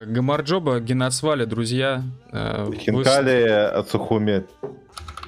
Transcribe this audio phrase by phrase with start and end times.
[0.00, 2.04] Гамарджоба, Геноцвали, друзья.
[2.30, 4.44] э, вы Хинкали Цухуми.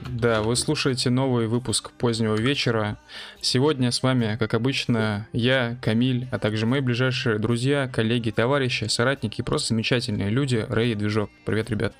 [0.09, 2.97] Да, вы слушаете новый выпуск позднего вечера.
[3.41, 9.41] Сегодня с вами, как обычно, я, Камиль, а также мои ближайшие друзья, коллеги, товарищи, соратники
[9.41, 11.31] и просто замечательные люди, Рэй и Движок.
[11.45, 11.95] Привет, ребят.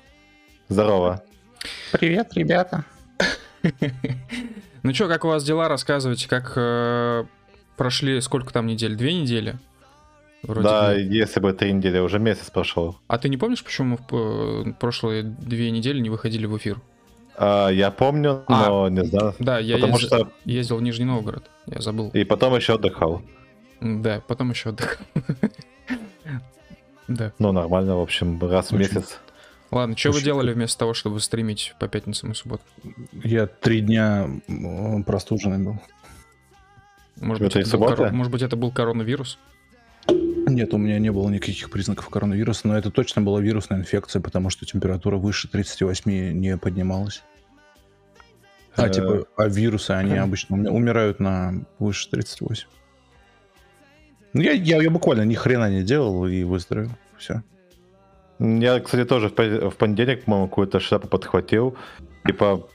[0.69, 1.23] Здорово.
[1.91, 2.85] Привет, ребята.
[4.83, 5.67] Ну чё, как у вас дела?
[5.67, 7.25] Рассказывайте, как э,
[7.77, 8.95] прошли, сколько там недель?
[8.95, 9.59] Две недели?
[10.43, 10.99] Вроде да, бы.
[11.01, 12.97] если бы три недели, уже месяц прошел.
[13.07, 16.81] А ты не помнишь, почему мы в э, прошлые две недели не выходили в эфир?
[17.37, 18.67] А, я помню, А.
[18.69, 19.35] но не знаю.
[19.39, 22.09] Да, я Потому ез- что ездил в Нижний Новгород, я забыл.
[22.09, 23.21] и потом еще отдыхал.
[23.81, 25.05] Да, потом еще отдыхал.
[27.07, 27.33] Да.
[27.39, 29.19] Ну, нормально, в общем, раз в месяц.
[29.69, 32.65] Ладно, что вы делали вместо того, чтобы стримить по пятницам и субботам?
[33.23, 34.29] Я три дня
[35.05, 35.79] простуженный был.
[37.17, 38.13] Может быть, это был суббота?
[38.13, 39.37] может быть, это был коронавирус?
[40.47, 44.49] Нет, у меня не было никаких признаков коронавируса, но это точно была вирусная инфекция, потому
[44.49, 47.23] что температура выше 38 не поднималась.
[48.75, 48.89] А, Э.
[48.91, 52.67] типа, а вирусы, они обычно уми- умирают на выше 38.
[54.33, 56.91] Ну, я, я, я буквально ни хрена не делал и выздоровел.
[57.17, 57.43] Все.
[58.39, 61.75] Я, кстати, тоже в понедельник, по-моему, какую-то шляпу подхватил.
[62.25, 62.67] Типа,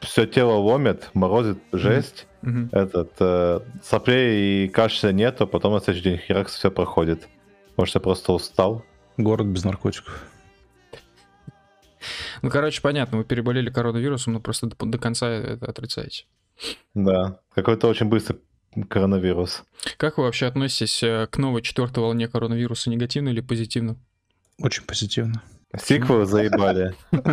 [0.00, 2.26] все тело ломит, морозит, жесть.
[2.42, 2.70] Мгм.
[2.72, 7.28] Этот, э, соплей и кашля нету, потом на следующий день херакс все проходит.
[7.76, 8.84] Может, я просто устал.
[9.16, 10.26] Город без наркотиков.
[12.42, 16.24] Ну, короче, понятно, вы переболели коронавирусом, но просто до, до конца это отрицаете.
[16.94, 18.38] Да, какой-то очень быстрый
[18.88, 19.64] коронавирус.
[19.96, 23.96] Как вы вообще относитесь э, к новой четвертой волне коронавируса, негативно или позитивно?
[24.58, 25.42] Очень позитивно.
[25.78, 26.94] Сиквелы заебали.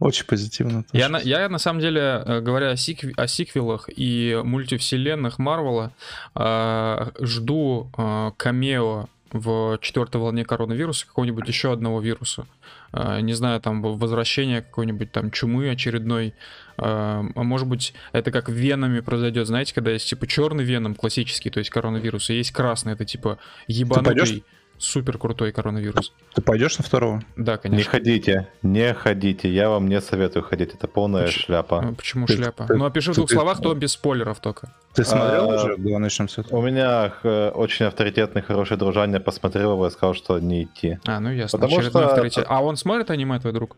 [0.00, 0.84] Очень позитивно.
[0.92, 5.92] Я на, я на самом деле, э, говоря о, сикве- о сиквелах и мультивселенных Марвела,
[6.36, 12.46] э, жду э, камео в четвертой волне коронавируса какого-нибудь еще одного вируса.
[12.92, 16.34] Э, не знаю, там возвращение какой-нибудь там чумы очередной.
[16.76, 19.48] Э, а может быть, это как венами произойдет.
[19.48, 23.38] Знаете, когда есть типа черный веном классический, то есть коронавирус, и есть красный, это типа
[23.66, 24.44] ебанутый,
[24.82, 26.12] супер крутой коронавирус.
[26.34, 27.22] Ты пойдешь на второго?
[27.36, 27.90] Да, Не конечно.
[27.90, 29.48] ходите, не ходите.
[29.48, 30.74] Я вам не советую ходить.
[30.74, 31.80] Это полная Поч- шляпа.
[31.80, 32.66] А, Почему Ты- шляпа?
[32.66, 34.68] ты- Ну, опиши в ты- двух ты- словах, то без спойлеров только.
[34.94, 36.08] Ты смотрел А, уже?
[36.28, 36.58] С этого.
[36.58, 40.98] У меня э, очень авторитетный, хороший дружан, я посмотрел его и сказал, что не идти.
[41.06, 41.58] А, ну ясно.
[41.58, 42.46] Потому Очередной что- авторитет.
[42.48, 43.76] А он смотрит аниме, твой друг?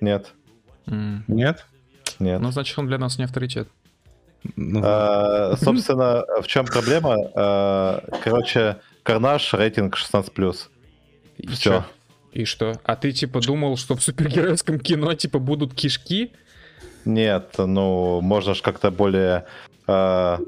[0.00, 0.32] Нет,
[0.86, 1.24] М.
[1.26, 1.66] Нет?
[2.18, 2.40] нет.
[2.40, 3.68] Ну, значит, он для нас не авторитет.
[4.56, 7.16] Ну, А, собственно, в чем проблема?
[7.34, 10.56] А, Короче, Карнаж рейтинг 16+.
[11.38, 11.56] И Всё.
[11.70, 11.84] чё?
[12.32, 12.80] И что?
[12.84, 16.32] А ты, типа, думал, что в супергеройском кино, типа, будут кишки?
[17.04, 19.44] Нет, ну, можно же как-то более...
[19.86, 20.40] а,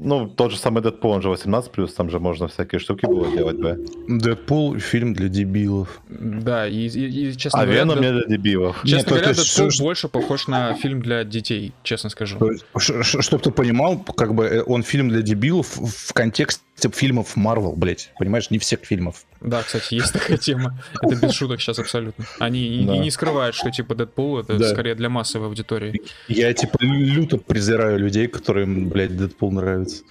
[0.00, 3.56] Ну, тот же самый Дэдпул, он же 18+, там же можно всякие штуки было делать
[3.58, 3.84] бы.
[4.08, 6.00] Дэдпул фильм для дебилов.
[6.08, 8.76] Да, и, и- и, честно А говоря, Веном Дэд- не для дебилов.
[8.84, 12.38] честно Нет, говоря, Дэдпул что- больше похож на фильм для детей, честно скажу.
[12.38, 16.12] То есть, ш- ш- Чтоб ты понимал, как бы э, он фильм для дебилов в
[16.12, 16.62] контексте
[16.92, 18.10] фильмов Марвел, блять.
[18.18, 19.24] Понимаешь, не всех фильмов.
[19.40, 20.78] Да, кстати, есть такая тема.
[21.02, 22.24] Это без шуток сейчас абсолютно.
[22.38, 22.96] Они и, Да.
[22.96, 24.68] и не скрывают, что, типа, Дэдпул это Да.
[24.70, 26.00] скорее для массовой аудитории.
[26.28, 30.02] Я, типа, люто презираю людей, которым, блядь, Дэдпул нравится.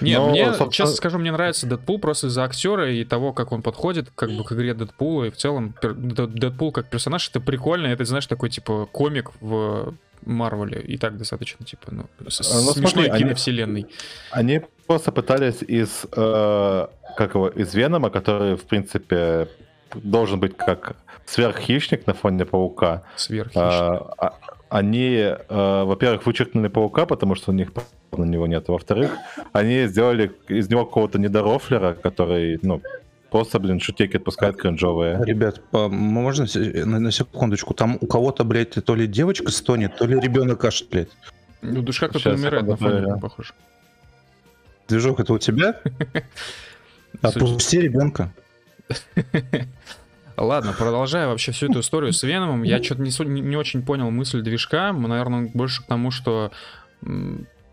[0.00, 3.52] Не, Но, мне, собственно- честно скажу, мне нравится Дэдпул просто из-за актера и того, как
[3.52, 5.24] он подходит как бы к игре Дэдпула.
[5.24, 7.86] И в целом пер- Дэдпул как персонаж, это прикольно.
[7.86, 9.94] Это, знаешь, такой, типа, комик в
[10.24, 10.80] Марвеле.
[10.82, 13.86] И так достаточно, типа, ну, с- А, ну, смешной смотри, они- киновселенной.
[14.30, 16.86] Они просто пытались из, э,
[17.16, 19.46] как его, из Венома, который, в принципе,
[19.94, 20.96] должен быть как
[21.26, 23.62] сверххищник на фоне паука, Сверххищник.
[23.62, 24.32] а, а-
[24.68, 27.68] они, э, во-первых, вычеркнули паука, потому что у них
[28.10, 28.68] на него нет.
[28.68, 29.12] Во-вторых,
[29.52, 32.82] они сделали из него какого-то недорофлера, который, ну,
[33.30, 35.24] просто, блин, шутейки отпускает кринжовые.
[35.24, 36.46] Ребят, можно
[36.84, 37.74] на, на секундочку?
[37.74, 41.10] Там у кого-то, блядь, то ли девочка стонет, то ли ребенок аж, блядь.
[41.62, 43.54] Ну, душа кто-то щас, умирает на фоне, похоже.
[44.90, 45.80] Движок, это у тебя?
[47.20, 48.32] Слушай, Опусти ребенка.
[50.36, 54.42] Ладно, продолжая вообще всю эту историю с Веномом, я что-то не, не- очень понял мысль
[54.42, 54.92] движка.
[54.92, 56.50] Наверное, больше к тому, что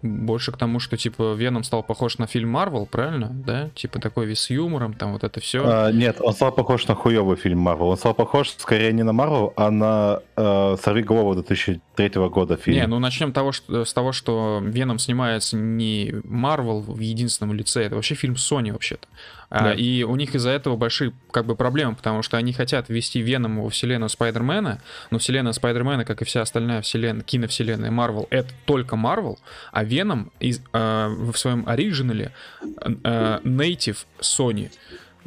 [0.08, 3.30] больше к тому, что типа Веном стал похож на фильм Марвел, правильно?
[3.32, 3.70] Да?
[3.76, 5.64] Типа такой весь с юмором, там вот это все.
[5.66, 7.90] А, нет, он стал похож на хуёвый фильм Марвел.
[7.90, 12.78] Он стал похож скорее не на Марвел, а на э, «Сорви голову» 2003 года фильм.
[12.78, 17.84] Не, ну начнем того, что, с того, что Веном снимается не Марвел в единственном лице,
[17.84, 19.08] это вообще фильм Sony вообще-то.
[19.50, 19.74] А, Да.
[19.74, 23.64] и у них из-за этого большие как бы проблемы, потому что они хотят ввести Венома
[23.64, 28.98] во вселенную Спайдермена, но вселенная Спайдермена, как и вся остальная вселенная, киновселенная Марвел, это только
[28.98, 29.40] Марвел,
[29.72, 32.34] а Веном из, э, в своем оригинале
[32.82, 34.70] э, native Sony.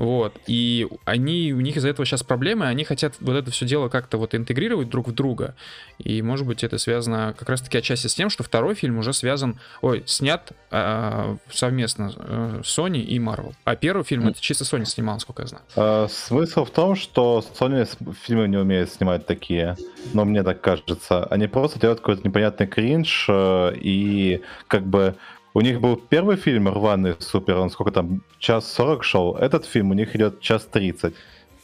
[0.00, 0.32] Вот.
[0.47, 4.17] И они, у них из-за этого сейчас проблемы, они хотят вот это все дело как-то
[4.17, 5.55] вот интегрировать друг в друга.
[5.99, 9.61] И, может быть, это связано как раз-таки отчасти с тем, что второй фильм уже связан,
[9.82, 13.52] ой, снят э, совместно э, Sony и Marvel.
[13.64, 15.64] А первый фильм это чисто Sony снимал, насколько я знаю.
[15.76, 17.87] Э, смысл в том, что Sony
[18.23, 19.76] фильмы не умеет снимать такие,
[20.14, 21.25] но мне так кажется.
[21.25, 25.17] Они просто делают какой-то непонятный кринж э, и как бы
[25.55, 29.37] у них был первый фильм рваный супер, он сколько там, час сорок шел.
[29.37, 31.14] Этот фильм у них идет час тридцать,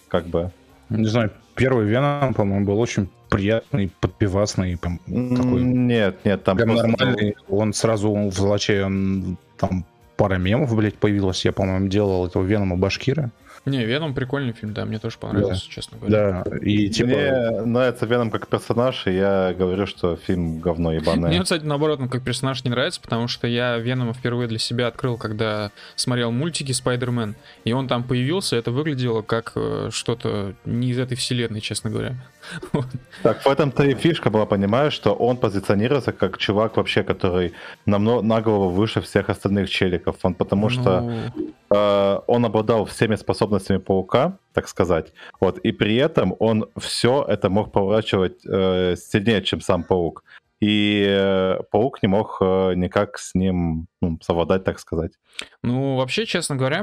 [0.09, 0.50] как бы.
[0.88, 4.77] Не знаю, первый Веном, по-моему, был очень приятный, подпивасный.
[4.77, 7.37] Прям, такой, нет, нет, там прям нормальный.
[7.49, 9.85] Он сразу в золоче, он, там
[10.17, 11.44] пара мемов, блядь, появилась.
[11.44, 13.31] Я, по-моему, делал этого Венома Башкира.
[13.66, 15.72] Не, Веном прикольный фильм, да, мне тоже понравился, да.
[15.72, 16.44] честно говоря.
[16.44, 17.08] Да, и типа...
[17.08, 21.28] Мне нравится Веном как персонаж, и я говорю, что фильм говно ебаное.
[21.30, 24.86] Мне, кстати, наоборот, он как персонаж не нравится, потому что я Венома впервые для себя
[24.86, 27.34] открыл, когда смотрел мультики Спайдермен,
[27.64, 32.14] и он там появился, это выглядело как э, что-то не из этой вселенной, честно говоря.
[33.22, 37.52] Так, в этом-то и фишка была, понимаешь, что он позиционируется как чувак вообще, который
[37.87, 40.16] намного, на голову выше всех остальных челиков.
[40.22, 41.52] Он потому что ну...
[41.70, 45.12] э, он обладал всеми способностями паука, так сказать.
[45.40, 50.22] Вот, и при этом он все это мог поворачивать э, сильнее, чем сам паук.
[50.60, 55.12] И э, паук не мог э, никак с ним ну, совладать, так сказать.
[55.62, 56.78] Ну, вообще, честно говоря,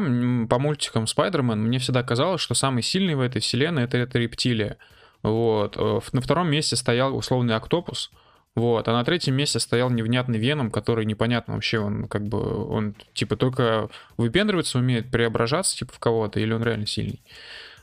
[0.48, 4.78] по мультикам Спайдермен мне всегда казалось, что самый сильный в этой вселенной это, это рептилия.
[5.24, 5.78] Вот.
[5.78, 8.12] Э, на втором месте стоял условный Октопус.
[8.56, 12.94] Вот, а на третьем месте стоял невнятный Веном, который непонятно вообще, он как бы, он
[13.14, 17.20] типа только выпендриваться умеет, преображаться типа в кого-то, или он реально сильный?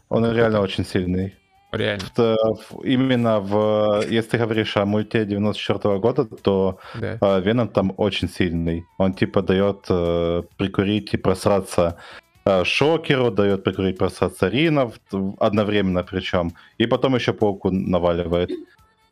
[0.09, 0.63] Он вот реально это...
[0.63, 1.35] очень сильный.
[1.73, 2.05] Реально.
[2.17, 7.19] В, именно в, если ты говоришь о мульте 94 года, то да.
[7.21, 8.85] э, Веном там очень сильный.
[8.99, 12.30] Он типа дает э, прикурить и просраться Э,
[12.65, 14.95] Шокеру дает прикурить просто царинов
[15.39, 18.51] одновременно причем, и потом еще пауку наваливает.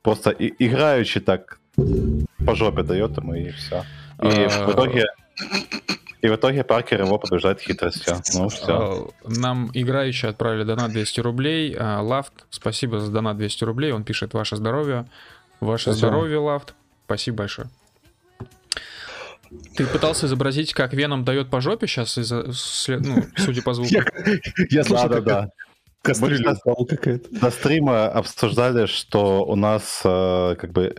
[0.03, 1.61] Просто и, играючи так
[2.47, 3.85] по жопе дает ему и все.
[4.23, 4.73] И в а.
[4.73, 5.07] итоге
[6.21, 8.17] и в итоге Паркер его побеждает хитростью.
[8.35, 8.67] Ну, все.
[8.67, 11.77] А, нам играющие отправили донат 200 рублей.
[11.79, 13.93] Лафт, спасибо за донат 200 рублей.
[13.93, 15.07] Он пишет «Ваше здоровье».
[15.61, 16.09] Ваше Спасибо.
[16.09, 16.75] здоровье, Лафт.
[17.07, 17.69] Спасибо большое.
[19.75, 23.95] Ты пытался изобразить, как Веном дает по жопе сейчас, из ну, судя по звуку?
[24.71, 25.51] Я слышал, да, да, да.
[26.87, 27.29] какая-то.
[27.31, 30.95] До стрима обсуждали, что у нас э, как бы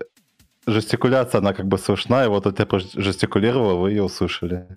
[0.65, 4.67] жестикуляция, она как бы слышна, и вот это жестикулировала, вы ее услышали.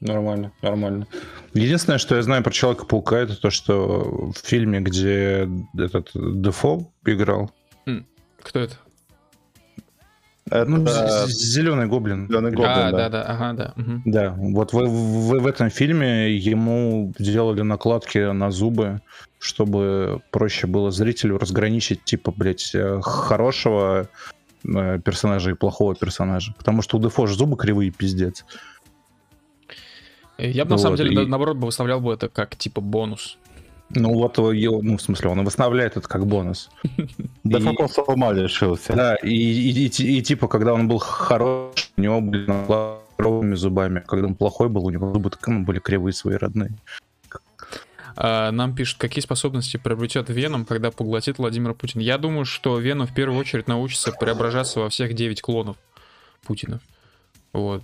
[0.00, 1.06] Нормально, нормально.
[1.54, 5.48] Единственное, что я знаю про Человека-паука, это то, что в фильме, где
[5.78, 7.50] этот Дефо играл.
[8.42, 8.76] Кто это?
[10.50, 10.66] Это...
[10.66, 10.86] Ну,
[11.26, 12.28] зеленый гоблин.
[12.28, 12.96] Зеленый гоблин, а, да.
[12.96, 13.74] да, да, ага, да.
[13.76, 14.02] Угу.
[14.04, 19.00] Да, вот вы, вы в этом фильме ему сделали накладки на зубы,
[19.38, 24.08] чтобы проще было зрителю разграничить, типа, блядь, э, хорошего
[24.64, 26.52] э, персонажа и плохого персонажа.
[26.58, 28.44] Потому что у Дефо же зубы кривые, пиздец.
[30.36, 31.26] Я бы, на вот, самом деле, и...
[31.26, 33.38] наоборот, бы выставлял бы это как, типа, бонус.
[33.96, 36.70] Ну вот, ну в смысле, он восстанавливает это как бонус.
[37.44, 38.94] Да фокус ума лишился.
[38.94, 42.46] Да, и типа, когда он был хорош, у него были
[43.18, 44.02] ровными зубами.
[44.06, 46.72] Когда он плохой был, у него зубы ну, были кривые свои родные.
[48.16, 52.00] А, нам пишут, какие способности приобретет Веном, когда поглотит Владимир Путин.
[52.00, 55.76] Я думаю, что Веном в первую очередь научится преображаться во всех 9 клонов
[56.44, 56.80] Путина.
[57.52, 57.82] Вот.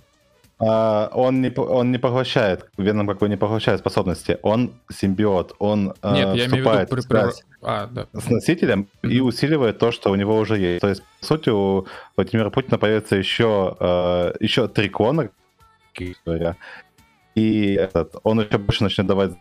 [0.61, 5.95] Uh, он, не, он не поглощает, Веном как бы не поглощает способности, он симбиот, он
[6.03, 8.07] uh, Нет, я вступает имею в виду при, а, да.
[8.13, 9.09] с носителем mm-hmm.
[9.09, 10.81] и усиливает то, что у него уже есть.
[10.81, 15.31] То есть, по сути, у Владимира Путина появится еще, uh, еще три клона,
[17.33, 19.31] и этот, он еще больше начнет давать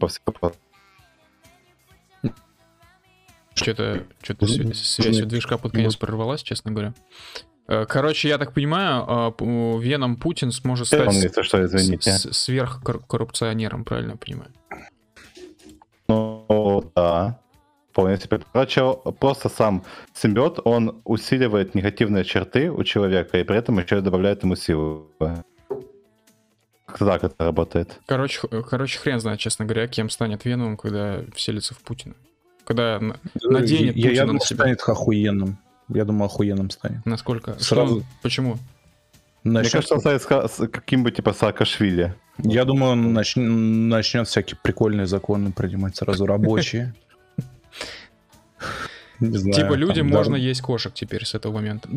[0.00, 0.32] по всему
[3.54, 6.94] что-то, что-то связь у движка под конец прорвалась, честно говоря.
[7.68, 12.12] Э, короче, я так понимаю, э, Веном Путин сможет стать Помните, что, извините.
[12.12, 14.50] сверхкоррупционером, правильно я понимаю?
[16.08, 17.38] Ну, да.
[17.92, 18.40] Вполне себе.
[18.52, 19.84] Короче, просто сам
[20.14, 25.10] симбиот, он усиливает негативные черты у человека и при этом еще добавляет ему силу.
[26.86, 28.00] Как так это работает?
[28.06, 32.14] Короче, короче, хрен знает, честно говоря, кем станет Веном, когда вселится в Путина.
[32.64, 32.98] Когда
[33.42, 34.56] наденет я, Путина я на себя.
[34.56, 37.04] станет охуенным я думаю, охуенным станет.
[37.06, 37.58] Насколько?
[37.58, 38.00] Сразу.
[38.00, 38.06] Что?
[38.22, 38.58] Почему?
[39.44, 39.62] Начнет...
[39.62, 42.14] Мне кажется, он станет каким-бы типа Саакашвили.
[42.38, 43.34] Я думаю, он нач...
[43.36, 46.94] начнет всякие прикольные законы принимать сразу рабочие.
[49.18, 51.88] Типа людям можно есть кошек теперь с этого момента.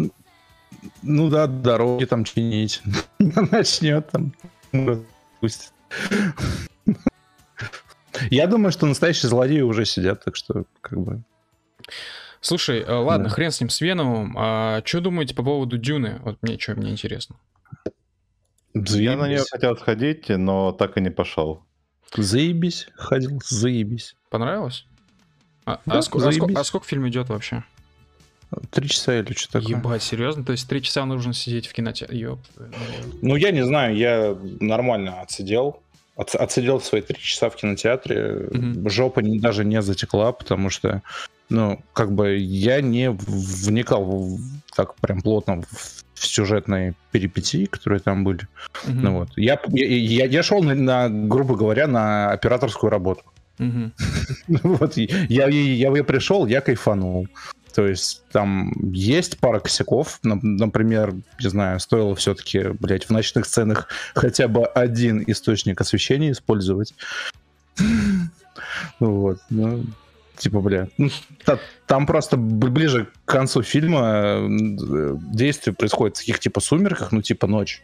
[1.03, 2.81] Ну да, дороги там чинить.
[3.19, 4.33] Начнет там.
[5.39, 5.74] Пусть.
[8.29, 11.21] Я думаю, что настоящие злодеи уже сидят, так что как бы...
[12.41, 13.33] Слушай, э, ладно, Да.
[13.36, 14.36] хрен с ним, с Веномом.
[14.38, 16.19] А что думаете по поводу Дюны?
[16.24, 17.36] Вот мне что, мне интересно.
[18.74, 19.50] Я на нее Заебись.
[19.51, 21.63] хотел сходить, но так и не пошел.
[22.15, 24.15] Заебись, ходил, заебись.
[24.29, 24.86] Понравилось?
[25.65, 26.55] А, Да, а ск- а ск- заебись.
[26.57, 27.63] а сколько фильм идет вообще?
[28.71, 29.77] Три часа или что такое.
[29.77, 30.43] Ебать, серьезно?
[30.43, 32.38] То есть три часа нужно сидеть в кинотеатре?
[33.21, 35.81] Ну, я не знаю, я нормально отсидел.
[36.18, 38.48] Отс- Отсидел свои три часа в кинотеатре.
[38.51, 38.89] Мгм.
[38.89, 41.01] Жопа не- даже не затекла, потому что,
[41.50, 44.39] ну, как бы я не вникал в-
[44.75, 48.48] так прям плотно в в сюжетные перипетии, которые там были.
[48.88, 49.01] Мгм.
[49.01, 49.30] Ну вот.
[49.38, 53.24] Я, я, я, я шел на, на, грубо говоря, на операторскую работу.
[53.58, 53.91] Мгм.
[54.63, 57.27] Вот, и я, я, я пришел, я кайфанул.
[57.74, 60.20] То есть там есть пара косяков.
[60.24, 66.32] Нап- Например, не знаю, стоило все-таки, блядь, в ночных сценах хотя бы один источник освещения
[66.32, 66.94] использовать.
[69.00, 69.40] Вот.
[69.50, 69.86] Ну,
[70.38, 70.88] типа, бля.
[70.98, 71.10] ну,
[71.46, 77.22] та- Там просто ближе к концу фильма э, действие происходит в таких типа сумерках, ну
[77.22, 77.82] типа ночь.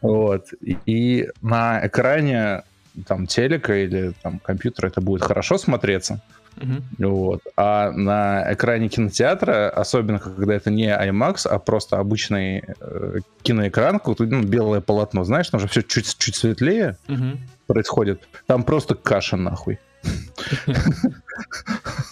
[0.00, 0.46] Вот.
[0.60, 2.62] И, и на экране
[3.06, 6.20] там телека или там компьютера это будет хорошо смотреться.
[6.56, 6.84] Мгм.
[6.98, 7.40] Вот.
[7.56, 14.42] А на экране кинотеатра, особенно когда это не IMAX, а просто обычный э, киноэкран, ну,
[14.42, 17.38] белое полотно, знаешь, там же все чуть, чуть светлее Мгм.
[17.66, 18.28] происходит.
[18.46, 19.78] Там просто каша нахуй.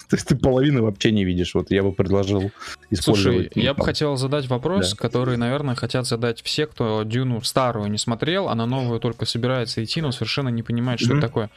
[0.08, 1.54] То есть ты половины вообще не видишь.
[1.54, 2.50] Вот я бы предложил Слушай,
[2.90, 3.56] использовать.
[3.56, 7.98] ну, я бы хотел задать вопрос, который, наверное, хотят задать все, кто Дюну старую не
[7.98, 11.50] смотрел, а на новую только собирается идти, но совершенно не понимает, что это такое.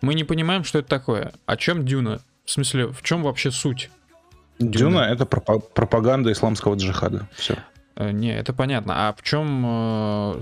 [0.00, 1.32] Мы не понимаем, что это такое.
[1.46, 2.20] О чем Дюна?
[2.44, 3.90] В смысле, в чем вообще суть?
[4.58, 7.28] Дюна— это пропа- пропаганда исламского джихада.
[7.34, 7.56] Все.
[7.96, 9.08] Э, Не, это понятно.
[9.08, 10.40] А в чем э,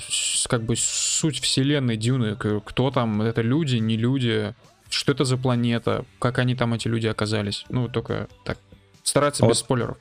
[0.48, 2.36] как бы суть вселенной Дюны?
[2.36, 3.22] Кто там?
[3.22, 4.54] Это люди, не люди?
[4.90, 6.04] Что это за планета?
[6.18, 7.64] Как они там, эти люди, оказались?
[7.68, 8.58] Ну, только так.
[9.02, 9.50] Стараться Вот.
[9.52, 9.98] без спойлеров.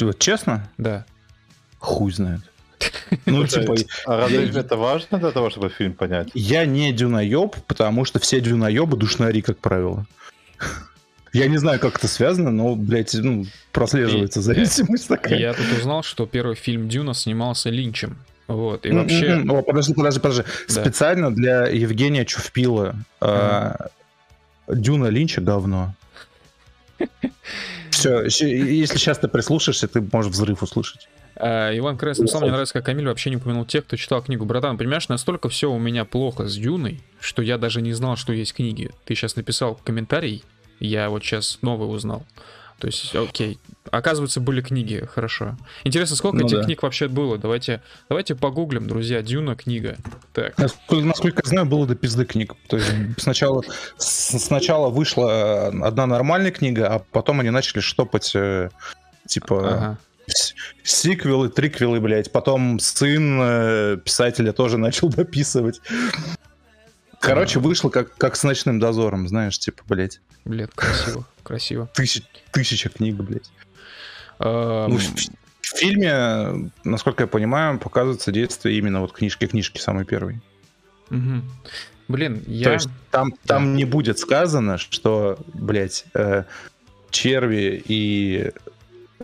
[0.00, 1.04] Вот честно, Да.
[1.78, 2.40] хуй знает.
[3.26, 3.74] Ну, типа,
[4.06, 6.28] А разве это важно для того, чтобы фильм понять?
[6.34, 10.06] я не дюноеб, потому что все дюноебы душнари, как правило.
[11.32, 15.38] Я не знаю, как это связано, но, блядь, ну, прослеживается зависимость такая.
[15.38, 18.18] Я тут узнал, что первый фильм Дюна снимался Линчем.
[18.48, 18.84] Вот.
[18.84, 19.44] И вообще...
[19.48, 20.42] О, подожди, подожди, подожди.
[20.42, 20.82] Да.
[20.82, 23.72] Специально для Евгения Чувпила э,
[24.66, 25.94] Дюна Линча говно.
[27.90, 31.08] Все, если сейчас ты прислушаешься, ты можешь взрыв услышать.
[31.40, 34.44] А, Иван Крес написал, мне нравится, как Камиль вообще не упомянул тех, кто читал книгу.
[34.44, 38.32] Братан, понимаешь, настолько все у меня плохо с Дюной, что я даже не знал, что
[38.32, 38.90] есть книги.
[39.04, 40.44] Ты сейчас написал комментарий,
[40.78, 42.24] я вот сейчас новый узнал.
[42.78, 43.58] То есть, окей.
[43.90, 45.56] Оказывается, были книги, хорошо.
[45.84, 46.64] Интересно, сколько Ну этих да.
[46.64, 47.36] книг вообще было?
[47.36, 49.20] Давайте, давайте погуглим, друзья.
[49.20, 49.96] Дюна книга.
[50.32, 50.56] Так.
[50.56, 52.54] Насколько, насколько я знаю, было до пизды книг.
[52.68, 53.62] То есть сначала,
[53.98, 58.70] сначала вышла одна нормальная книга, а потом они начали штопать э,
[59.26, 59.98] типа Ага.
[60.82, 62.30] Сиквелы, триквелы, блядь.
[62.32, 65.80] Потом сын э, писателя тоже начал дописывать.
[67.20, 71.90] Короче, вышло как, как с ночным дозором, знаешь, типа, блядь, Блин, красиво, красиво.
[71.94, 73.50] тысяч, тысяча книг, блядь.
[74.38, 75.02] Эм, Ну, в,
[75.60, 80.40] в фильме, насколько я понимаю, показывается действие именно вот книжки-книжки самой первой.
[81.10, 81.44] мгм.
[82.08, 82.72] Блин, То я...
[82.72, 86.42] есть там, там не будет сказано, что, блядь, э,
[87.10, 88.50] черви и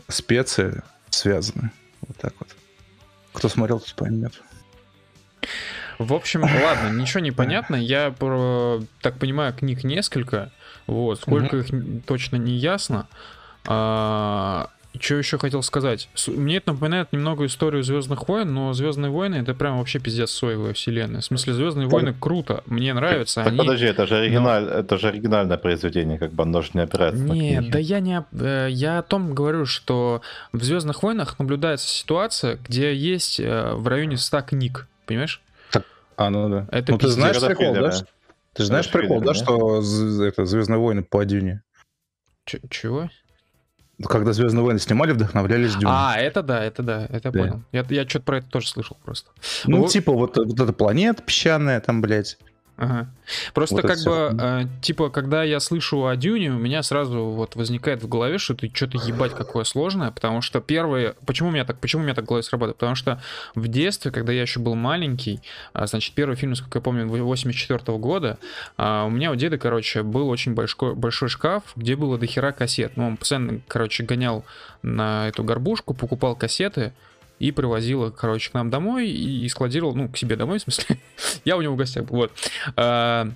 [0.08, 0.82] специи
[1.16, 1.70] связаны.
[2.00, 2.48] Вот так вот.
[3.32, 4.42] Кто смотрел, тот поймет.
[5.98, 7.76] В общем, ладно, ничего не понятно.
[7.76, 10.52] Я про, так понимаю, книг несколько.
[10.86, 13.08] Вот, сколько их точно не ясно.
[15.00, 16.08] Что еще хотел сказать?
[16.26, 20.72] Мне это напоминает немного историю Звездных войн, но Звездные войны это прям вообще пиздец соевая
[20.74, 21.20] вселенная.
[21.20, 23.42] В смысле, Звездные войны круто, мне нравится.
[23.42, 23.58] Так они...
[23.58, 27.32] подожди, это же оригиналь, это же оригинальное произведение, как бы оно же не опирается на
[27.32, 28.24] Нет, да я не...
[28.32, 30.22] э, Я о том говорю, что
[30.52, 34.88] в Звездных войнах наблюдается ситуация, где есть э, в районе 100 книг.
[35.06, 35.40] Понимаешь?
[36.16, 36.66] А, ну да.
[36.72, 37.90] Это ну ты знаешь прикол, да?
[38.54, 39.82] Ты же знаешь прикол, да, что
[40.24, 41.62] это Звездные войны по Дюне?
[42.46, 43.10] Ч- чего?
[44.04, 45.92] Когда Звездные войны снимали, вдохновлялись Дюной.
[45.96, 47.38] А, это да, это да, это Да.
[47.38, 47.62] понял.
[47.72, 49.30] Я, я что-то про это тоже слышал просто.
[49.64, 52.36] ну, вот- типа, вот, вот эта планета песчаная там, блядь.
[52.76, 53.08] Ага.
[53.54, 57.56] Просто Вот как бы, э, типа, когда я слышу о Дюне, у меня сразу вот
[57.56, 61.14] возникает в голове, что это что-то ебать какое сложное, потому что первые...
[61.24, 62.76] Почему у меня так, почему у меня так в голове срабатывает?
[62.76, 63.22] Потому что
[63.54, 65.40] в детстве, когда я еще был маленький,
[65.72, 68.38] а, значит, первый фильм, насколько я помню, 84 года,
[68.76, 72.96] а, у меня у деда, короче, был очень большой, большой шкаф, где было дохера кассет.
[72.96, 74.44] Ну, он постоянно, короче, гонял
[74.82, 76.92] на эту горбушку, покупал кассеты,
[77.38, 80.98] и привозил их, короче, к нам домой и, складировал, ну, к себе домой, в смысле.
[81.44, 82.32] я у него в гостях был, вот.
[82.76, 83.28] А,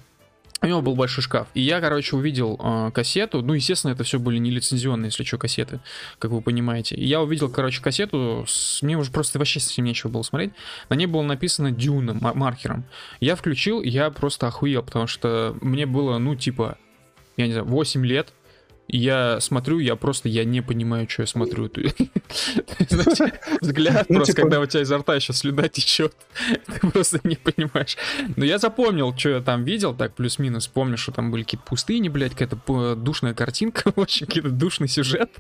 [0.63, 1.49] У него был большой шкаф.
[1.55, 3.41] И я, короче, увидел э, кассету.
[3.41, 5.81] Ну, естественно, это все были не лицензионные, если что, кассеты,
[6.19, 6.97] как вы понимаете.
[6.97, 8.45] И я увидел, короче, кассету.
[8.47, 8.83] С...
[8.83, 10.53] Мне уже просто вообще совсем нечего было смотреть.
[10.91, 12.85] На ней было написано Дюна маркером.
[13.21, 16.77] Я включил, я просто охуел, потому что мне было, ну, типа,
[17.39, 18.33] я не знаю, 8 лет
[18.97, 21.71] я смотрю, я просто, я не понимаю, что я смотрю.
[23.61, 26.15] Взгляд ну, просто, типа когда у тебя изо рта еще слюда течет,
[26.67, 27.97] ты просто не понимаешь.
[28.37, 32.09] Но я запомнил, что я там видел, так плюс-минус, помню, что там были какие-то пустыни,
[32.09, 35.31] блядь, какая-то душная картинка, очень какой-то душный сюжет.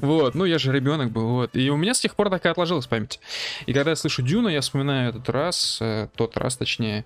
[0.00, 1.56] Вот, ну я же ребенок был, вот.
[1.56, 3.20] И у меня с тех пор такая отложилась память.
[3.66, 7.04] И когда я слышу Дюна, я вспоминаю этот раз, э, тот раз, точнее,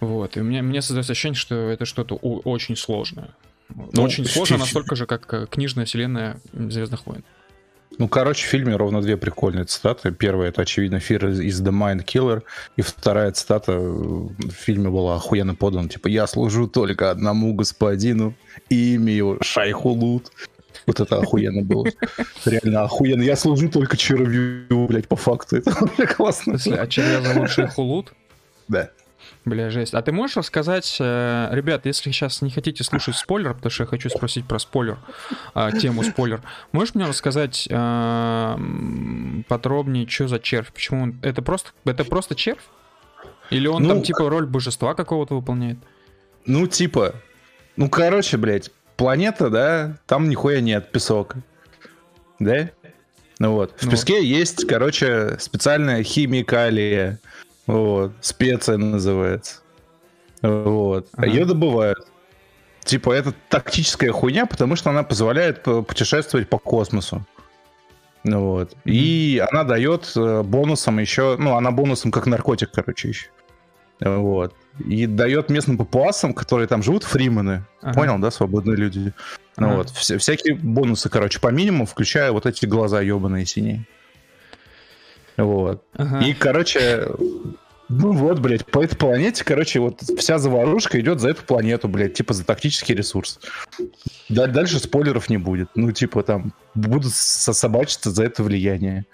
[0.00, 0.36] вот.
[0.36, 3.30] И у меня, мне создается ощущение, что это что-то очень сложное.
[3.68, 7.24] Ну, Очень сложно, настолько же, как э, книжная вселенная Звездных войн.
[7.98, 10.10] Ну, короче, в фильме ровно две прикольные цитаты.
[10.10, 12.42] Первая, это, очевидно, Fear is the Mind Killer.
[12.76, 15.88] И вторая цитата в фильме была охуенно подана.
[15.88, 18.34] Типа, я служу только одному господину,
[18.68, 20.32] и имя его Шайхулут.
[20.86, 21.86] Вот это охуенно было.
[22.44, 23.22] Реально охуенно.
[23.22, 25.56] Я служу только червю, блядь, по факту.
[25.56, 26.58] Это классно.
[26.66, 28.12] А червя зовут Шайхулут?
[28.68, 28.90] Да.
[29.44, 29.92] Бля, жесть.
[29.92, 33.86] А ты можешь рассказать, э, ребят, если сейчас не хотите слушать спойлер, потому что я
[33.86, 34.96] хочу спросить про спойлер,
[35.54, 36.40] э, тему спойлер,
[36.72, 38.56] можешь мне рассказать э,
[39.46, 40.72] подробнее, что за червь?
[40.72, 41.18] Почему он...
[41.22, 42.62] Это просто, это просто червь?
[43.50, 45.78] Или он ну, там типа роль божества какого-то выполняет?
[46.46, 47.14] Ну, типа.
[47.76, 51.34] Ну, короче, блядь, планета, да, там нихуя нет, песок.
[52.38, 52.70] Да?
[53.38, 53.74] Ну вот.
[53.78, 53.90] В ну.
[53.90, 57.18] песке есть, короче, специальная химикалия
[57.66, 58.12] вот.
[58.20, 59.60] Специя называется.
[60.42, 61.08] Вот.
[61.12, 61.26] А ага.
[61.26, 62.06] ее добывают.
[62.84, 67.24] Типа, это тактическая хуйня, потому что она позволяет путешествовать по космосу.
[68.24, 68.72] Вот.
[68.72, 68.90] Mm-hmm.
[68.90, 73.26] И она дает э, бонусом еще, ну, она бонусом как наркотик, короче, еще.
[74.00, 74.54] Вот.
[74.84, 77.64] И дает местным папуасам, которые там живут, фримены.
[77.80, 77.94] Ага.
[77.94, 79.12] Понял, да, свободные люди.
[79.56, 79.68] Ну ага.
[79.68, 79.90] Ну вот.
[79.90, 83.86] Вся, всякие бонусы, короче, по минимуму, включая вот эти глаза ебаные синие.
[85.36, 85.84] Вот.
[85.94, 86.20] Ага.
[86.20, 87.08] И, короче,
[87.88, 92.14] ну вот, блядь, по этой планете, короче, вот вся заварушка идет за эту планету, блядь,
[92.14, 93.40] типа за тактический ресурс.
[94.28, 95.68] Дальше спойлеров не будет.
[95.74, 99.04] Ну, типа там будут собачиться за это влияние.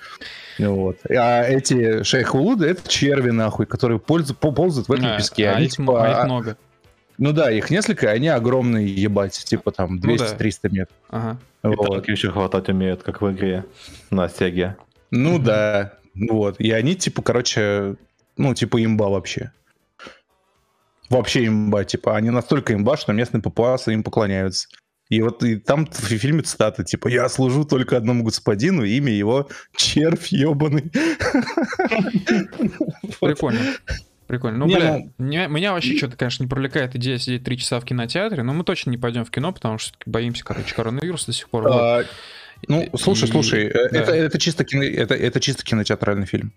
[0.58, 0.98] Вот.
[1.08, 5.48] А эти шейхулуды это черви, нахуй, которые пользу, ползают в этом а, песке.
[5.48, 6.56] А, они, их, типа, а их много.
[7.18, 10.68] Ну да, их несколько, они огромные, ебать, типа там 200-300 ну, да.
[10.70, 10.96] метров.
[11.10, 11.38] Ага.
[11.62, 12.08] Вот.
[12.08, 13.64] И еще хватать умеют, как в игре
[14.10, 14.76] на Сеге.
[15.10, 16.60] Ну да, вот.
[16.60, 17.96] И они, типа, короче,
[18.40, 19.52] ну, типа имба вообще.
[21.10, 24.68] Вообще имба, типа, они настолько имба, что местные папуасы им поклоняются.
[25.10, 29.48] И вот и там в фильме цитаты, типа, я служу только одному господину, имя его
[29.76, 30.90] червь ебаный.
[33.20, 33.60] Прикольно.
[34.28, 34.58] Прикольно.
[34.58, 35.12] Ну, не, бля, ну...
[35.18, 38.62] Меня, меня вообще что-то, конечно, не привлекает идея сидеть три часа в кинотеатре, но мы
[38.64, 41.66] точно не пойдем в кино, потому что боимся, короче, коронавируса до сих пор.
[41.66, 42.04] А,
[42.68, 43.32] ну, слушай, и...
[43.32, 43.98] слушай, э, да.
[43.98, 46.52] это, это, чисто кино, это, это чисто кинотеатральный фильм.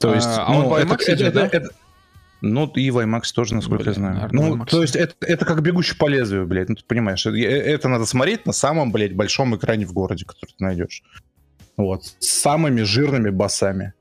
[0.00, 1.46] То есть, а, ну, он в IMAX это, идет, это, да?
[1.46, 1.68] это,
[2.40, 4.28] ну, и в IMAX тоже, насколько Блин, я знаю.
[4.32, 6.68] Ну, то есть, это, это как бегущий по лезвию, блядь.
[6.68, 10.50] Ну, ты понимаешь, это, это надо смотреть на самом, блядь, большом экране в городе, который
[10.50, 11.02] ты найдешь.
[11.76, 12.04] Вот.
[12.18, 13.94] С самыми жирными басами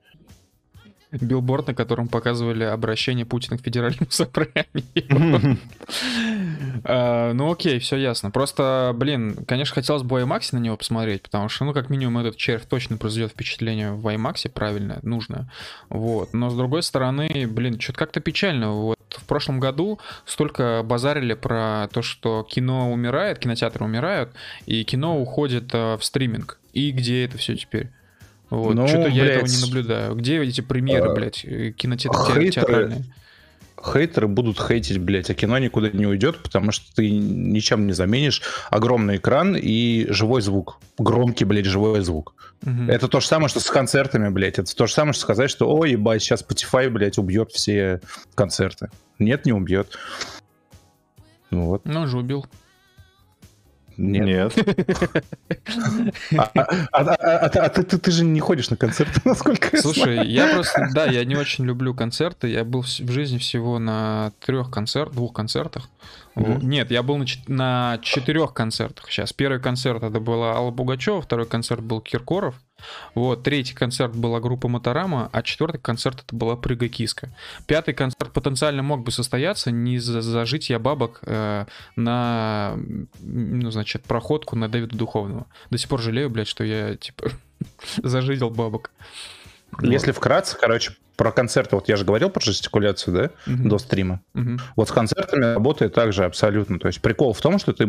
[1.12, 5.58] билборд, на котором показывали обращение Путина к федеральному собранию.
[6.84, 8.32] А, ну окей, все ясно.
[8.32, 12.38] Просто, блин, конечно, хотелось бы IMAX на него посмотреть, потому что, ну, как минимум, этот
[12.38, 15.52] червь точно произведет впечатление в IMAX, правильно, нужно.
[15.90, 16.34] Вот.
[16.34, 18.72] Но, с другой стороны, блин, что-то как-то печально.
[18.72, 24.32] Вот в прошлом году столько базарили про то, что кино умирает, кинотеатры умирают,
[24.66, 26.60] и кино уходит э, в стриминг.
[26.74, 27.90] И где это все теперь?
[28.50, 30.16] Вот, ну, что-то я этого не наблюдаю.
[30.16, 33.04] Где эти премьеры, а, блядь, э, кинотеатральные?
[33.80, 38.42] Хейтеры будут хейтить, блядь, а кино никуда не уйдет, потому что ты ничем не заменишь
[38.72, 40.80] огромный экран и живой звук.
[40.98, 42.34] Громкий, блядь, живой звук.
[42.64, 42.90] Угу.
[42.90, 44.58] Это то же самое, что с концертами, блядь.
[44.58, 48.02] Это то же самое, что сказать, что, ой, ебать, сейчас Spotify, блядь, убьет все
[48.34, 48.90] концерты.
[49.20, 49.98] Нет, не убьет.
[51.52, 51.86] Вот.
[51.86, 52.46] Ну, же убил.
[53.98, 54.54] Нет.
[56.38, 56.52] А,
[56.92, 61.26] а, а ты же не ходишь на концерты, насколько я Слушай, я просто, да, я
[61.26, 62.48] не очень люблю концерты.
[62.48, 65.90] Я был в жизни всего на трех концертах, двух концертах.
[66.36, 69.34] Нет, я был на четырех концертах сейчас.
[69.34, 72.56] Первый концерт это была Алла Бугачева, второй концерт был Киркоров.
[73.16, 77.30] Вот, третий концерт была группа Моторама, а четвертый концерт это была Прыга Киска.
[77.66, 82.78] Пятый концерт потенциально мог бы состояться не за зажитие бабок э, на,
[83.22, 85.48] ну, значит, проходку на Дэвида Духовного.
[85.70, 87.32] До сих пор жалею, блядь, что я, типа,
[88.04, 88.92] зажидел бабок.
[89.82, 93.70] Если вкратце, короче, про концерты, вот я же говорил про жестикуляцию, да, Мгм.
[93.70, 94.22] до стрима.
[94.34, 94.60] Мгм.
[94.76, 96.80] Вот с концертами работает так же абсолютно.
[96.80, 97.86] То есть прикол в том, что ты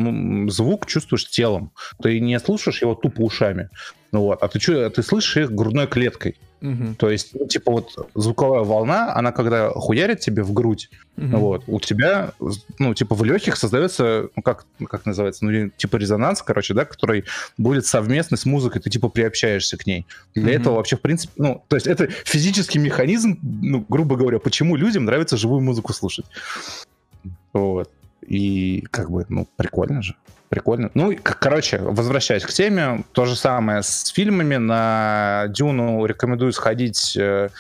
[0.51, 1.72] звук чувствуешь телом.
[2.03, 3.68] Ты не слушаешь его тупо ушами.
[4.11, 6.37] Ну вот, а ты, чу- ты слышишь их грудной клеткой.
[6.61, 6.97] Мгм.
[6.97, 11.38] То есть, ну, типа вот звуковая волна, она когда хуярит тебе в грудь, Мгм.
[11.38, 12.33] вот, у тебя,
[12.79, 17.25] ну, типа в легких создается, ну, как, как называется, ну, типа резонанс, короче, да, который
[17.59, 20.05] будет совместный с музыкой, ты типа приобщаешься к ней.
[20.35, 20.61] Для Мгм.
[20.62, 25.05] этого вообще, в принципе, ну, то есть это физический механизм, ну, грубо говоря, почему людям
[25.05, 26.27] нравится живую музыку слушать.
[27.53, 27.90] Вот.
[28.27, 30.14] И как бы, ну, прикольно же.
[30.48, 30.90] Прикольно.
[30.94, 34.56] Ну, короче, возвращаясь к теме, то же самое с фильмами.
[34.56, 37.50] На Дюну рекомендую сходить, э,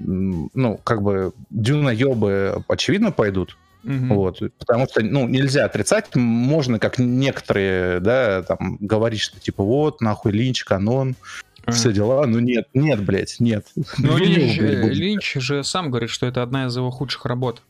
[0.00, 3.56] ну, как бы, Дюна ёбы, очевидно, пойдут.
[3.84, 4.14] Мгм.
[4.14, 10.00] Вот, потому что, ну, нельзя отрицать, можно, как некоторые, да, там, говорить, что, типа, вот,
[10.00, 11.16] нахуй, Линч, канон,
[11.64, 11.76] Ага.
[11.76, 13.66] все дела, ну, нет, нет, блядь, нет.
[13.74, 13.84] Ну,
[14.18, 14.96] Винил, Линч.
[14.96, 17.62] Линч же сам говорит, что это одна из его худших работ.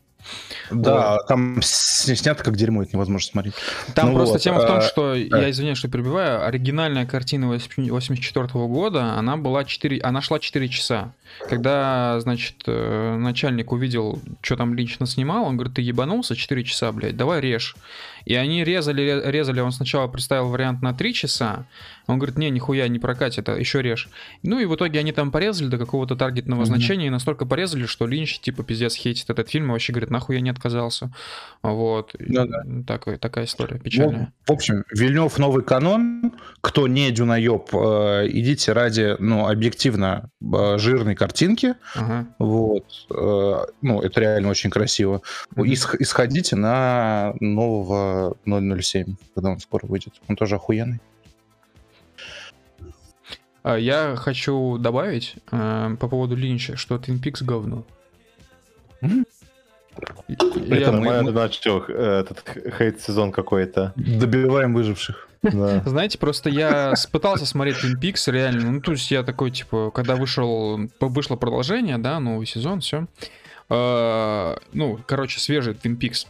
[0.71, 3.53] Да, там с- снято как дерьмо, это невозможно смотреть.
[3.95, 5.41] Там Ну просто вот, тема в том, а, что, да.
[5.41, 11.11] я извиняюсь, что перебиваю, оригинальная картина 84 года, она была 4, она шла 4 часа.
[11.49, 16.91] Когда, значит, э, начальник увидел, что там Линч наснимал, он говорит, ты ебанулся 4 часа,
[16.91, 17.75] блядь, давай режь.
[18.25, 21.65] И они резали, резали, он сначала представил вариант на 3 часа,
[22.07, 24.09] он говорит, не, нихуя, не прокатит, а еще режь.
[24.43, 26.65] Ну и в итоге они там порезали до какого-то таргетного Мгм.
[26.67, 30.35] значения, и настолько порезали, что Линч, типа, пиздец, хейтит этот фильм, и вообще говорит, нахуй
[30.35, 31.11] я не отказался.
[31.61, 32.13] Вот.
[32.19, 34.33] Ну м, такая, история В, печальная.
[34.45, 36.33] в общем, Вильнев новый канон.
[36.61, 41.75] Кто не дюнаеб, э, идите ради, ну, объективно э, жирной картинки.
[41.95, 42.27] Ага.
[42.39, 42.85] Вот.
[43.11, 45.21] Э, ну, это реально очень красиво.
[45.55, 45.65] Мгм.
[45.65, 48.12] И сх- и сходите на нового
[48.45, 50.13] 007, когда он скоро выйдет.
[50.27, 50.99] Он тоже охуенный.
[53.63, 57.85] А, Я хочу добавить э, по поводу Линча, что Twin Peaks говно.
[60.27, 62.43] И- Это я- нормально, значит, чё, э, этот
[62.77, 63.93] хейт-сезон какой-то.
[63.95, 65.29] Добиваем выживших.
[65.43, 65.81] Да.
[65.85, 68.71] Знаете, просто я пытался смотреть Twin Peaks, реально.
[68.71, 73.05] Ну, то есть я такой, типа, когда вышел, вышло продолжение, да, новый сезон, все.
[73.69, 76.27] ну, короче, свежий Twin Peaks.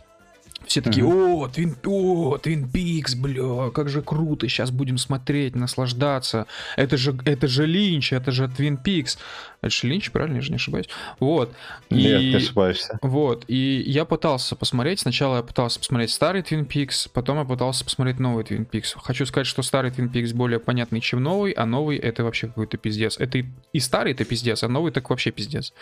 [0.65, 6.47] Все такие, о, Twin, о, Twin Peaks, бля, как же круто, сейчас будем смотреть, наслаждаться.
[6.77, 9.17] Это же, это же Линч, это же Twin Peaks.
[9.61, 10.89] Это же Линч, правильно, я же не ошибаюсь.
[11.19, 11.53] Вот.
[11.89, 12.99] Нет, И- не ошибаешься.
[13.01, 14.99] Вот, и я пытался посмотреть.
[14.99, 18.95] Сначала я пытался посмотреть старый Twin Peaks, потом я пытался посмотреть новый Twin Peaks.
[19.01, 22.77] Хочу сказать, что старый Twin Peaks более понятный, чем новый, а новый это вообще какой-то
[22.77, 23.17] пиздец.
[23.19, 25.73] Это и, и старый это пиздец, а новый так вообще пиздец.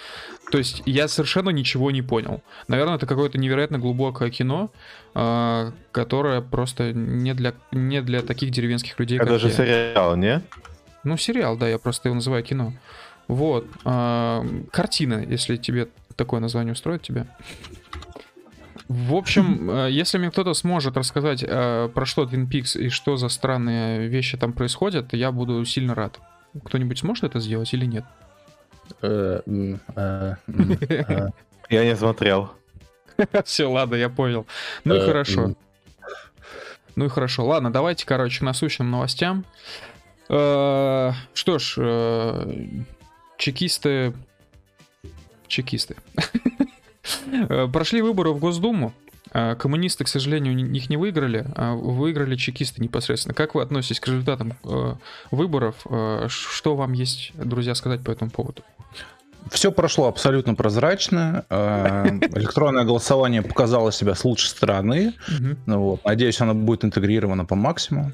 [0.51, 2.41] То есть я совершенно ничего не понял.
[2.67, 4.70] Наверное, это какое-то невероятно глубокое кино,
[5.13, 9.53] а, которое просто не для, не для таких деревенских людей, Это как же я.
[9.53, 10.41] сериал, не?
[11.03, 12.73] Ну, сериал, да, я просто его называю кино.
[13.27, 13.65] Вот.
[13.85, 17.27] а, картина, если тебе такое название устроит тебя.
[18.87, 23.15] В общем, э, если мне кто-то сможет рассказать, э, про что Twin Peaks и что
[23.15, 26.19] за странные вещи там происходят, я буду сильно рад.
[26.65, 28.03] Кто-нибудь сможет это сделать или нет?
[31.71, 32.51] Я не смотрел.
[33.45, 34.45] Все, ладно, я понял.
[34.83, 35.53] Ну и Э, хорошо.
[36.95, 37.45] Ну и хорошо.
[37.45, 39.45] Ладно, давайте, короче, к насущным новостям.
[40.29, 42.53] Э, Что ж, э,
[43.37, 44.13] чекисты...
[45.47, 45.95] Чекисты.
[47.73, 48.93] Прошли выборы в Госдуму.
[49.33, 53.33] Коммунисты, к сожалению, ни- их не выиграли, а выиграли чекисты непосредственно.
[53.33, 54.53] Как вы относитесь к результатам
[55.31, 55.75] выборов?
[56.27, 58.63] Что вам есть, друзья, сказать по этому поводу?
[59.49, 61.45] Все прошло абсолютно прозрачно.
[61.49, 65.13] Э, Электронное голосование показало себя с лучшей стороны.
[65.65, 66.05] Ну вот.
[66.05, 68.11] Надеюсь, оно будет интегрировано по максимуму.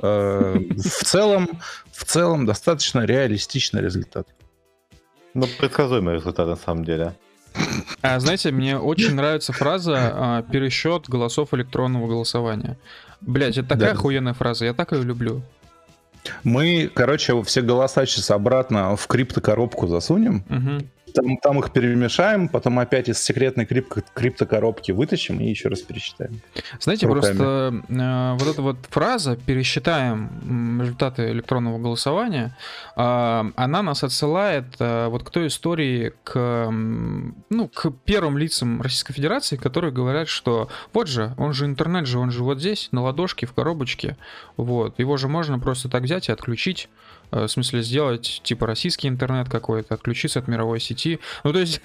[0.00, 1.48] Э, В целом,
[1.92, 4.26] в целом достаточно реалистичный результат.
[5.34, 7.14] Ну, предсказуемый результат на самом деле.
[8.00, 12.78] А, знаете, мне очень нравится фраза а, «пересчет голосов электронного голосования».
[13.20, 13.98] Блять, это такая Да.
[13.98, 15.42] охуенная фраза, я так ее люблю.
[16.44, 20.44] Мы, короче, все голоса сейчас обратно в криптокоробку засунем.
[20.48, 20.88] Мгм.
[21.14, 26.40] Там, там их перемешаем, потом опять из секретной крип- криптокоробки вытащим и еще раз пересчитаем.
[26.80, 27.36] Знаете, Руками.
[27.36, 32.56] просто э, вот эта вот фраза «пересчитаем результаты электронного голосования»,
[32.96, 39.12] а, она нас отсылает э, вот к той истории, к, ну, к первым лицам Российской
[39.12, 43.02] Федерации, которые говорят, что вот же, он же интернет же, он же вот здесь, на
[43.02, 44.16] ладошке, в коробочке,
[44.56, 49.08] вот, его же можно просто так взять и отключить, э, в смысле сделать типа российский
[49.08, 51.18] интернет какой-то, отключиться от мировой сети.
[51.44, 51.80] Ну, то есть,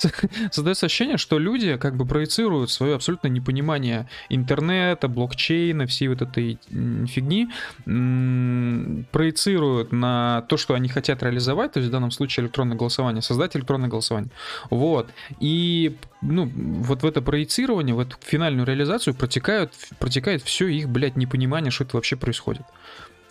[0.52, 6.58] создается ощущение, что люди как бы проецируют свое абсолютно непонимание интернета, блокчейна, всей вот этой
[7.06, 7.48] фигни,
[7.84, 13.56] проецируют на то, что они хотят реализовать, то есть в данном случае электронное голосование, создать
[13.56, 14.30] электронное голосование.
[14.70, 15.10] Вот.
[15.40, 21.16] И ну, вот в это проецирование, в эту финальную реализацию протекают, протекает все их, блядь,
[21.16, 22.62] непонимание, что это вообще происходит.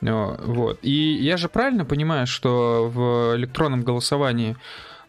[0.01, 0.79] Вот.
[0.81, 4.57] И я же правильно понимаю, что в электронном голосовании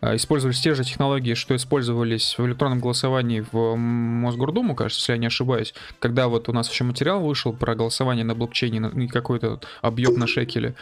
[0.02, 5.18] а, использовались те же технологии, что использовались в электронном голосовании в Мосгордуму, кажется, если я
[5.18, 9.60] не ошибаюсь, когда вот у нас еще материал вышел про голосование на блокчейне и какой-то
[9.80, 10.74] объем на шекеле.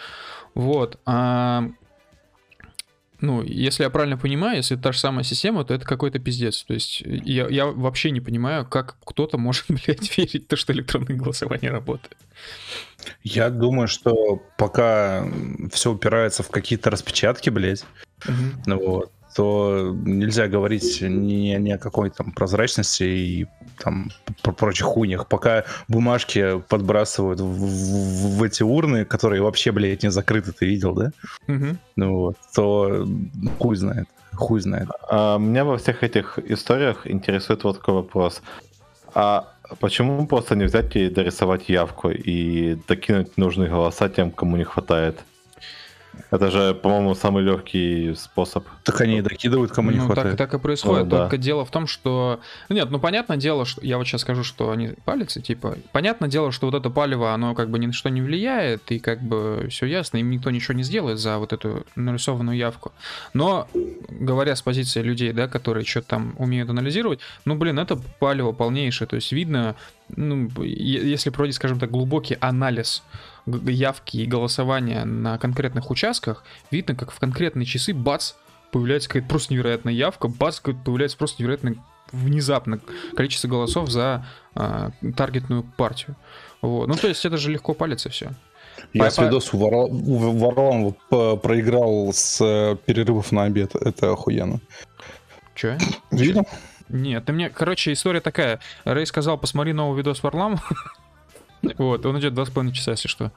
[0.55, 0.99] Вот.
[1.05, 1.69] А
[3.21, 6.63] ну, если я правильно понимаю, если это та же самая система, то это какой-то пиздец.
[6.65, 10.73] То есть я, я вообще не понимаю, как кто-то может, блядь, верить в то, что
[10.73, 12.17] электронное голосование работает.
[13.23, 15.27] Я думаю, что пока
[15.73, 17.85] все упирается в какие-то распечатки, блядь,
[18.27, 18.77] угу.
[18.77, 23.47] вот, то нельзя говорить ни, ни о какой там прозрачности и
[23.79, 24.11] там
[24.43, 25.29] про прочих хуйнях.
[25.29, 30.95] Пока бумажки подбрасывают в, в, в эти урны, которые вообще, блядь, не закрыты, ты видел,
[30.95, 31.13] да?
[31.49, 31.67] Угу.
[31.97, 33.07] Ну вот, то
[33.59, 34.09] хуй знает.
[34.35, 34.89] Хуй знает.
[35.09, 38.43] А, меня во всех этих историях интересует вот такой вопрос.
[39.15, 44.65] А почему просто не взять и дорисовать явку и докинуть нужные голоса тем, кому не
[44.65, 45.25] хватает?
[46.31, 48.67] Это же, по-моему, самый легкий способ.
[48.85, 50.37] Так они и докидывают, кому не ну, хватает.
[50.37, 51.05] Так, так и происходит.
[51.05, 51.43] Ну, Только да.
[51.43, 52.41] дело в том, что...
[52.69, 53.85] Ну, нет, ну понятное дело, что...
[53.85, 55.77] Я вот сейчас скажу, что они палятся, типа...
[55.93, 58.99] Понятное дело, что вот это палево, оно как бы ни на что не влияет, и
[58.99, 62.93] как бы все ясно, им никто ничего не сделает за вот эту нарисованную явку.
[63.35, 63.69] Но,
[64.09, 69.09] говоря с позиции людей, да, которые что-то там умеют анализировать, ну, блин, это палево полнейшее.
[69.09, 69.77] То есть видно,
[70.17, 73.03] ну, если проводить, скажем так, глубокий анализ
[73.69, 78.33] явки и голосования на конкретных участках, видно, как в конкретные часы, бац,
[78.71, 81.75] появляется какая-то просто невероятная явка, бац, появляется просто невероятно
[82.13, 82.81] внезапно
[83.15, 86.17] количество голосов за а, таргетную партию.
[86.61, 86.89] Вот.
[86.89, 88.33] Ну, то есть это же легко палится все.
[88.93, 93.75] Я с видос Варлам проиграл с э, перерывов на обед.
[93.75, 94.61] Это охуенно.
[95.55, 95.79] Че?
[96.11, 96.47] Видел?
[96.89, 97.51] Нет, ты мне...
[97.51, 98.61] Короче, история такая.
[98.85, 100.61] Рэй сказал, посмотри новый видос Варлам.
[101.79, 103.33] Вот, он идет два с половиной часа, если что.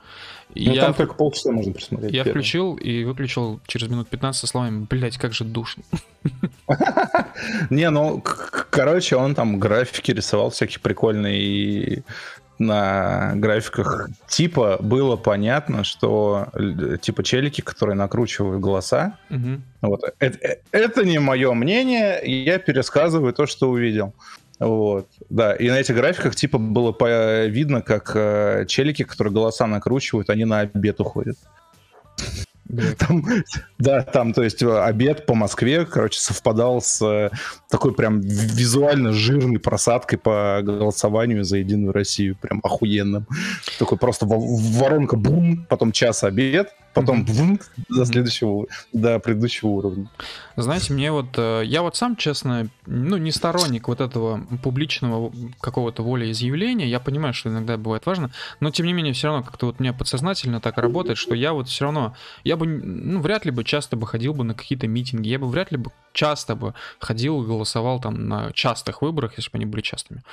[0.55, 2.13] Ну, я, там только полчаса можно посмотреть.
[2.13, 2.39] Я первый.
[2.39, 5.83] включил и выключил через минут 15 со словами, блять, как же душно.
[7.69, 8.23] Не, ну,
[8.69, 12.03] короче, он там графики рисовал всякие прикольные и
[12.59, 16.47] на графиках типа было понятно, что
[17.01, 19.61] типа челики, которые накручивают голоса, угу.
[19.81, 24.13] вот это, э, это не мое мнение, я пересказываю то, что увидел.
[24.63, 29.67] Вот, да, и на этих графиках типа было по- видно, как э, челики, которые голоса
[29.67, 31.37] накручивают, они на обед уходят.
[32.97, 33.25] Там,
[33.77, 37.29] да, там, то есть обед по Москве, короче, совпадал с э,
[37.69, 43.27] такой прям визуально жирной просадкой по голосованию за Единую Россию, прям охуенным.
[43.77, 47.61] Такой просто воронка бум, потом час обед, потом mm-hmm.
[47.89, 50.07] до следующего, до предыдущего уровня.
[50.55, 56.03] Знаете, мне вот, э, я вот сам, честно, ну, не сторонник вот этого публичного какого-то
[56.03, 59.75] волеизъявления, я понимаю, что иногда бывает важно, но тем не менее все равно как-то вот
[59.79, 63.51] у меня подсознательно так работает, что я вот все равно, я бы, ну, вряд ли
[63.51, 66.73] бы часто бы ходил бы на какие-то митинги, я бы вряд ли бы часто бы
[66.99, 70.23] ходил и голосовал там на частых выборах, если бы они были частыми.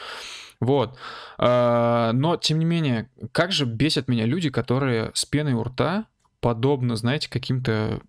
[0.60, 0.98] Вот.
[1.38, 6.04] Э, но, тем не менее, как же бесят меня люди, которые с пеной у рта
[6.40, 8.00] подобно, знаете, каким-то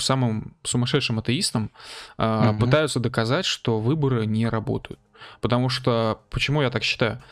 [0.00, 1.70] самым сумасшедшим атеистам
[2.18, 2.58] угу.
[2.58, 5.00] пытаются доказать, что выборы не работают.
[5.40, 7.22] Потому что, почему я так считаю?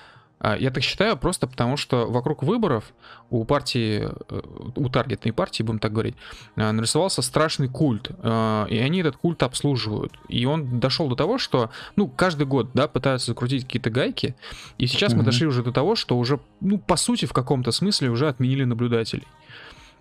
[0.41, 2.93] А, я так считаю просто потому, что вокруг выборов
[3.31, 4.41] у партии, э,
[4.77, 6.15] у таргетной партии, будем так говорить,
[6.57, 10.13] а, нарисовался страшный культ, и они этот культ обслуживают.
[10.29, 14.37] И он дошел до того, что, ну, каждый год, да, пытаются закрутить какие-то гайки,
[14.79, 15.21] и сейчас угу.
[15.21, 18.65] мы дошли уже до того, что уже, ну, по сути, в каком-то смысле уже отменили
[18.65, 19.27] наблюдателей.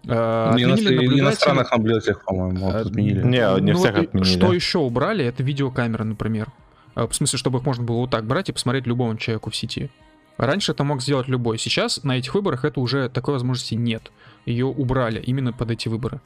[0.06, 1.20] Uh, не наблюдателей.
[1.20, 3.24] иностранных наблюдателей, по-моему, отменили.
[3.24, 4.30] Не, не ну, всех вот отменили.
[4.30, 6.48] Что еще убрали, это видеокамеры, например.
[6.96, 9.56] Uh, в смысле, чтобы их можно было вот так брать и посмотреть любому человеку в
[9.56, 9.90] сети.
[10.38, 11.58] Раньше это мог сделать любой.
[11.58, 14.12] Сейчас на этих выборах это уже такой возможности нет.
[14.46, 16.22] Ее убрали именно под эти выборы.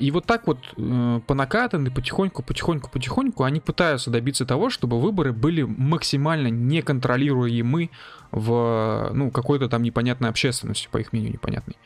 [0.00, 5.00] И вот так вот э, по накатанной, потихоньку, потихоньку, потихоньку они пытаются добиться того, чтобы
[5.00, 7.90] выборы были максимально неконтролируемы
[8.32, 11.76] в ну, какой-то там непонятной общественности, по их мнению непонятной.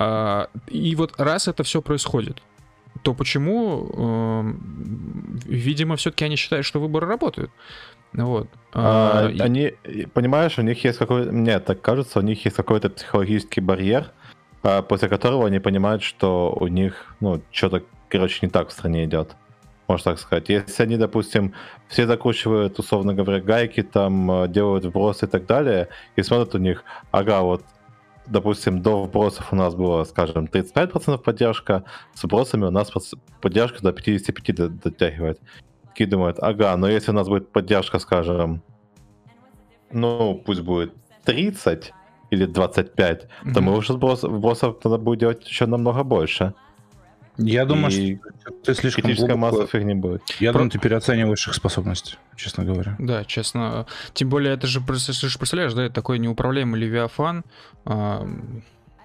[0.00, 2.40] А, и вот раз это все происходит,
[3.02, 7.50] то почему, эм, видимо, все-таки они считают, что выборы работают.
[8.12, 8.48] Вот.
[8.72, 9.74] А, а, они,
[10.14, 14.12] понимаешь, у них есть какой-то, мне так кажется, у них есть какой-то психологический барьер,
[14.62, 19.04] а, после которого они понимают, что у них, ну, что-то, короче, не так в стране
[19.04, 19.34] идет.
[19.88, 20.48] можно так сказать.
[20.48, 21.54] Если они, допустим,
[21.88, 26.58] все закручивают, условно говоря, гайки, там, э, делают вбросы и так далее, и смотрят у
[26.58, 27.64] них, ага, вот,
[28.30, 32.90] допустим, до вбросов у нас было, скажем, 35% поддержка, с вбросами у нас
[33.40, 35.40] поддержка до 55 дотягивает.
[35.84, 38.62] Такие думают, ага, но если у нас будет поддержка, скажем,
[39.90, 41.92] ну, пусть будет 30
[42.30, 43.52] или 25, mm-hmm.
[43.54, 46.54] то мы уже сброс, вбросов надо будет делать еще намного больше.
[47.38, 49.58] Я думаю, и что ты слишком критическая глубоко...
[49.58, 50.22] масса фигни будет.
[50.40, 50.58] Я Про...
[50.58, 52.96] думаю, ты переоцениваешь их способности, честно говоря.
[52.98, 53.86] Да, честно.
[54.12, 57.44] Тем более, это же, представляешь, да, это такой неуправляемый левиафан.
[57.84, 58.28] А,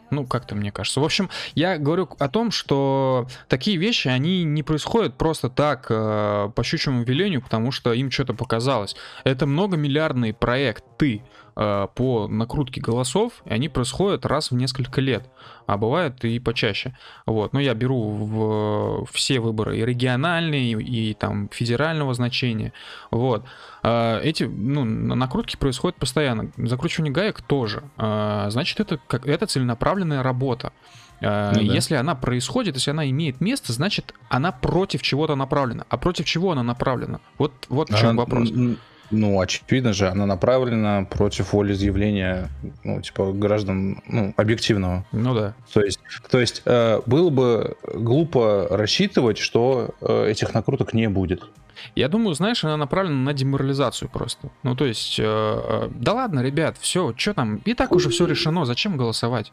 [0.09, 0.99] ну, как-то мне кажется.
[0.99, 6.49] В общем, я говорю о том, что такие вещи, они не происходят просто так, э,
[6.55, 8.95] по щучьему велению, потому что им что-то показалось.
[9.23, 11.21] Это многомиллиардный проект, ты
[11.55, 15.29] Э, по накрутке голосов, и они происходят раз в несколько лет,
[15.67, 16.97] а бывает и почаще.
[17.27, 22.73] Вот, но я беру в все выборы и региональные, и там федерального значения.
[23.11, 23.45] Вот.
[23.83, 26.51] Э, эти ну, накрутки происходят постоянно.
[26.57, 27.83] Закручивание гаек тоже.
[27.97, 30.73] Э, значит, это, это целенаправленная работа.
[31.21, 31.59] Ну, да.
[31.61, 35.85] Если она происходит, если она имеет место, значит, она против чего-то направлена.
[35.87, 37.21] А против чего она направлена?
[37.37, 38.51] Вот, вот в чем она, вопрос.
[39.13, 42.49] Ну, очевидно же, она направлена против волеизъявления,
[42.83, 45.05] ну, типа, граждан, ну, объективного.
[45.11, 45.53] Ну да.
[45.71, 45.99] То есть,
[46.29, 51.43] то есть э, было бы глупо рассчитывать, что э, этих накруток не будет.
[51.95, 54.49] Я думаю, знаешь, она направлена на деморализацию просто.
[54.63, 58.25] Ну, то есть, э, э, да ладно, ребят, все, что там, и так уже все
[58.25, 59.51] решено, зачем голосовать?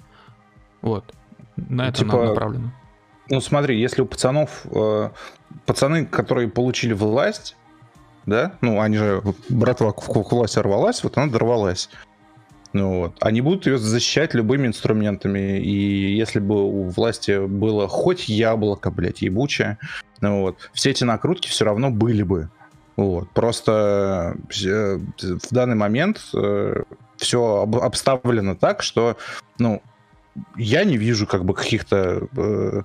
[0.80, 1.12] Вот.
[1.56, 2.72] На это типа, направлено.
[3.28, 5.10] Ну, смотри, если у пацанов, э,
[5.66, 7.56] пацаны, которые получили власть,
[8.30, 8.52] да?
[8.62, 11.90] Ну, они же, братва к власти рвалась, вот она дорвалась.
[12.72, 13.16] Ну, вот.
[13.20, 15.58] Они будут ее защищать любыми инструментами.
[15.58, 19.78] И если бы у власти было хоть яблоко, блядь, ебучее,
[20.20, 22.48] ну, вот, все эти накрутки все равно были бы.
[22.96, 23.28] Вот.
[23.30, 26.82] Просто э, в данный момент э,
[27.16, 29.16] все обставлено так, что,
[29.58, 29.82] ну,
[30.56, 32.82] я не вижу как бы каких-то э,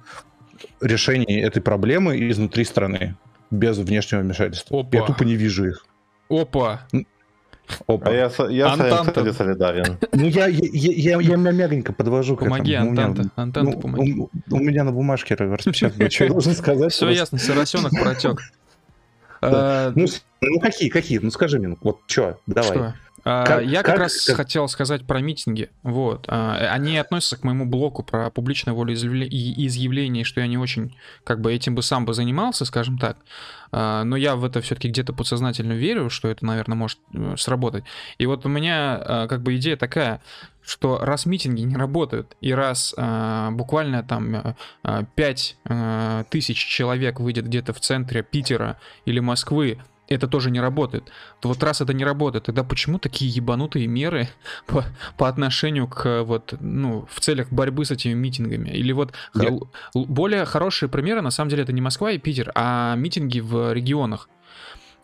[0.81, 3.15] решений этой проблемы изнутри страны
[3.55, 4.79] без внешнего вмешательства.
[4.79, 4.97] Опа.
[4.97, 5.85] Я тупо не вижу их.
[6.29, 6.81] Опа.
[7.87, 8.09] Опа.
[8.09, 9.33] А я, я Антанта.
[9.33, 9.97] солидарен.
[10.13, 12.89] Ну, я, я, я, я мягенько подвожу Помоги, к этому.
[12.91, 13.21] Антанта.
[13.35, 14.13] Антанта, ну, помоги.
[14.13, 16.09] У, у меня на бумажке распечатано.
[16.09, 16.91] Что я должен сказать?
[16.91, 18.41] Все ясно, сыросенок протек.
[19.41, 20.05] А, ну,
[20.41, 21.19] ну, какие, какие?
[21.19, 22.77] Ну, скажи мне, вот что, давай.
[22.77, 24.35] А, как, я как, как раз как...
[24.35, 25.69] хотел сказать про митинги.
[25.81, 26.25] Вот.
[26.27, 31.51] А, они относятся к моему блоку про публичное волеизъявление, что я не очень как бы
[31.51, 33.17] этим бы сам бы занимался, скажем так.
[33.71, 37.83] А, но я в это все-таки где-то подсознательно верю, что это, наверное, может э, сработать.
[38.19, 40.21] И вот у меня как бы идея такая,
[40.65, 47.19] что раз митинги не работают, и раз э, буквально там э, 5 э, тысяч человек
[47.19, 51.11] выйдет где-то в центре Питера или Москвы это тоже не работает.
[51.39, 54.29] То вот раз это не работает, тогда почему такие ебанутые меры
[54.67, 54.85] по,
[55.17, 58.69] по отношению к вот, ну, в целях борьбы с этими митингами?
[58.69, 59.51] Или вот Я...
[59.93, 64.29] более хорошие примеры, на самом деле, это не Москва и Питер, а митинги в регионах.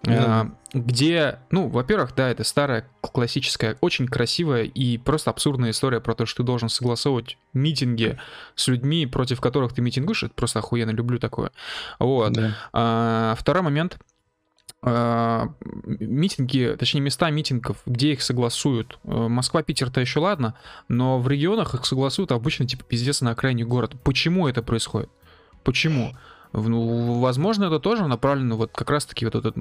[0.03, 0.53] Mm.
[0.73, 6.25] Где, ну, во-первых, да, это старая, классическая, очень красивая и просто абсурдная история про то,
[6.25, 8.17] что ты должен согласовывать митинги
[8.55, 10.23] с людьми, против которых ты митингуешь.
[10.23, 11.51] Это просто охуенно люблю такое.
[11.99, 12.33] Вот.
[12.33, 12.57] Да.
[12.73, 13.99] А, второй момент—
[14.83, 15.53] а,
[15.85, 18.97] митинги, точнее места митингов, где их согласуют.
[19.03, 20.55] Э, Москва, Питер-то еще ладно,
[20.87, 23.95] но в регионах их согласуют обычно типа пиздец на окраине города.
[24.03, 25.09] Почему это происходит?
[25.63, 26.15] Почему?
[26.53, 29.55] Ну, возможно, это тоже направлено вот как раз-таки вот этот,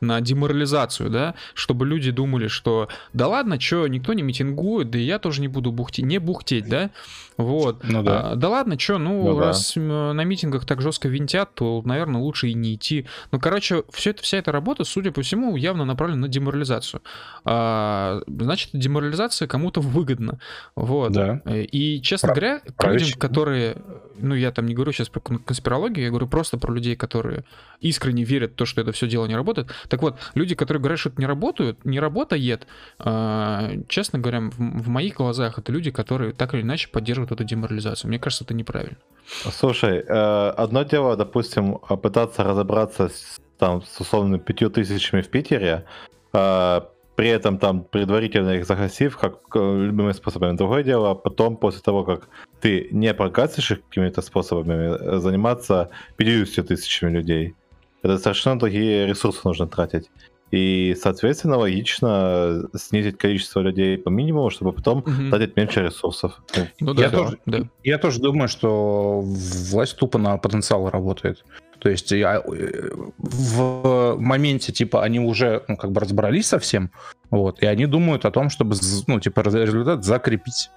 [0.00, 5.02] на деморализацию, да, чтобы люди думали, что да ладно, что, никто не митингует, да и
[5.02, 6.90] я тоже не буду бухтеть, не бухтеть, да,
[7.36, 7.84] вот.
[7.84, 8.32] Ну да.
[8.32, 10.12] А, да ладно, что, ну, ну раз да.
[10.12, 13.06] на митингах так жестко винтят, то, наверное, лучше и не идти.
[13.30, 17.02] Ну, короче, все это, вся эта работа, судя по всему, явно направлена на деморализацию.
[17.44, 20.38] А, значит, деморализация кому-то выгодна.
[20.74, 21.12] Вот.
[21.12, 21.42] Да.
[21.46, 22.34] И, честно Про...
[22.34, 23.76] говоря, к людям, которые,
[24.18, 27.44] ну, я там не говорю сейчас про конспирологию, я говорю просто про людей, которые
[27.80, 29.68] искренне верят в то, что это все дело не работает.
[29.88, 32.66] Так вот, люди, которые говорят, что это не работает, не работает,
[32.98, 38.10] а, честно говоря, в, моих глазах это люди, которые так или иначе поддерживают эту деморализацию.
[38.10, 38.98] Мне кажется, это неправильно.
[39.50, 45.86] Слушай, э, одно дело, допустим, пытаться разобраться с, там, с условно пятью тысячами в Питере,
[46.34, 46.80] э,
[47.16, 50.56] при этом там предварительно их загасив, как э, любыми способами.
[50.56, 52.28] Другое дело, потом, после того, как
[52.60, 57.54] ты не прогасишь их какими-то способами, заниматься 50 тысячами людей.
[58.02, 60.10] Это совершенно другие ресурсы нужно тратить.
[60.52, 65.30] И, соответственно, логично снизить количество людей по минимуму, чтобы потом угу.
[65.30, 66.40] тратить меньше ресурсов.
[66.78, 67.58] Ну, да, я, да, тоже, да.
[67.82, 71.44] я тоже думаю, что власть тупо на потенциал работает.
[71.78, 72.42] То есть я,
[73.18, 76.90] в моменте, типа, они уже, ну, как бы разобрались со всем,
[77.30, 80.70] вот, и они думают о том, чтобы, ну, типа, результат закрепить.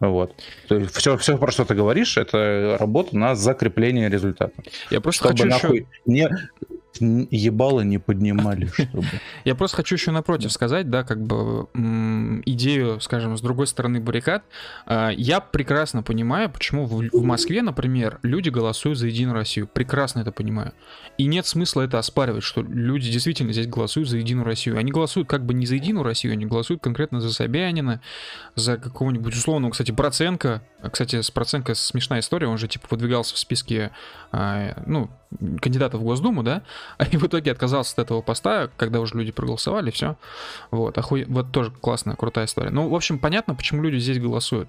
[0.00, 0.34] Вот.
[0.66, 4.52] То есть все, все, про что ты говоришь, это работа на закрепление результата.
[4.90, 5.86] Я просто чтобы хочу нахуй еще...
[6.06, 6.28] не
[7.00, 9.04] ебало не поднимали, чтобы...
[9.44, 11.68] Я просто хочу еще напротив сказать, да, как бы
[12.44, 14.44] идею, скажем, с другой стороны баррикад.
[14.86, 19.68] А, я прекрасно понимаю, почему в Москве, например, люди голосуют за Единую Россию.
[19.72, 20.72] Прекрасно это понимаю.
[21.18, 24.78] И нет смысла это оспаривать, что люди действительно здесь голосуют за Единую Россию.
[24.78, 28.00] Они голосуют как бы не за Единую Россию, они голосуют конкретно за Собянина,
[28.54, 30.62] за какого-нибудь условного, кстати, Проценко.
[30.90, 33.92] Кстати, с Проценко смешная история, он же типа выдвигался в списке,
[34.30, 35.10] а, ну,
[35.60, 36.62] кандидатов в Госдуму, да,
[37.10, 40.16] и в итоге отказался от этого поста, когда уже люди проголосовали, все.
[40.70, 41.24] Вот, охуй...
[41.24, 42.70] вот тоже классная, крутая история.
[42.70, 44.68] Ну, в общем, понятно, почему люди здесь голосуют.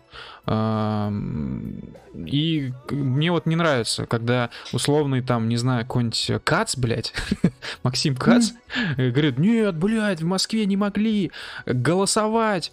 [2.26, 7.14] И мне вот не нравится, когда условный там, не знаю, какой-нибудь Кац, блядь,
[7.84, 8.52] Максим Кац,
[8.98, 11.32] говорит, нет, блядь, в Москве не могли
[11.66, 12.72] голосовать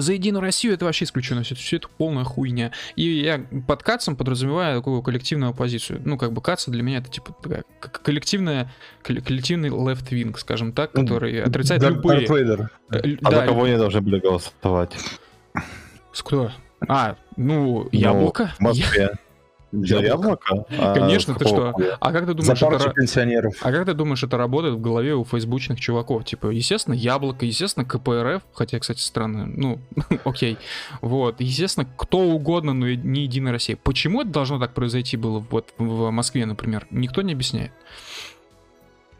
[0.00, 2.72] за Единую Россию это вообще исключено, все, все это полная хуйня.
[2.96, 6.02] И я под Кацом подразумеваю такую коллективную оппозицию.
[6.04, 8.72] Ну, как бы Каца для меня это типа такая коллективная,
[9.02, 12.26] коллективный left wing, скажем так, который отрицает Дарт любые...
[12.26, 14.92] Дарт э, а да, за кого они должны были голосовать?
[16.12, 16.50] С кто?
[16.88, 18.52] А, ну, Яблоко.
[18.60, 19.06] Ну, в Москве.
[19.06, 19.18] За
[19.82, 20.64] яблоко?
[20.78, 21.74] А Конечно, ты что?
[22.00, 22.90] А как ты думаешь, это...
[22.90, 23.54] пенсионеров.
[23.60, 26.24] А как ты думаешь, это работает в голове у фейсбучных чуваков?
[26.24, 29.80] Типа, естественно, яблоко, естественно, КПРФ, хотя, кстати, странно, ну,
[30.24, 30.58] окей.
[31.00, 33.76] Вот, естественно, кто угодно, но не Единая Россия.
[33.76, 36.86] Почему это должно так произойти было вот в Москве, например?
[36.90, 37.72] Никто не объясняет.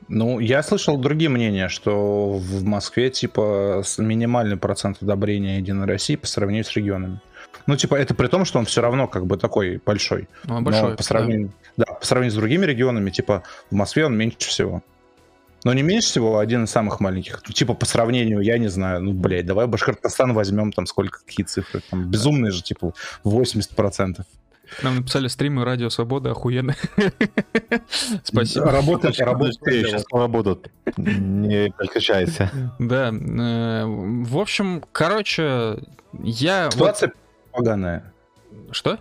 [0.08, 6.26] Ну, я слышал другие мнения, что в Москве, типа, минимальный процент одобрения Единой России по
[6.26, 7.20] сравнению с регионами.
[7.66, 10.28] Ну, типа, это при том, что он все равно как бы такой большой.
[10.44, 11.84] Ну, он большой, Но по сравнению, да.
[11.88, 14.82] да, по сравнению с другими регионами, типа, в Москве он меньше всего.
[15.64, 17.42] Но не меньше всего, а один из самых маленьких.
[17.46, 21.46] Ну, типа, по сравнению, я не знаю, ну, блядь, давай Башкортостан возьмем, там, сколько, какие
[21.46, 22.92] цифры, там, безумные же, типа,
[23.24, 24.24] 80%.
[24.82, 26.74] Нам написали стримы Радио Свобода охуенно.
[28.24, 28.70] Спасибо.
[28.70, 29.86] Работает, работает.
[29.86, 30.70] Сейчас работают.
[30.96, 32.50] Не переключайся.
[32.78, 33.10] Да.
[33.10, 35.78] Э, в общем, короче,
[36.22, 36.70] я...
[36.70, 37.12] Ситуация
[37.54, 38.12] поганая.
[38.70, 38.98] Что?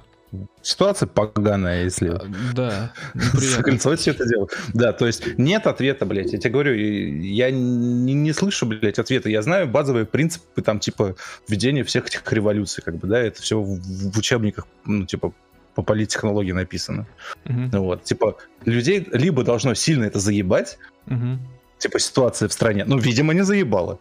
[0.62, 2.10] Ситуация поганая, если...
[2.10, 2.22] А,
[2.54, 4.47] да, Закольцовать все это дело.
[4.74, 6.34] Да, то есть нет ответа, блядь.
[6.34, 9.30] Я тебе говорю, я не, не слышу, блядь, ответа.
[9.30, 11.16] Я знаю базовые принципы, там, типа,
[11.47, 15.34] введения всех этих революций, как бы, да, это все в, в учебниках, ну, типа,
[15.76, 17.06] по политтехнологии написано.
[17.45, 17.78] Uh-huh.
[17.80, 20.78] Вот, типа, людей либо должно сильно это заебать,
[21.08, 21.38] uh-huh.
[21.78, 23.99] типа, ситуация в стране, ну, видимо, не заебала.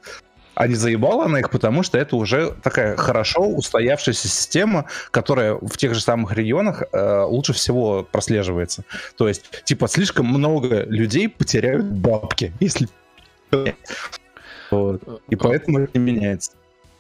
[0.54, 5.76] А не заебала она их, потому что это уже такая хорошо устоявшаяся система, которая в
[5.76, 8.84] тех же самых регионах э, лучше всего прослеживается.
[9.16, 12.88] То есть, типа, слишком много людей потеряют бабки, если...
[14.70, 15.22] Вот.
[15.28, 16.52] И поэтому это не меняется.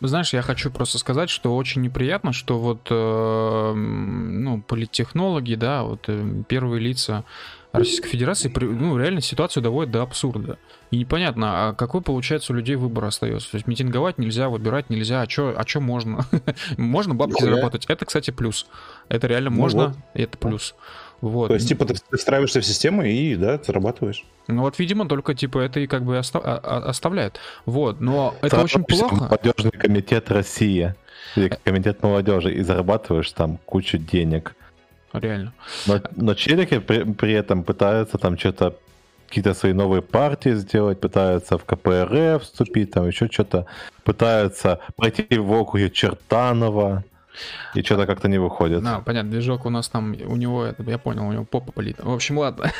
[0.02, 6.04] Знаешь, я хочу просто сказать, что очень неприятно, что вот, э, ну, политтехнологи, да, вот
[6.08, 7.24] э, первые лица
[7.72, 10.58] Российской Федерации, ну, реально ситуацию доводят до абсурда.
[10.90, 13.50] И непонятно, а какой, получается, у людей выбор остается?
[13.50, 16.26] То есть митинговать нельзя, выбирать нельзя, а что а чё можно?
[16.76, 17.86] можно бабки ну, заработать.
[17.86, 18.66] Это, кстати, плюс.
[19.08, 19.96] Это реально ну, можно, вот.
[20.14, 20.74] это плюс.
[21.22, 21.48] Вот.
[21.48, 24.24] То есть, типа, ты встраиваешься в систему и, да, зарабатываешь.
[24.48, 26.42] Ну вот, видимо, только, типа, это и как бы остав...
[26.44, 27.38] А, а, оставляет.
[27.64, 29.14] Вот, но это очень плохо.
[29.14, 30.94] Молодежный комитет России
[31.64, 34.54] комитет молодежи, и зарабатываешь там кучу денег.
[35.12, 35.52] Реально.
[35.86, 38.76] Но, но челики при, при этом пытаются там что-то
[39.28, 43.66] какие-то свои новые партии сделать, пытаются в КПРФ вступить, там еще что-то,
[44.04, 47.02] пытаются пройти в округе Чертанова,
[47.74, 48.82] и что-то как-то не выходит.
[48.82, 51.96] Да, понятно, движок у нас там, у него, я понял, у него попа болит.
[51.98, 52.70] В общем, ладно.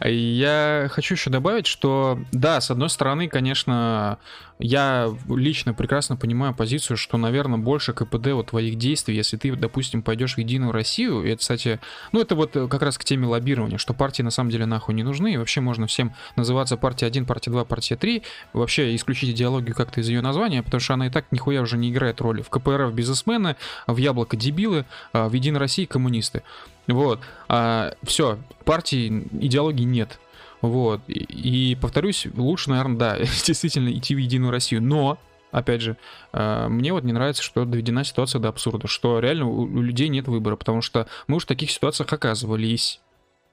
[0.04, 4.18] я хочу еще добавить, что, да, с одной стороны, конечно,
[4.62, 10.02] я лично прекрасно понимаю позицию, что, наверное, больше КПД вот твоих действий, если ты, допустим,
[10.02, 11.80] пойдешь в Единую Россию, и это, кстати,
[12.12, 15.02] ну, это вот как раз к теме лоббирования, что партии на самом деле нахуй не
[15.02, 19.74] нужны, и вообще можно всем называться партия 1, партия 2, партия 3, вообще исключить идеологию
[19.74, 22.42] как-то из ее названия, потому что она и так нихуя уже не играет роли.
[22.42, 23.56] В КПРФ бизнесмены,
[23.88, 26.42] в Яблоко дебилы, а в Единой России коммунисты.
[26.86, 27.20] Вот.
[27.48, 30.20] А, все, партии, идеологии нет.
[30.62, 31.02] Вот.
[31.08, 34.82] И, и повторюсь, лучше, наверное, да, действительно идти в Единую Россию.
[34.82, 35.18] Но,
[35.50, 35.96] опять же,
[36.32, 40.08] а, мне вот не нравится, что доведена ситуация до абсурда, что реально у, у людей
[40.08, 43.00] нет выбора, потому что мы уж в таких ситуациях оказывались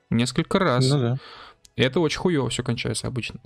[0.09, 0.89] несколько раз.
[0.89, 1.17] Ну да.
[1.75, 3.39] И это очень хуево все кончается обычно.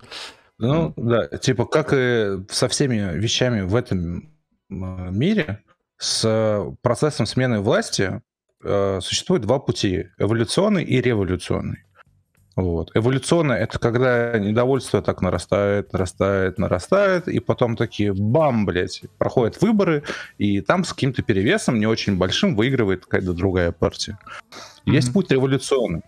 [0.60, 4.30] Ну да, типа как и со всеми вещами в этом
[4.70, 5.64] мире,
[5.98, 8.22] с процессом смены власти
[8.64, 11.84] э, существует два пути: эволюционный и революционный.
[12.56, 12.92] Вот.
[12.94, 20.04] Эволюционно это когда недовольство так нарастает, нарастает, нарастает, и потом такие бам, блядь, проходят выборы,
[20.38, 24.20] и там с каким-то перевесом не очень большим выигрывает какая-то другая партия.
[24.86, 25.14] Есть Мгм.
[25.14, 26.02] путь революционный.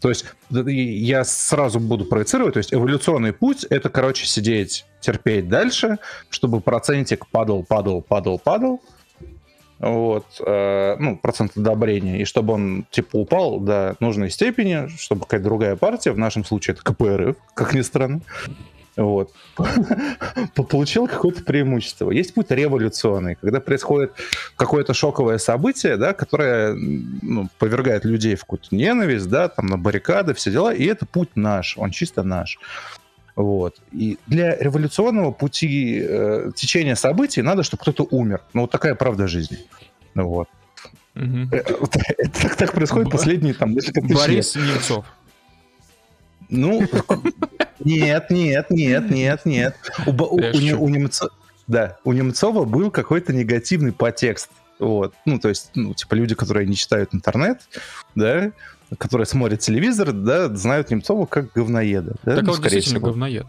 [0.00, 5.98] То есть я сразу буду проецировать, то есть эволюционный путь это, короче, сидеть, терпеть дальше,
[6.30, 8.80] чтобы процентик падал, падал, падал, падал,
[9.80, 15.44] вот, э, ну, процент одобрения, и чтобы он, типа, упал до нужной степени, чтобы какая-то
[15.44, 18.20] другая партия, в нашем случае это КПРФ, как ни странно,
[18.96, 19.32] вот,
[20.54, 22.10] получил какое-то преимущество.
[22.10, 24.12] Есть путь революционный, когда происходит
[24.56, 30.34] какое-то шоковое событие, да, которое ну, повергает людей в какую-то ненависть, да, там на баррикады,
[30.34, 32.58] все дела, и это путь наш, он чисто наш.
[33.36, 33.76] Вот.
[33.92, 38.42] И для революционного пути э, течения событий надо, чтобы кто-то умер.
[38.52, 39.58] Ну, вот такая правда жизни.
[40.14, 40.48] Ну, вот.
[41.14, 41.74] Это
[42.42, 44.18] так, так происходит Б- последние там несколько тысяч лет.
[44.28, 45.06] Борис Немцов.
[46.48, 46.82] Ну,
[47.80, 49.76] нет, нет, нет, нет, нет.
[50.06, 51.30] У, у- у у Немцо-
[51.66, 54.50] да, у Немцова был какой-то негативный подтекст.
[54.80, 55.14] Вот.
[55.26, 57.60] Ну, то есть, ну, типа, люди, которые не читают интернет,
[58.14, 58.50] да,
[58.98, 62.14] которые смотрят телевизор, да, знают Немцова как говноеда.
[62.24, 63.10] Да, Так ну, он скорее действительно всего.
[63.12, 63.46] говноед.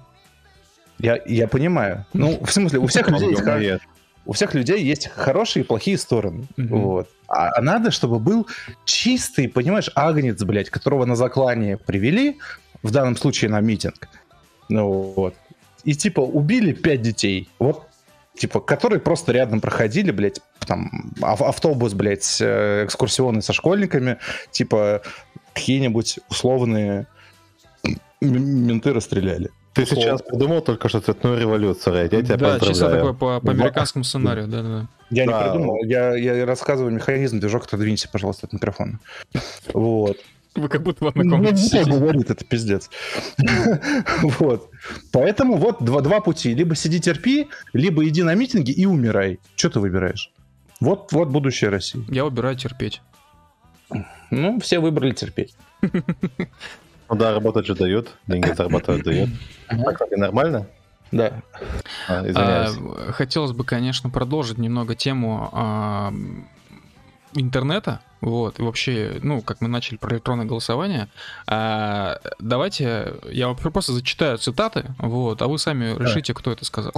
[1.00, 2.06] Я, я понимаю.
[2.14, 3.36] Ну, в смысле, у всех людей
[3.72, 3.82] есть
[4.26, 6.46] у всех людей есть хорошие и плохие стороны.
[6.58, 6.82] Мгм.
[6.82, 7.10] Вот.
[7.28, 8.48] А, а надо, чтобы был
[8.86, 12.38] чистый, понимаешь, агнец, блядь, которого на заклание привели,
[12.84, 14.08] в данном случае на митинг.
[14.70, 15.36] Ну вот.
[15.84, 17.50] И типа убили пять детей.
[17.58, 17.88] Вот
[18.36, 24.18] типа, которые просто рядом проходили, блядь, там, ав- автобус, блядь, э, экскурсионный со школьниками,
[24.52, 25.02] типа,
[25.54, 27.08] какие-нибудь условные
[28.22, 29.50] менты расстреляли.
[29.74, 32.12] Ты сейчас придумал только что цветную революцию, Рейд.
[32.14, 33.02] Я тебя Да, чисто поздравляю.
[33.06, 34.88] такой по, по американскому сценарию, да-да-да.
[35.10, 35.32] Я Да.
[35.32, 39.00] не придумал, я, я рассказываю механизм, движок, отодвинься, пожалуйста, от микрофона.
[39.74, 40.18] Вот.
[40.56, 41.92] Вы как будто в Ну, одной не комнате так сидите.
[42.00, 42.90] говорит, это пиздец.
[44.40, 44.70] Вот.
[45.14, 46.54] Поэтому вот два, два пути.
[46.54, 49.40] Либо сиди терпи, либо иди на митинги и умирай.
[49.56, 50.32] Что ты выбираешь?
[50.82, 52.04] Вот, вот будущее России.
[52.10, 53.02] Я выбираю терпеть.
[54.30, 55.56] Ну, все выбрали терпеть.
[55.82, 59.30] Ну да, работать же дают, деньги зарабатывать дают.
[59.68, 60.68] Так, нормально?
[61.12, 61.42] Да.
[62.08, 62.24] А.
[62.36, 66.14] А, Хотелось бы, конечно, продолжить немного тему а,
[67.34, 68.02] интернета.
[68.22, 71.10] Вот, и вообще, ну, как мы начали про электронное голосование,
[71.48, 76.94] а, давайте я вам просто зачитаю цитаты, вот, а вы сами решите, кто это сказал.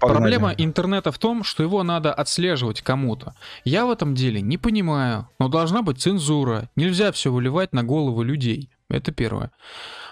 [0.00, 0.20] Погнали.
[0.20, 3.34] Проблема интернета в том, что его надо отслеживать кому-то.
[3.64, 6.70] Я в этом деле не понимаю, но должна быть цензура.
[6.74, 8.70] Нельзя все выливать на головы людей.
[8.88, 9.50] Это первое.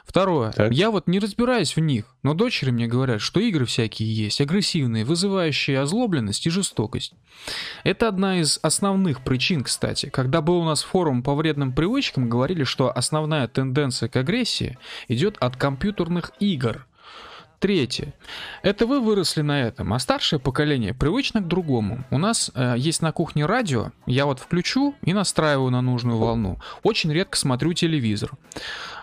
[0.09, 0.53] Второе.
[0.53, 0.73] Так.
[0.73, 5.05] Я вот не разбираюсь в них, но дочери мне говорят, что игры всякие есть, агрессивные,
[5.05, 7.13] вызывающие озлобленность и жестокость.
[7.85, 10.09] Это одна из основных причин, кстати.
[10.09, 14.79] Когда был у нас форум по вредным привычкам, говорили, что основная тенденция к агрессии
[15.09, 16.87] идет от компьютерных игр.
[17.59, 18.15] Третье.
[18.63, 22.05] Это вы выросли на этом, а старшее поколение привычно к другому.
[22.11, 26.59] У нас э, есть на кухне радио, я вот включу и настраиваю на нужную волну.
[26.83, 28.31] Очень редко смотрю телевизор.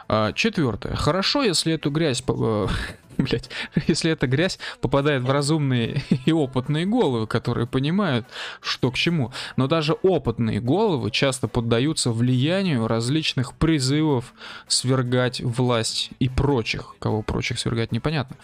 [0.07, 0.95] А, Четвертое.
[0.95, 2.67] Хорошо, если эту грязь, э,
[3.17, 3.49] блядь,
[3.87, 8.27] если эта грязь попадает в разумные и опытные головы, которые понимают,
[8.61, 9.31] что к чему.
[9.55, 14.33] Но даже опытные головы часто поддаются влиянию различных призывов
[14.67, 16.95] свергать власть и прочих.
[16.99, 18.37] Кого прочих свергать непонятно.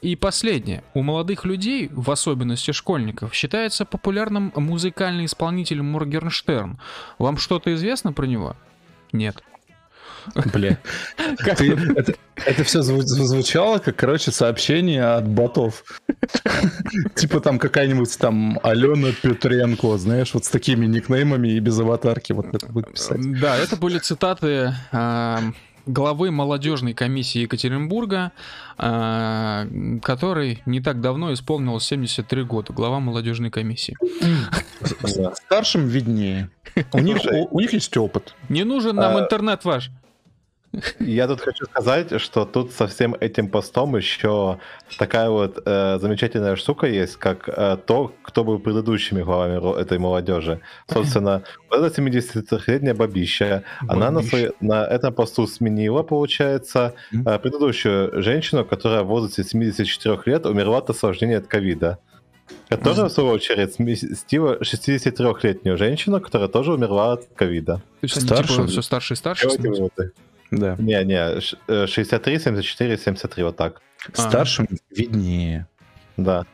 [0.00, 0.84] И последнее.
[0.94, 6.78] У молодых людей, в особенности школьников, считается популярным музыкальный исполнитель Моргенштерн.
[7.18, 8.56] Вам что-то известно про него?
[9.12, 9.42] Нет.
[10.52, 10.78] Бля.
[11.56, 15.84] Ты- это, это все звучало как, короче, сообщение от ботов.
[17.14, 22.46] Типа там какая-нибудь там Алена Петренко, знаешь, вот с такими никнеймами и без аватарки вот
[22.54, 23.18] это будет писать.
[23.40, 25.40] Да, это были цитаты а,
[25.86, 28.32] главы молодежной комиссии Екатеринбурга,
[28.76, 29.66] а,
[30.02, 32.72] который не так давно исполнилось 73 года.
[32.72, 33.96] Глава молодежной комиссии.
[35.46, 36.50] Старшим виднее.
[36.92, 38.34] У них, у, у них есть опыт.
[38.48, 39.90] Не нужен нам А, интернет ваш.
[41.00, 44.58] Я тут хочу сказать, что тут со всем этим постом еще
[44.98, 50.60] такая вот э, замечательная штука есть, как э, то, кто был предыдущими главами этой молодежи.
[50.86, 54.28] Собственно, вот эта 73-летняя бабища, она на, Бабища.
[54.30, 60.78] своей- на этом посту сменила, получается, э, предыдущую женщину, которая в возрасте 74 лет умерла
[60.78, 61.98] от осложнения от ковида.
[62.68, 67.76] Которая, в свою очередь, сместила 63-летнюю женщину, которая тоже умерла от ковида.
[67.76, 68.54] То есть они Старше?
[68.54, 69.48] типа все старше и старше.
[70.50, 70.76] Да.
[70.78, 73.80] Не-не, ш- э, 63, 74, 73, вот так.
[74.12, 75.66] Старшим виднее.
[76.16, 76.46] Да.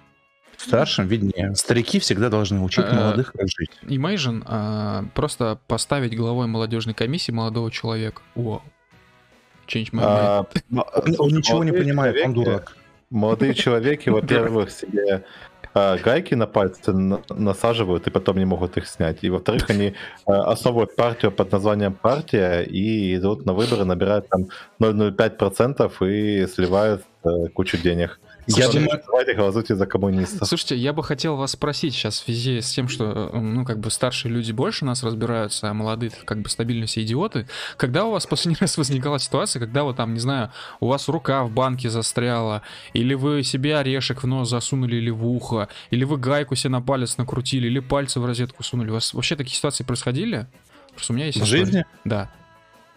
[0.57, 1.55] Старшим виднее.
[1.55, 3.70] Старики всегда должны учить Э, молодых, как жить.
[3.82, 8.22] Imagine а, просто поставить главой молодежной комиссии молодого человека.
[8.34, 8.62] Вау.
[9.66, 10.03] Change my mind.
[10.03, 12.76] А, м- Он, он ничего не понимает, он дурак.
[13.11, 15.24] Молодые человеки, во-первых, себе
[15.75, 19.18] а, гайки на пальцы на- насаживают и потом не могут их снять.
[19.25, 19.95] И во-вторых, они
[20.27, 24.47] а, основывают партию под названием партия и идут на выборы, набирают там
[24.81, 27.05] 0,05% и сливают
[27.55, 28.20] кучу денег.
[28.47, 30.49] Я Слушайте, думаю- Давайте голосуйте за коммунистов.
[30.49, 33.78] Слушайте, я бы хотел вас спросить сейчас в связи с тем, что, э, ну, как
[33.78, 37.47] бы старшие люди больше нас разбираются, а молодые как бы стабильно все идиоты.
[37.76, 41.45] Когда у вас последний раз возникала ситуация, когда вот там, не знаю, у вас рука
[41.45, 46.18] в банке застряла, или вы себе орешек в нос засунули или в ухо, или вы
[46.18, 48.90] гайку себе на палец накрутили, или пальцы в розетку сунули.
[48.90, 50.47] У вас вообще такие ситуации происходили?
[50.95, 51.38] Просто у меня есть...
[51.38, 51.64] В история.
[51.64, 51.84] жизни?
[52.05, 52.30] Да.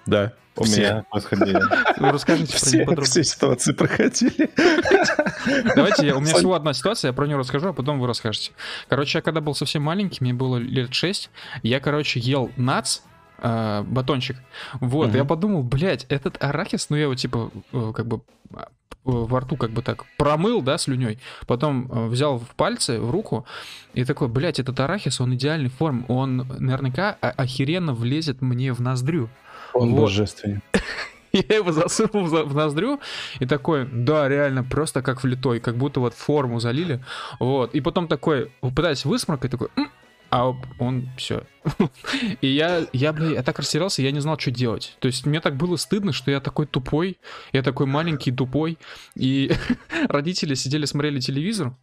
[0.07, 0.33] Да.
[0.55, 0.79] У все.
[0.81, 1.59] меня происходили.
[1.99, 3.05] Вы расскажите про Все, подробнее.
[3.05, 4.49] все ситуации проходили.
[5.75, 8.53] Давайте, я- у меня всего одна ситуация, я про нее расскажу, а потом вы расскажете.
[8.89, 11.29] Короче, я когда был совсем маленький, мне было лет 6,
[11.61, 12.99] я, короче, ел нац,
[13.39, 14.37] э, батончик.
[14.81, 15.15] Вот, Мгм.
[15.17, 18.21] я подумал, блядь, этот арахис, ну я его типа э, как бы
[18.55, 18.57] э,
[19.03, 23.45] во рту как бы так промыл, да, слюней, потом э, взял в пальцы, в руку,
[23.93, 29.29] и такой, блядь, этот арахис, он идеальной формы, он наверняка охеренно влезет мне в ноздрю.
[29.73, 30.01] Он Вот.
[30.01, 30.61] божественный.
[31.33, 32.99] Я его засунул в ноздрю
[33.39, 37.03] и такой, да, реально, просто как влитой, как будто вот форму залили.
[37.39, 37.75] Вот.
[37.75, 39.91] И потом такой, пытаюсь высморкать, такой, «М»,
[40.29, 41.43] а он все.
[42.41, 44.97] И я, я, бля, я так растерялся, я не знал, что делать.
[44.99, 47.17] То есть мне так было стыдно, что я такой тупой,
[47.53, 48.77] я такой маленький, тупой.
[49.15, 49.51] И
[50.09, 51.73] родители сидели, смотрели телевизор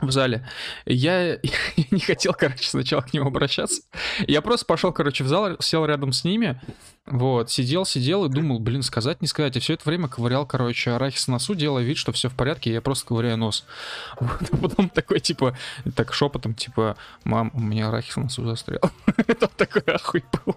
[0.00, 0.46] в зале.
[0.86, 3.82] Я, я не хотел, короче, сначала к ним обращаться.
[4.26, 6.60] Я просто пошел, короче, в зал, сел рядом с ними,
[7.06, 9.56] вот, сидел, сидел и думал, блин, сказать, не сказать.
[9.56, 12.72] И все это время ковырял, короче, арахис в носу, делая вид, что все в порядке,
[12.72, 13.64] я просто ковыряю нос.
[14.20, 15.56] Вот, а потом такой, типа,
[15.94, 18.90] так шепотом, типа, мам, у меня арахис в носу застрял.
[19.26, 20.56] Это такой ахуй был.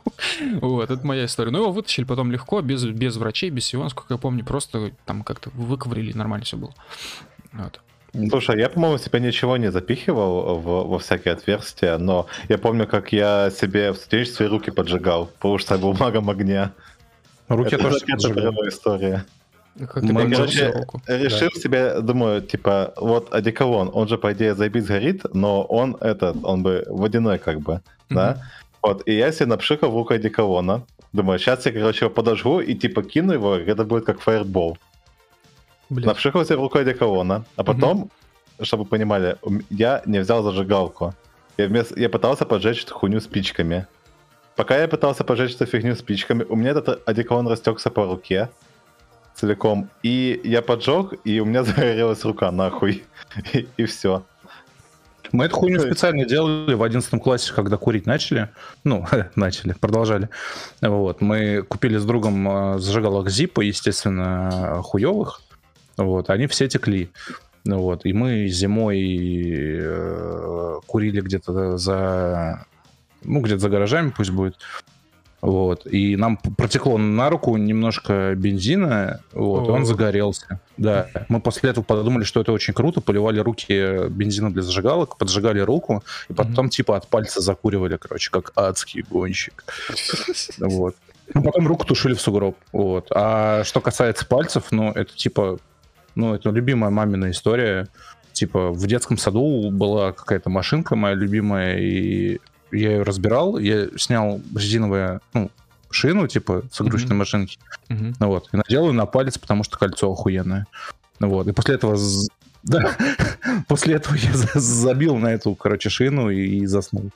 [0.60, 1.52] Вот, это моя история.
[1.52, 5.24] Но его вытащили потом легко, без, без врачей, без всего, насколько я помню, просто там
[5.24, 6.74] как-то выковырили, нормально все было.
[7.54, 7.82] Вот.
[8.30, 13.14] Слушай, я, по-моему, себе ничего не запихивал в- во всякие отверстия, но я помню, как
[13.14, 16.72] я себе в студенчестве руки поджигал, потому что я был магом огня.
[17.48, 19.26] Руки это тоже это прямая история.
[19.80, 20.72] Как поджег короче?
[21.08, 26.36] Решил себе, думаю, типа, вот одеколон, он же, по идее, заебись горит, но он этот,
[26.44, 28.38] он бы водяной как бы, да?
[28.82, 30.84] Вот, и я себе напшикал в руку одеколона.
[31.14, 34.78] Думаю, сейчас я, короче, его подожгу и типа кину его, это будет как фаербол.
[35.92, 38.10] Себе в руку одеколона, а потом,
[38.62, 39.38] чтобы вы понимали,
[39.70, 41.14] я не взял зажигалку.
[41.58, 43.88] Я, вместо, я пытался поджечь эту хуйню спичками.
[44.56, 48.50] Пока я пытался поджечь эту фигню спичками, у меня этот одеколон растекся по руке
[49.36, 49.90] целиком.
[50.04, 53.04] И я поджег, и у меня загорелась рука нахуй.
[53.54, 54.24] И, и все.
[55.32, 58.50] Мы эту хуйню специально делали в 11 классе, когда курить начали.
[58.84, 60.30] Ну, начали, продолжали.
[60.82, 61.22] Вот.
[61.22, 65.42] Мы купили с другом э, зажигалок Зипа, естественно, хуевых.
[66.04, 66.30] Вот.
[66.30, 67.10] Они все текли.
[67.64, 68.06] Ну Вот.
[68.06, 69.00] И мы зимой
[69.80, 72.66] э, курили где-то за...
[73.24, 74.58] Ну, где-то за гаражами пусть будет.
[75.42, 75.88] Вот.
[75.92, 79.74] И нам протекло на руку немножко бензина, вот, и О.
[79.74, 80.60] он загорелся.
[80.78, 81.08] Да.
[81.30, 86.04] Мы после этого подумали, что это очень круто, поливали руки бензином для зажигалок, поджигали руку,
[86.30, 89.64] и потом типа от пальца закуривали, короче, как адский гонщик.
[90.60, 90.96] Вот.
[91.34, 92.58] Ну, потом руку тушили в сугроб.
[92.72, 93.08] Вот.
[93.12, 95.60] А что касается пальцев, ну, это типа,
[96.16, 97.88] ну, это любимая мамина история.
[98.34, 102.40] Типа, в детском саду была какая-то машинка моя любимая, и
[102.72, 105.52] я ее разбирал, я снял резиновую, ну,
[105.90, 107.18] шину, типа, с игрушечной Мгм.
[107.20, 107.60] машинки,
[107.90, 110.66] ну вот, и надел ее на палец, потому что кольцо охуенное.
[111.20, 111.98] Ну вот, и после этого...
[112.64, 112.96] Да,
[113.68, 117.12] после этого я за- забил на эту, короче, шину и, и заснул.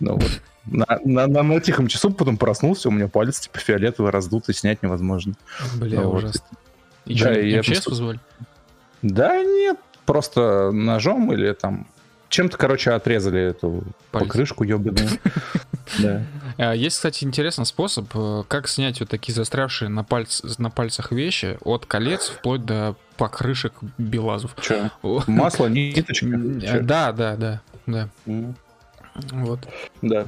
[0.00, 0.40] Ну вот.
[0.64, 4.82] На, на, на, на тихом часу потом проснулся, у меня палец типа фиолетовый, раздутый, снять
[4.82, 5.34] невозможно.
[5.76, 6.42] Бля, Ну вот.
[7.06, 8.20] И Да, и я МЧС просто- вызвали?
[9.02, 11.86] Да нет, просто ножом или там...
[12.28, 14.26] Чем-то, короче, отрезали эту Палец.
[14.26, 15.08] покрышку ебаную.
[16.00, 16.24] Да.
[16.58, 21.12] А, Есть, кстати, интересный способ, э, как снять вот такие застрявшие на, пальц, на пальцах
[21.12, 24.56] вещи от колец вплоть до покрышек белазов.
[24.60, 24.90] Че?
[25.28, 26.26] Масло, ниточка?
[26.82, 28.08] Да, да, да, да.
[29.30, 29.60] Вот.
[30.02, 30.26] Да.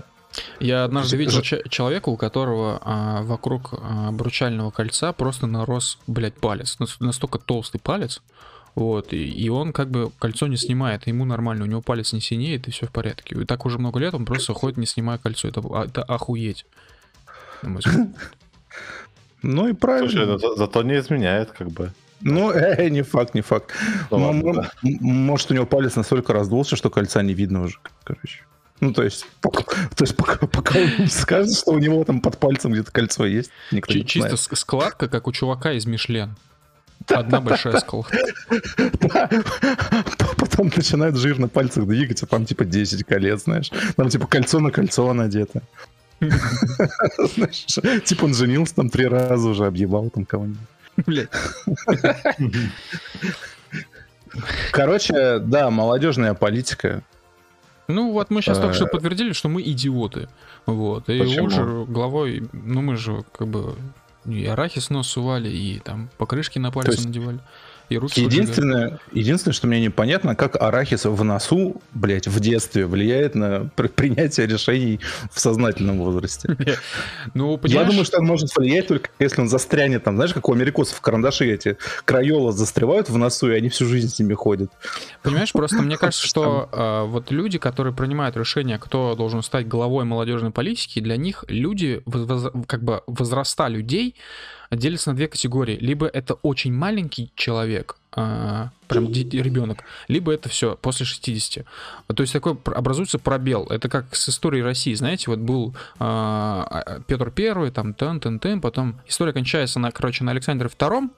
[0.60, 5.98] Я однажды видел ж- че- человека, у которого а, вокруг а, обручального кольца просто нарос,
[6.06, 6.78] блядь, палец.
[6.78, 8.22] Нас- Настолько толстый палец.
[8.74, 12.20] Вот, и, и он как бы кольцо не снимает, ему нормально, у него палец не
[12.20, 13.34] синеет, и все в порядке.
[13.34, 15.48] И так уже много лет он просто ходит, не снимая кольцо.
[15.48, 16.64] Это, а- это охуеть.
[17.62, 18.08] взгляд.
[19.42, 20.10] Ну и правильно.
[20.10, 21.92] Слушай, ну, за- зато не изменяет, как бы.
[22.20, 23.72] Ну, э, не факт, не факт.
[24.10, 24.70] Ну, Ну, ладно, да.
[25.00, 28.44] Может, у него палец настолько раздулся, что кольца не видно уже, короче.
[28.80, 32.20] Ну, то есть, пока, то есть пока, пока он не скажет, что у него там
[32.20, 34.58] под пальцем где-то кольцо есть, никто Чи- не Чисто знает.
[34.58, 36.36] складка, как у чувака из Мишлен.
[37.08, 38.18] Одна большая складка.
[40.36, 43.70] Потом начинает жир на пальцах двигаться, там типа 10 колец, знаешь.
[43.96, 45.62] Там типа кольцо на кольцо надето.
[46.20, 47.64] Знаешь,
[48.04, 50.58] Типа он женился там три раза уже, объебал там кого-нибудь.
[51.06, 51.28] Блядь.
[54.72, 57.02] Короче, да, молодежная политика.
[57.88, 58.62] Ну вот мы сейчас Э.
[58.62, 60.28] только что подтвердили, что мы идиоты.
[60.66, 61.08] Вот.
[61.08, 61.46] И Почему?
[61.46, 63.74] уже главой, ну мы же как бы
[64.26, 67.38] и арахис нос сували, и там покрышки на пальцы есть надевали.
[67.88, 68.20] И руки.
[68.20, 73.88] Единственное, единственное, что мне непонятно, как арахис в носу, блядь, в детстве влияет на при-
[73.88, 75.00] принятие решений
[75.32, 76.56] в сознательном возрасте.
[77.34, 80.52] Ну, Я думаю, что он может влиять только если он застрянет там, знаешь, как у
[80.52, 84.70] америкосов карандаши эти крайола застревают в носу, и они всю жизнь с ними ходят.
[85.22, 90.04] Понимаешь, просто мне кажется, что э, вот люди, которые принимают решение, кто должен стать главой
[90.04, 92.02] молодежной политики, для них люди,
[92.66, 94.14] как бы возраста людей
[94.70, 95.76] делятся на две категории.
[95.76, 101.64] Либо это очень маленький человек, а, прям ребенок, либо это все после 60.
[102.14, 103.66] То есть такой образуется пробел.
[103.66, 108.38] Это как с историей России, знаете, вот был а, а, Петр Первый, там тен тен
[108.38, 111.12] тен потом история кончается на, короче, на Александре Втором,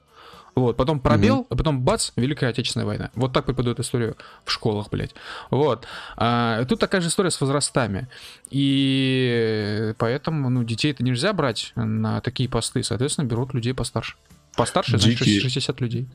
[0.54, 3.10] вот, потом пробел, а потом бац, Великая Отечественная война.
[3.14, 5.14] Вот так преподают историю в школах, блядь.
[5.50, 5.86] Вот.
[6.16, 8.08] А, тут такая же история с возрастами.
[8.50, 12.82] И поэтому, ну, детей-то нельзя брать на такие посты.
[12.82, 14.16] Соответственно, берут людей постарше.
[14.56, 15.40] Постарше, значит, Дикие.
[15.40, 16.08] 60 людей.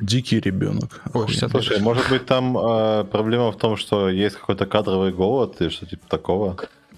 [0.00, 1.02] Дикий ребенок.
[1.12, 5.60] Ой, 60 Слушай, может быть там э, проблема в том, что есть какой-то кадровый голод
[5.60, 6.56] и что типа такого?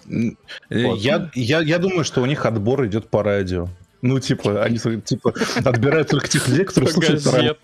[0.09, 0.31] Э,
[0.71, 0.99] Вот.
[0.99, 3.69] Я, я, я думаю, что у них отбор идет по радио.
[4.07, 5.35] Ну, типа, они типа
[5.65, 7.57] отбирают только тех людей, которые слушают радио.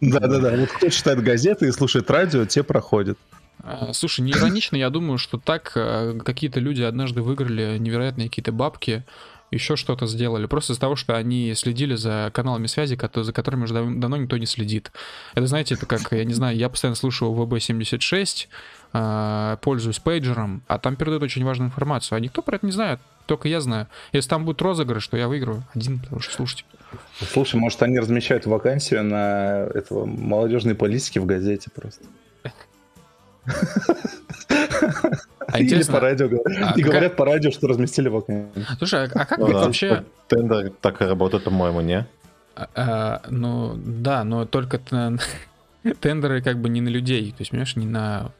[0.00, 0.56] Да-да-да.
[0.56, 3.18] Вот кто читает газеты и слушает радио, те проходят.
[3.62, 8.52] А, Слушай, не иронично, я думаю, что так э, какие-то люди однажды выиграли невероятные какие-то
[8.52, 9.04] бабки,
[9.50, 13.74] еще что-то сделали, просто из-за того, что они следили за каналами связи, за которыми уже
[13.74, 14.90] дав- давно никто не следит.
[15.34, 18.52] Это, знаете, это как, я не знаю, я постоянно слушаю ВБ-76, а,
[19.62, 23.48] пользуюсь пейджером, а там передают очень важную информацию, а никто про это не знает, только
[23.48, 23.88] я знаю.
[24.12, 26.64] Если там будет розыгрыш, то я выиграю один, потому что слушайте.
[27.32, 32.04] Слушай, может, они размещают вакансию на этого молодежной политики в газете просто.
[35.46, 36.46] А Или интересно, по радио говорят.
[36.46, 38.64] а И какая- говорят по радио, что разместили вакансию.
[38.78, 40.04] слушай, а, а как Ну да, вообще...
[40.28, 42.06] Тендер так и работает, по-моему, не?
[42.56, 44.78] А, а, ну, да, но только
[46.00, 48.30] тендеры как бы не на людей, то есть, понимаешь, не на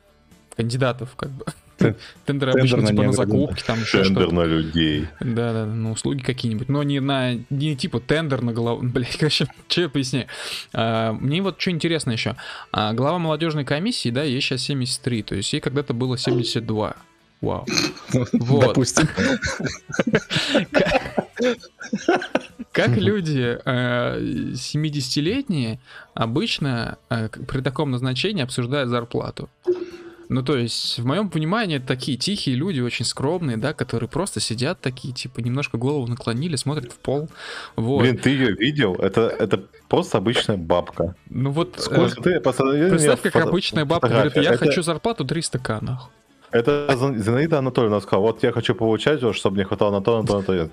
[0.57, 1.45] кандидатов, как бы.
[1.79, 3.13] Тендеры тендер обычно на типа на да.
[3.13, 4.33] закупки, там еще что-то.
[4.33, 5.09] на людей.
[5.21, 9.47] Да, да, на услуги какие-нибудь, но не на, не типа тендер на голову, блядь, короче,
[9.69, 10.27] что я поясняю.
[10.73, 12.37] А, мне вот что интересно еще.
[12.73, 16.97] А, глава молодежной комиссии, да, ей сейчас 73, то есть ей когда-то было 72.
[17.41, 17.67] Вау.
[18.33, 18.69] Вот.
[18.69, 19.09] Допустим.
[22.73, 25.79] Как люди э, 70-летние
[26.15, 29.49] обычно э, при таком назначении обсуждают зарплату.
[30.35, 34.41] Ну, то есть, в моем понимании, это такие тихие люди, очень скромные, да, которые просто
[34.41, 37.28] сидят такие, типа, немножко голову наклонили, смотрят в пол.
[37.76, 38.01] Вот.
[38.01, 38.97] Блин, ты ее видел?
[38.97, 41.14] Это, это просто обычная бабка.
[41.30, 44.66] ну вот, э, Сколько ты посмотри на представь, как фото- обычная бабка говорит, я Это-
[44.66, 46.11] хочу зарплату 300к, нахуй.
[46.51, 50.26] Это Зин- Зинаида Анатольевна сказала, вот я хочу получать, чтобы мне хватало на то, на
[50.26, 50.53] то, на то.
[50.55, 50.68] Я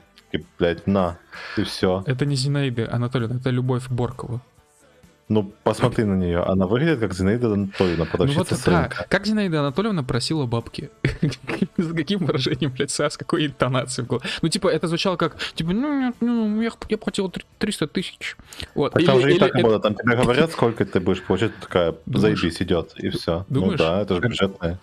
[0.58, 1.20] блядь, на,
[1.58, 2.04] и все.
[2.08, 4.42] Это не Зинаида Анатольевна, это Любовь Боркова.
[5.30, 6.40] Ну, посмотри на нее.
[6.44, 10.90] Она выглядит как Зинаида Анатольевна, Ну вот, продавщица да, как Зинаида Анатольевна просила бабки?
[11.78, 14.08] С каким выражением лица, с какой интонацией?
[14.42, 17.88] Ну, типа, это звучало как, типа, ну, нет, ну, я, я бы хотел три- 300
[17.88, 18.36] тысяч.
[18.76, 18.92] Вот.
[18.94, 19.82] Так там Или- же и так это- работает.
[19.84, 22.40] Там тебе говорят, сколько ты будешь получать, такая, Думаешь?
[22.40, 23.46] заебись, идет, и все.
[23.48, 23.80] Ну Думаешь?
[23.80, 24.80] да, это же бюджетные,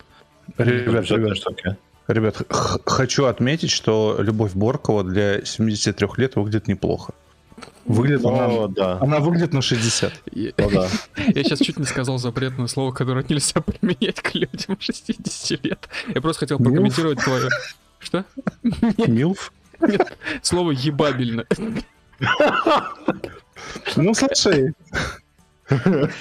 [0.57, 1.77] это Ребят, бюджетные ребят, штуки.
[2.07, 7.13] ребят, хочу отметить, что Любовь Боркова для 73 лет выглядит неплохо.
[7.89, 8.47] Выглядит она...
[8.47, 10.13] Ну, да, Она выглядит на 60.
[10.33, 10.65] Я да.
[11.17, 15.89] я сейчас чуть не сказал запретное слово, которое нельзя применять к людям 60 лет.
[16.13, 16.69] Я просто хотел Милф?
[16.71, 17.49] прокомментировать твое...
[17.97, 18.25] Что?
[19.07, 19.51] Милф.
[20.43, 21.45] Слово ебабельно.
[23.95, 24.75] Ну, слушай.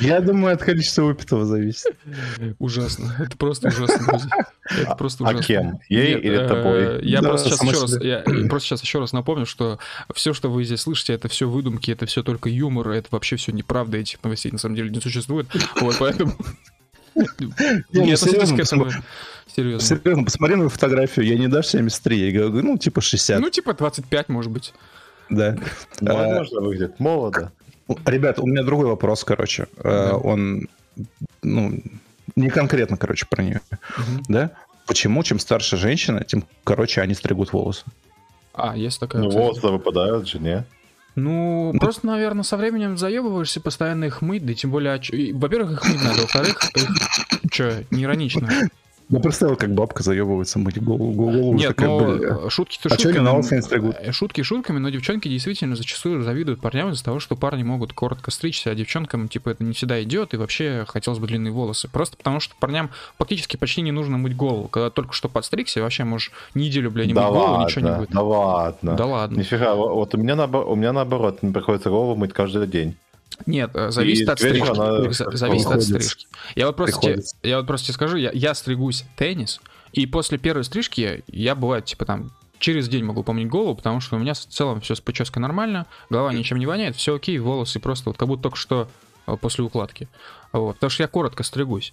[0.01, 1.97] Я думаю, от количества выпитого зависит.
[2.59, 3.15] Ужасно.
[3.19, 4.31] Это просто ужасно, друзья.
[4.83, 5.45] Это просто А ужасно.
[5.47, 5.81] кем?
[5.89, 7.05] Ей Нет, или э, тобой?
[7.05, 8.11] Я Да, просто сейчас еще раз, смысле?
[8.11, 9.79] я просто сейчас еще раз напомню, что
[10.15, 13.53] все, что вы здесь слышите, это все выдумки, это все только юмор, это вообще все
[13.53, 15.47] неправда, этих новостей на самом деле не существует.
[15.81, 16.33] Вот поэтому
[17.15, 17.25] Не,
[17.93, 18.91] ну, относитесь к серьезно, этому
[19.55, 19.81] серьезно.
[19.97, 23.75] Серьезно, посмотри на фотографию, я не дашь 73, я говорю, ну, типа 60, Ну, типа
[23.75, 24.73] 25, может быть.
[25.31, 25.57] да.
[26.01, 27.53] Молодежно выглядит, молодо.
[28.07, 29.67] Ребят, у меня другой вопрос, короче.
[29.79, 30.17] Э, Да.
[30.17, 30.69] Он,
[31.43, 31.81] ну,
[32.37, 33.61] не конкретно, короче, про нее,
[33.97, 34.23] Мгм.
[34.29, 34.51] да?
[34.87, 37.85] почему чем старше женщина, тем короче они стригут волосы.
[38.55, 39.23] А, есть такая...
[39.23, 40.65] Ну, волосы выпадают же, не?
[41.15, 45.01] Ну, просто, наверное, со временем заебываешься постоянно их мыть, да и тем более, а
[45.35, 46.89] во-первых, их мыть надо, во-вторых, их...
[47.51, 48.07] Че, не
[49.11, 51.13] Ну, представил, как бабка заебывается мыть голову.
[51.13, 51.89] голову Нет, такая,
[52.47, 53.95] э, шутки-то А шутками.
[53.99, 58.31] э, Шутки шутками, но девчонки действительно зачастую завидуют парням из-за того, что парни могут коротко
[58.31, 61.89] стричься, а девчонкам, типа, это не всегда идет, и вообще хотелось бы длинные волосы.
[61.89, 64.69] Просто потому, что парням фактически почти не нужно мыть голову.
[64.69, 67.97] Когда только что подстригся, вообще можешь неделю, бля, не да мыть голову, ладно, ничего не
[67.97, 68.11] будет.
[68.11, 68.95] да ладно.
[68.95, 69.39] Да ладно.
[69.39, 72.95] Нифига, во- вот у меня, наобо- у меня наоборот, мне приходится голову мыть каждый день.
[73.47, 75.37] Нет, э, зависит И от стрижки.
[75.37, 76.27] Зависит от стрижки.
[76.55, 79.61] Я вот просто тебе, я вот просто тебе скажу, я, я стригусь теннис,
[79.93, 84.17] и после первой стрижки я бывает, типа там, через день могу помнить голову, потому что
[84.17, 87.81] у меня в целом все с прической нормально, голова ничем не воняет, все окей, волосы
[87.81, 88.89] просто вот как будто только что
[89.27, 90.09] э, после укладки.
[90.53, 91.93] Вот, потому что я коротко стригусь.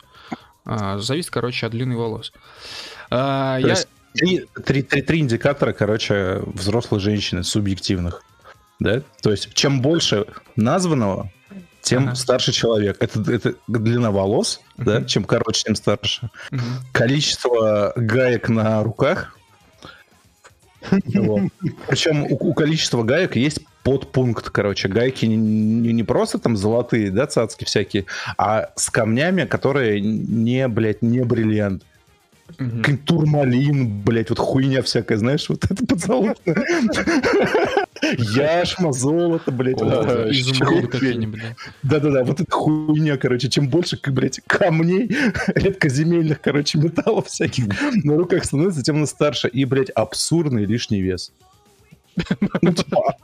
[0.65, 2.33] А, Зависит, короче, от длины волос.
[3.11, 8.23] А, То я- есть три, три- три- три индикатора, короче, взрослой женщины, субъективных.
[8.79, 9.01] Да?
[9.21, 10.25] То есть, чем больше
[10.55, 11.31] названного,
[11.85, 12.15] тем Ага.
[12.15, 12.97] старше человек.
[12.99, 14.95] Это, это длина волос, да?
[14.99, 15.05] Мгм.
[15.05, 16.29] Чем короче, тем старше.
[16.49, 16.63] Мгм.
[16.91, 19.37] Количество гаек на руках.
[21.87, 24.87] Причем у, у количества гаек есть подпункт, короче.
[24.87, 28.05] Гайки не, не- не просто там золотые, да, цацки всякие,
[28.37, 31.83] а с камнями, которые не, блядь, не бриллиант.
[32.47, 36.55] Какой-нибудь турмалин, блядь, вот хуйня всякая, знаешь, вот это подзолотное.
[38.17, 39.81] Яшма, золото, блядь.
[39.81, 41.41] изумруды какие-нибудь.
[41.83, 45.09] Да-да-да, вот эта хуйня, короче, чем больше, блядь, камней,
[45.47, 47.65] редкоземельных, короче, металлов всяких
[48.03, 49.47] на руках становится, тем она старше.
[49.47, 51.33] И, блядь, абсурдный лишний вес.
[52.61, 53.17] Ну, типа,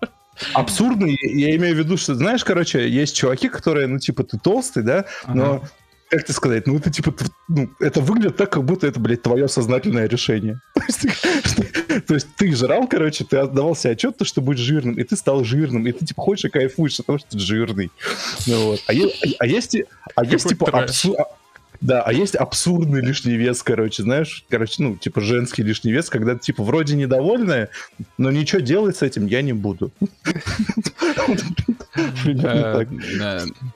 [0.53, 4.83] абсурдный, я имею в виду, что, знаешь, короче, есть чуваки, которые, ну, типа, ты толстый,
[4.83, 5.63] да, но,
[6.11, 7.13] как тебе сказать, ну, это, типа,
[7.47, 10.59] ну, это выглядит так, как будто это, блядь, твое сознательное решение.
[12.07, 15.15] То есть, ты- жрал, короче, ты отдавал себе отчет, то, что будешь жирным, и ты
[15.15, 17.91] стал жирным, и ты, типа, хочешь и кайфуешь от того, что ты жирный.
[18.45, 19.77] Ну, а, а есть,
[20.15, 20.65] а есть, типа,
[21.17, 21.25] а-
[21.79, 26.33] Да, а есть абсурдный лишний вес, короче, знаешь, короче, ну, типа, женский лишний вес, когда
[26.33, 27.69] ты, типа, вроде недовольная,
[28.17, 29.93] но ничего делать с этим я не буду.
[32.43, 32.85] Э,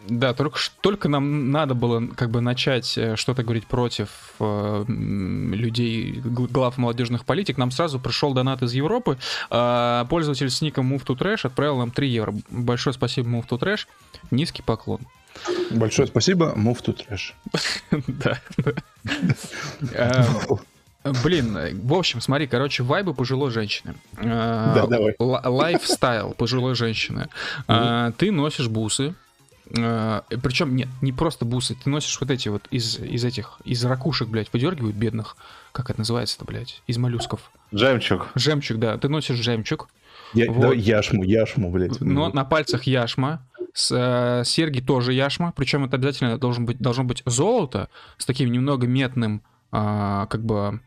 [0.07, 4.09] Да, только, нам надо было как бы начать э, что-то говорить против
[4.39, 7.57] э, людей, глав молодежных политик.
[7.57, 9.17] Нам сразу пришел донат из Европы.
[9.49, 12.33] Пользователь с ником Move to Trash отправил нам 3 евро.
[12.49, 13.87] Большое спасибо Move to Trash.
[14.31, 15.01] Низкий поклон.
[15.71, 17.33] Большое спасибо, move to trash.
[18.07, 18.39] Да.
[21.05, 23.95] Э, Блин, э, в общем, смотри, короче, вайбы пожилой женщины.
[24.17, 25.15] Э, Да, давай.
[25.19, 27.29] Лайфстайл пожилой женщины.
[27.67, 29.13] Э, Ты носишь бусы.
[29.67, 34.27] Причем, нет, не просто бусы, ты носишь вот эти вот из, из этих, из ракушек,
[34.27, 35.35] блядь, выдергивают бедных.
[35.71, 36.83] Как это называется-то, блядь?
[36.85, 37.51] Из моллюсков.
[37.71, 38.27] Жемчуг.
[38.35, 38.95] Жемчуг, да.
[38.99, 39.89] Ты носишь жемчуг.
[40.35, 40.61] Я, Вот.
[40.61, 41.99] давай яшму, яшму, блядь.
[41.99, 43.41] Но на пальцах яшма.
[43.73, 45.51] С, э, серьги тоже яшма.
[45.55, 47.89] Причем это обязательно должен быть, должно быть золото
[48.19, 49.41] с таким немного метным,
[49.71, 50.79] а, как бы,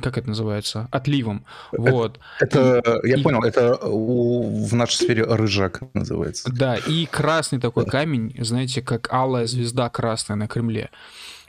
[0.00, 1.44] как это называется, отливом.
[1.72, 2.18] Вот.
[2.40, 6.50] Это, я и- понял, это у- в нашей сфере рыжак называется.
[6.52, 10.90] Да, и красный такой камень, знаете, как алая звезда красная на Кремле.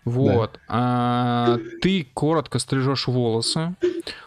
[0.06, 0.60] Вот.
[0.68, 3.76] А, ты коротко стрижешь волосы.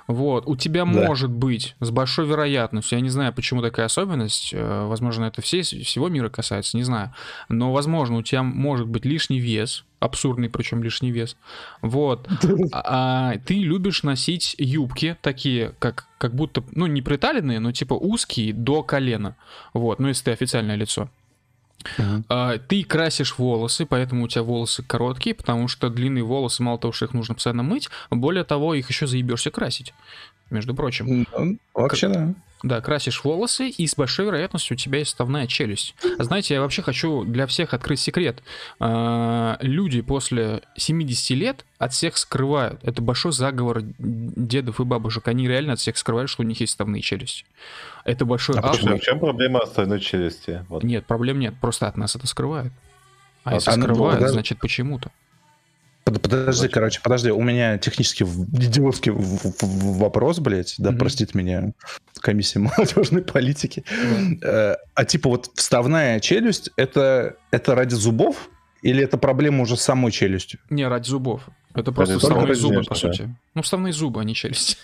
[0.06, 0.44] Вот.
[0.46, 0.90] У тебя Да.
[0.90, 5.62] может быть с большой вероятностью, я не знаю, почему такая особенность, э, возможно, это все,
[5.62, 7.12] всего мира касается, не знаю.
[7.48, 11.36] Но, возможно, у тебя может быть лишний вес, абсурдный причем лишний вес.
[11.80, 12.28] Вот.
[12.72, 18.52] А, ты любишь носить юбки такие, как, как будто, ну, не приталенные, но типа узкие
[18.52, 19.36] до колена.
[19.72, 21.08] Вот, ну, если ты официальное лицо.
[22.28, 26.92] А, ты красишь волосы, поэтому у тебя волосы короткие, потому что длинные волосы, мало того,
[26.92, 29.94] что их нужно постоянно мыть, более того, их еще заебешься красить.
[30.50, 31.26] Между прочим.
[31.36, 32.34] Ну, Вообще, да.
[32.62, 35.94] Да, красишь волосы, и с большой вероятностью у тебя есть вставная челюсть.
[36.18, 38.42] А Знаете, я вообще хочу для всех открыть секрет.
[38.78, 42.78] А, Люди после 70 лет от всех скрывают.
[42.84, 45.26] Это большой заговор дедов и бабушек.
[45.26, 47.44] Они реально от всех скрывают, что у них есть вставные челюсти.
[48.04, 48.96] Это большой А почему?
[48.96, 50.64] В чем проблема остальной челюсти?
[50.68, 50.84] Вот.
[50.84, 51.54] Нет, проблем нет.
[51.60, 52.72] Просто от нас это скрывают.
[53.44, 54.28] А А если скрывают, да.
[54.28, 55.10] значит почему-то.
[56.04, 60.98] Под- Подожди, короче, подожди, у меня технически в- идиотский вопрос, блядь, да, Мгм.
[60.98, 61.72] простит меня
[62.20, 63.84] комиссия молодежной политики.
[64.42, 68.50] Э, А типа вот вставная челюсть, это, это ради зубов
[68.82, 70.58] или это проблема уже с самой челюстью?
[70.70, 71.48] Не, ради зубов.
[71.74, 73.00] Это просто только вставные зубы, по да.
[73.00, 73.34] сути.
[73.54, 74.76] Ну, вставные зубы, а не челюсти.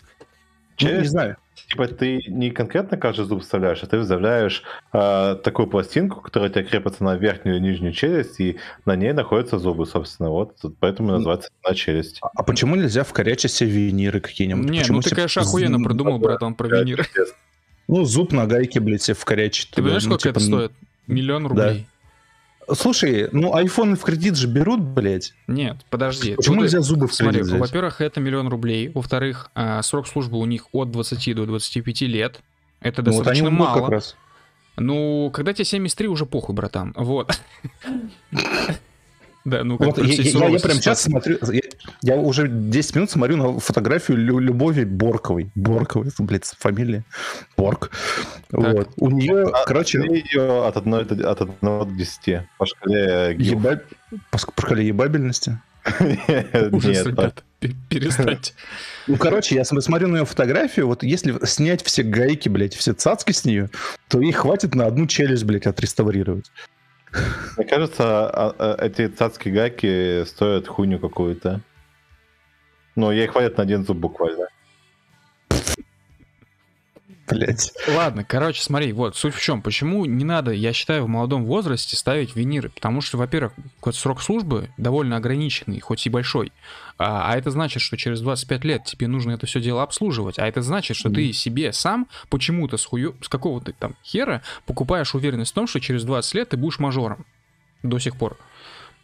[0.80, 1.10] Ну, не Челюсть?
[1.10, 1.36] знаю.
[1.68, 4.62] Типа ты не конкретно каждый зуб вставляешь, а ты вставляешь
[4.92, 9.12] э, такую пластинку, которая у тебя крепится на верхнюю и нижнюю челюсть, и на ней
[9.12, 10.30] находятся зубы, собственно.
[10.30, 12.20] Вот поэтому называется на челюсть.
[12.22, 14.70] А почему нельзя вкорячить себе виниры какие-нибудь?
[14.70, 17.04] Не, Почему ну ты, конечно, охуенно придумал, братан, про виниры.
[17.86, 19.70] Ну, зуб на гайке, блядь, себе вкорячить.
[19.70, 20.72] Ты туда, понимаешь, ну, сколько это типа, стоит?
[21.06, 21.86] Миллион рублей.
[22.74, 25.32] Слушай, ну айфоны в кредит же берут, блядь.
[25.46, 26.34] Нет, подожди.
[26.34, 27.60] Почему Тут- нельзя зубы в Смотри, кредит взять?
[27.60, 28.88] во-первых, это миллион рублей.
[28.94, 32.40] Во-вторых, а, срок службы у них от 20 до 25 лет.
[32.80, 33.80] Это Ну, вот они достаточно мало.
[33.80, 34.16] как раз.
[34.76, 36.92] Ну, когда тебе 73, уже похуй, братан.
[36.96, 37.38] Вот.
[39.48, 41.60] Да, ну Вот как я, я- я прям сейчас смотрю, я,
[42.02, 45.50] я уже 10 минут смотрю на фотографию Лю- Любови Борковой.
[45.54, 47.04] Борковой, блядь, фамилия.
[47.56, 47.90] Борг.
[48.50, 48.90] Вот.
[48.96, 53.80] У нее, А, короче, ее от 1, от 1 до 10 по шкале еба...
[54.30, 55.58] по по шкале ебабельности.
[56.72, 57.42] Ужас, Нет, ребята.
[57.60, 58.52] пе- Перестаньте.
[59.06, 62.92] Ну, короче, я см- смотрю на ее фотографию, вот если снять все гайки, блядь, все
[62.92, 63.70] цацки с нее,
[64.08, 66.50] то ей хватит на одну челюсть, блядь, отреставрировать.
[67.56, 71.60] Мне кажется, а- а, эти цацкие гайки стоят хуйню какую-то.
[72.96, 74.48] Ну, ей хватит на один зуб буквально.
[77.30, 77.72] Блядь.
[77.88, 79.62] Ладно, короче, смотри, вот суть в чем.
[79.62, 82.70] Почему не надо, я считаю, в молодом возрасте ставить виниры?
[82.70, 83.52] Потому что, во-первых,
[83.92, 86.52] срок службы довольно ограниченный, хоть и большой.
[86.98, 90.38] А, а это значит, что через 25 лет тебе нужно это все дело обслуживать.
[90.38, 93.16] А это значит, что ты себе сам почему-то с, хую...
[93.22, 97.24] с какого-то там хера покупаешь уверенность в том, что через 20 лет ты будешь мажором.
[97.82, 98.36] До сих пор.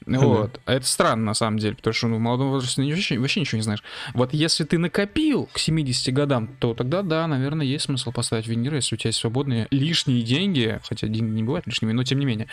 [0.07, 0.61] Вот.
[0.67, 3.41] А Это странно, на самом деле, потому что ну, в молодом возрасте ты вообще, вообще
[3.41, 3.83] ничего не знаешь.
[4.13, 8.77] Вот если ты накопил к 70 годам, то тогда, да, наверное, есть смысл поставить виниры,
[8.77, 12.27] если у тебя есть свободные лишние деньги, хотя деньги не бывают лишними, но тем не
[12.27, 12.49] менее.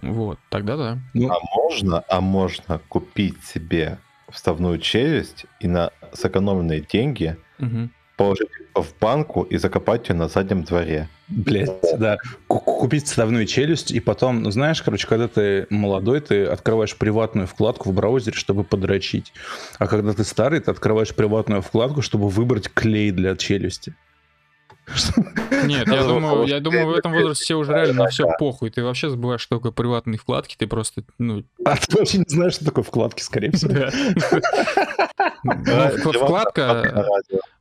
[0.00, 0.98] Вот, тогда да.
[1.14, 3.98] А можно, а можно купить себе
[4.30, 7.92] вставную челюсть и на сэкономленные деньги Мгм.
[8.16, 11.08] Положить в банку и закопать ее на заднем дворе.
[11.28, 12.18] Блять, да.
[12.46, 17.46] Ку- Купить вставную челюсть, и потом, ну, знаешь, короче, когда ты молодой, ты открываешь приватную
[17.46, 19.32] вкладку в браузере, чтобы подрочить.
[19.78, 23.94] А когда ты старый, ты открываешь приватную вкладку, чтобы выбрать клей для челюсти.
[25.64, 28.70] Нет, я думаю, я думаю, в это- этом возрасте тебе уже реально на все похуй.
[28.70, 32.54] Ты вообще забываешь, что такое приватные вкладки, ты просто, ну, А ты вообще не знаешь,
[32.54, 33.72] что такое вкладки, скорее всего.
[35.44, 37.06] Ну, вк- Вкладка,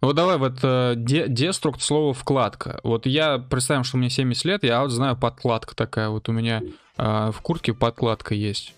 [0.02, 2.80] Вот давай, вот э, де- деструкт слово вкладка.
[2.84, 6.10] Вот я представим, что мне 70 лет, я вот знаю подкладка такая.
[6.10, 6.62] Вот у меня
[6.98, 8.74] э, в куртке подкладка есть.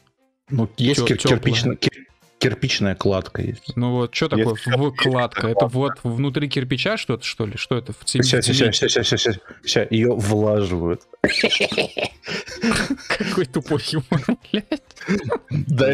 [0.50, 2.06] Ну, есть кирпичная, кир-
[2.44, 3.76] кирпичная кладка есть.
[3.76, 5.48] Ну вот, что такое Есть кирпичная вкладка?
[5.48, 7.58] Это вот внутри кирпича что-то, что ли?
[7.58, 7.94] Что это?
[7.94, 9.92] В цемент- Сейчас, сейчас, сейчас, сейчас, сейчас, сейчас.
[9.92, 11.02] Ее влаживают.
[13.08, 14.22] Какой тупой юмор,
[14.52, 14.84] блядь.
[15.50, 15.92] Да,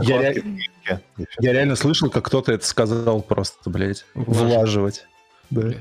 [0.00, 0.42] Я ре-
[1.40, 4.04] Я реально слышал, как кто-то это сказал просто, блядь.
[4.14, 5.06] Влаживать.
[5.50, 5.72] Да.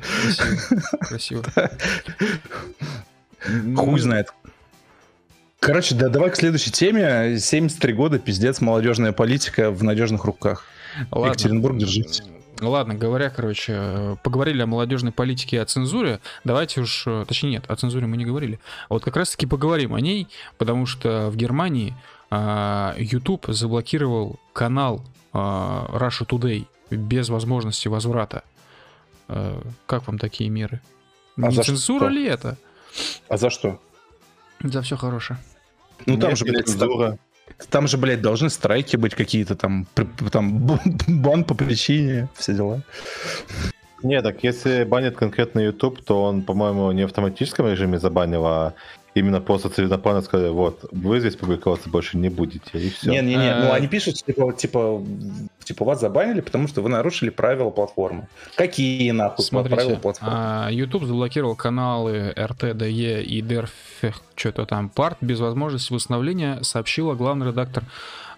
[1.01, 1.43] Красиво.
[3.76, 4.28] Хуй знает.
[5.64, 7.39] Короче, да, давай к следующей теме.
[7.39, 10.66] 73 года, пиздец, молодежная политика в надежных руках.
[11.09, 11.28] Ладно.
[11.30, 12.22] Екатеринбург, держитесь.
[12.59, 16.20] Ладно, говоря, короче, поговорили о молодежной политике и о цензуре.
[16.43, 18.59] Давайте уж, э, точнее нет, о цензуре мы не говорили.
[18.89, 21.95] А вот как раз-таки поговорим о ней, потому что в Германии
[22.30, 25.01] а, YouTube заблокировал канал
[25.32, 28.43] а, Russia Today без возможности возврата.
[29.30, 30.82] Э, Как вам такие меры?
[31.38, 32.09] А Не цензура что?
[32.09, 32.57] ли это?
[33.30, 33.80] А за что?
[34.61, 35.39] За все хорошее.
[36.06, 37.18] Ну там же, блядь, ста-
[37.70, 39.88] там же, блядь, должны страйки быть какие-то там,
[40.32, 40.68] там
[41.08, 42.82] бан по причине, все дела.
[44.04, 48.74] Не, так если банит конкретно YouTube, то он, по-моему, не в автоматическом режиме забанил, а
[49.14, 53.11] именно просто целенаправленно сказали, вот, вы здесь публиковаться больше не будете, и все.
[53.11, 53.72] Не-не-не, ну Э.
[53.72, 55.03] они пишут, типа, типа,
[55.64, 58.28] типа, вас забанили, потому что вы нарушили правила платформы.
[58.55, 60.34] Какие нахуй правила Смотрите, платформы?
[60.36, 63.72] а, YouTube заблокировал каналы РТ-ДЕ и ДРФ,
[64.36, 67.84] что-то там, парт без возможности восстановления, сообщила главный редактор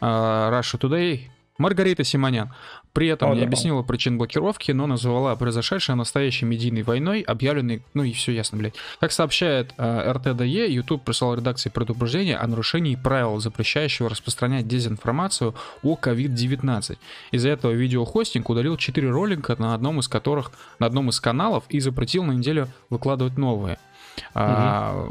[0.01, 1.21] а, Russia Today
[1.57, 2.53] Маргарита Симонян.
[2.93, 3.47] При этом О, не да.
[3.47, 8.75] объяснила причин блокировки, но назвала произошедшее настоящей медийной войной, объявленной, ну и все ясно, блядь.
[8.99, 15.95] Как сообщает а, РТ-ДЕ, YouTube прислал редакции предупреждение о нарушении правил, запрещающего распространять дезинформацию о
[15.95, 16.97] COVID-19.
[17.31, 21.79] Из-за этого видеохостинг удалил 4 ролика, на одном из которых, на одном из каналов, и
[21.79, 23.77] запретил на неделю выкладывать новые.
[24.33, 25.09] А,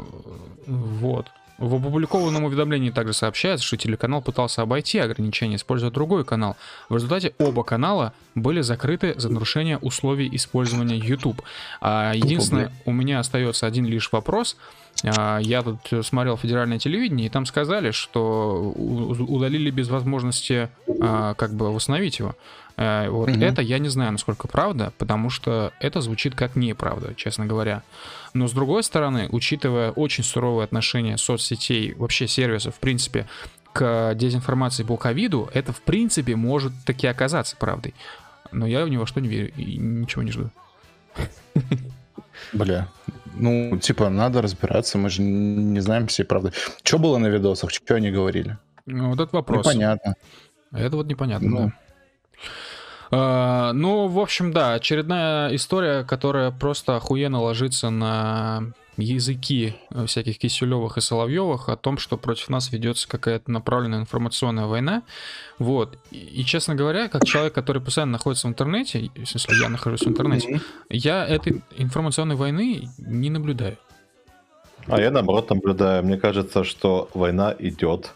[0.67, 1.27] вот.
[1.57, 6.57] В опубликованном уведомлении также сообщается, что телеканал пытался обойти ограничения, используя другой канал.
[6.89, 11.41] В результате оба канала были закрыты за нарушение условий использования YouTube.
[11.79, 14.57] А единственное, у меня остается один лишь вопрос.
[15.03, 20.69] А, Я тут смотрел федеральное телевидение, и там сказали, что удалили без возможности
[21.01, 22.35] а, как бы восстановить его.
[22.77, 23.41] Э, Вот Мгм.
[23.41, 27.83] это я не знаю, насколько правда, потому что это звучит как неправда, честно говоря.
[28.33, 33.27] Но с другой стороны, учитывая очень суровое отношение соцсетей, вообще сервисов, в принципе,
[33.71, 37.93] к дезинформации по ковиду, это в принципе может таки оказаться правдой.
[38.51, 40.49] Но я ни во что не верю и ничего не жду.
[42.53, 42.87] Бля.
[43.35, 46.51] Ну, типа, надо разбираться, мы же не знаем всей правды.
[46.83, 48.57] Что было на видосах, что они говорили?
[48.85, 49.65] Ну, Вот этот вопрос.
[49.65, 50.15] Непонятно.
[50.71, 51.57] Это вот непонятно, Ну.
[51.57, 51.73] да.
[53.11, 60.37] А, ну, в общем, да, очередная история, которая просто охуенно ложится на языки э, всяких
[60.37, 65.03] Киселевых и Соловьевых о том, что против нас ведется какая-то направленная информационная война.
[65.59, 65.97] Вот.
[66.11, 70.07] И, честно говоря, как человек, который постоянно находится в интернете, в смысле, я нахожусь в
[70.07, 73.77] интернете, я этой информационной войны не наблюдаю.
[74.87, 76.03] А я наоборот наблюдаю.
[76.03, 78.11] Мне кажется, что война идет.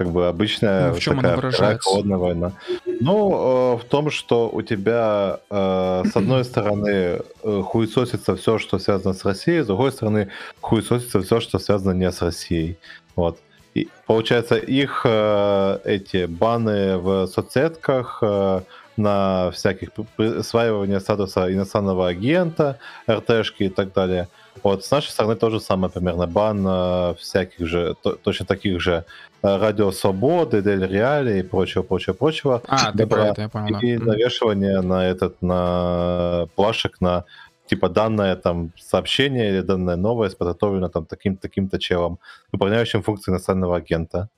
[0.00, 2.52] Как бы обычная Ну, в чем такая она холодная война.
[3.00, 8.78] Ну, э, в том, что у тебя э, с одной стороны э, хуесосится все, что
[8.78, 10.28] связано с Россией, с другой стороны
[10.62, 12.78] хуесосится все, что связано не с Россией.
[13.14, 13.38] Вот.
[13.74, 18.60] И получается, их э, эти баны в соцсетках э,
[18.96, 24.28] на всяких при- присваивания статуса иностранного агента, РТшки и так далее.
[24.62, 26.26] Вот, с нашей стороны тоже самое примерно.
[26.26, 29.04] Бан э, всяких же, то- точно таких же
[29.42, 32.62] э, Радио Свободы, Дель Реали и прочего, прочего, прочего.
[32.66, 33.86] А, ты про это, я понял, да.
[33.86, 34.06] И Мгм.
[34.06, 37.24] навешивание на этот, на плашек, на
[37.66, 42.18] типа данное там сообщение или данная новость подготовлена там таким-то таким-то челом,
[42.52, 44.28] выполняющим функции иностранного агента.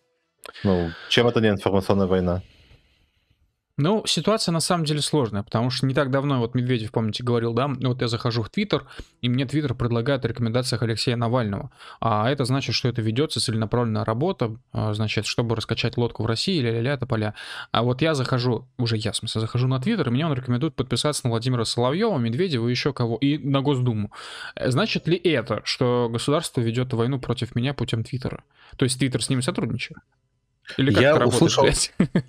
[0.64, 2.42] Ну, чем это не информационная война?
[3.82, 7.52] Ну, ситуация на самом деле сложная, потому что не так давно, вот Медведев, помните, говорил,
[7.52, 8.86] да, вот я захожу в Твиттер,
[9.22, 11.72] и мне Твиттер предлагает о рекомендациях Алексея Навального.
[12.00, 16.60] А это значит, что это ведется целенаправленная работа, а, значит, чтобы раскачать лодку в России,
[16.60, 17.34] ля-ля-ля, тополя.
[17.72, 20.76] А вот я захожу, уже я, в смысле, захожу на Твиттер, и мне он рекомендует
[20.76, 24.12] подписаться на Владимира Соловьева, Медведева и еще кого, и на Госдуму.
[24.54, 28.44] Э, Значит ли это, что государство ведет войну против меня путем Твиттера?
[28.76, 29.98] То есть Твиттер с ними сотрудничает?
[30.78, 31.92] Или как Я услышал- блядь?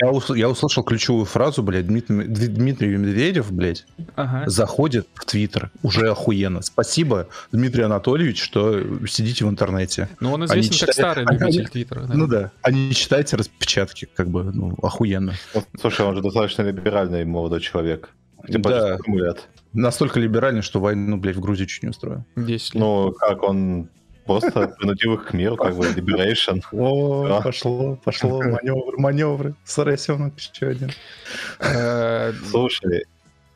[0.00, 4.44] Я, я услышал ключевую фразу, блядь, Дмитрий, Дмитрий Медведев, блядь, Ага.
[4.48, 5.70] заходит в Твиттер.
[5.82, 6.60] Уже охуенно.
[6.62, 10.08] Спасибо, Дмитрий Анатольевич, что сидите в интернете.
[10.20, 12.00] Ну, он Они известен как читали- старый они- любитель Твиттера.
[12.02, 12.14] да.
[12.14, 12.50] Ну да.
[12.62, 15.34] А не читайте распечатки, как бы, ну, охуенно.
[15.54, 18.10] Ну, слушай, он же достаточно либеральный молодой человек.
[18.50, 18.98] Типа, Да.
[19.06, 19.48] лет?
[19.72, 22.24] Настолько либеральный, что войну, блядь, в Грузии чуть не устроил.
[22.36, 22.80] 10 лет.
[22.80, 23.88] Ну, как он
[24.26, 26.60] просто принудил их к миру, как бы, liberation.
[26.72, 29.54] О, пошло, пошло, маневр, маневры.
[29.64, 30.90] Соросенок еще один.
[32.50, 33.06] Слушай,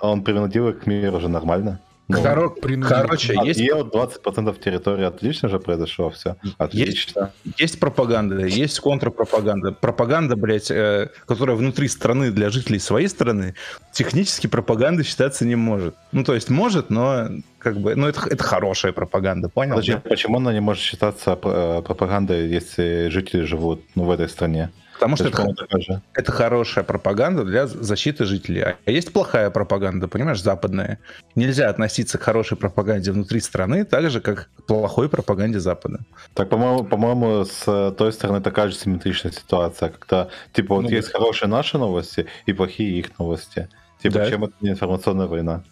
[0.00, 1.80] он принудил их к миру уже нормально.
[2.10, 2.88] Ну, Хоро- принудил.
[2.88, 6.36] Короче, а, есть вот 20% территории отлично же произошло, все.
[6.58, 7.32] Отлично.
[7.56, 9.72] Есть пропаганда, есть контрпропаганда.
[9.72, 13.54] Пропаганда, блядь, э, которая внутри страны для жителей своей страны,
[13.92, 15.94] технически пропаганда считаться не может.
[16.10, 19.74] Ну, то есть может, но как бы, ну, это, это хорошая пропаганда, понял?
[19.74, 20.00] Подожди, да?
[20.00, 24.70] почему она не может считаться э, пропагандой, если жители живут ну, в этой стране?
[25.00, 28.60] Потому что Это, это, это хорошая пропаганда для защиты жителей.
[28.84, 30.98] А есть плохая пропаганда, понимаешь, западная.
[31.34, 36.00] Нельзя относиться к хорошей пропаганде внутри страны так же, как к плохой пропаганде Запада.
[36.34, 40.90] Так, по-моему, по-моему, с э, той стороны такая же симметричная ситуация, когда, типа, вот Ну,
[40.90, 43.68] есть хорошие наши новости и плохие их новости.
[44.02, 44.28] Типа, Да.
[44.28, 45.62] чем это не информационная война?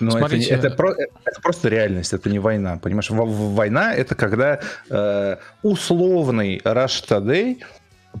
[0.00, 0.50] Но это, не- Смотрите.
[0.54, 2.78] это, про- это просто реальность, это не война.
[2.80, 4.60] Понимаешь, война это когда
[4.90, 7.56] э, условный Rush Today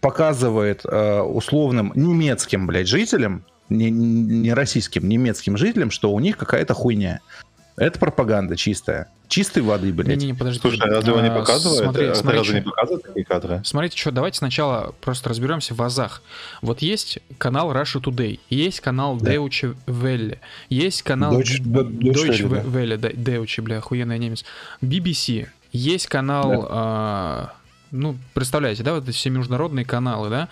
[0.00, 6.74] показывает э, условным немецким, блядь, жителям, не, не российским, немецким жителям, что у них какая-то
[6.74, 7.20] хуйня.
[7.76, 9.08] Это пропаганда чистая.
[9.28, 10.08] Чистой воды, блядь.
[10.08, 10.60] Не-не-не, подожди.
[10.60, 11.84] Слушай, а разве его не А, показывает?
[11.84, 13.62] Смотри, Это смотри, разве не чё- показывает такие кадры?
[13.64, 16.20] Смотрите, что, давайте сначала просто разберемся в азах.
[16.60, 19.32] Вот есть канал Russia Today, есть канал Да.
[19.32, 20.36] Deutsche Welle,
[20.68, 22.78] есть канал Deutsche- Deutsche Deutsche Welle, да.
[22.78, 24.44] Welle, да, Deutsche, бля, охуенный немец.
[24.82, 27.54] BBC, есть канал, а,
[27.92, 30.48] ну, представляете, да, вот эти все международные каналы, да?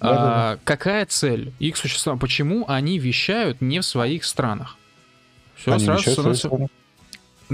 [0.00, 2.20] А, какая цель их существования?
[2.20, 4.76] Почему они вещают не в своих странах?
[5.56, 6.50] Все Они сразу становится.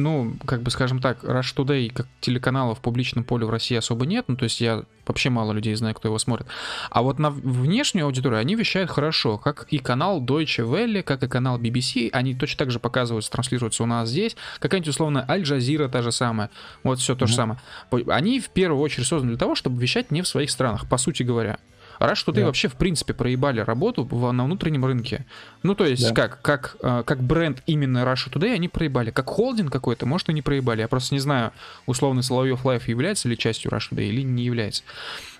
[0.03, 4.07] Ну, как бы скажем так, Rush Today как телеканала в публичном поле в России особо
[4.07, 6.47] нет, ну, то есть я вообще мало людей знаю, кто его смотрит.
[6.91, 11.29] А вот на внешнюю аудиторию они вещают хорошо, как и канал Deutsche Welle, как и
[11.29, 15.89] канал BBC, они точно так же показываются, транслируются у нас здесь, какая-нибудь условно Аль Джазира
[15.89, 16.51] та же самая,
[16.85, 17.59] вот все то же Мгм.
[17.91, 18.07] самое.
[18.09, 21.23] Они в первую очередь созданы для того, чтобы вещать не в своих странах, по сути
[21.23, 21.59] говоря.
[22.01, 22.47] Russia Today Да.
[22.47, 25.25] вообще, в принципе, проебали работу в- на внутреннем рынке.
[25.63, 26.15] Ну, то есть, Да.
[26.15, 29.11] как, как, э, как бренд именно Russia Today они проебали.
[29.11, 30.81] Как холдинг какой-то, может, и не проебали.
[30.81, 31.53] Я просто не знаю,
[31.87, 34.83] условно, Соловьев Live является ли частью Russia Today или не является.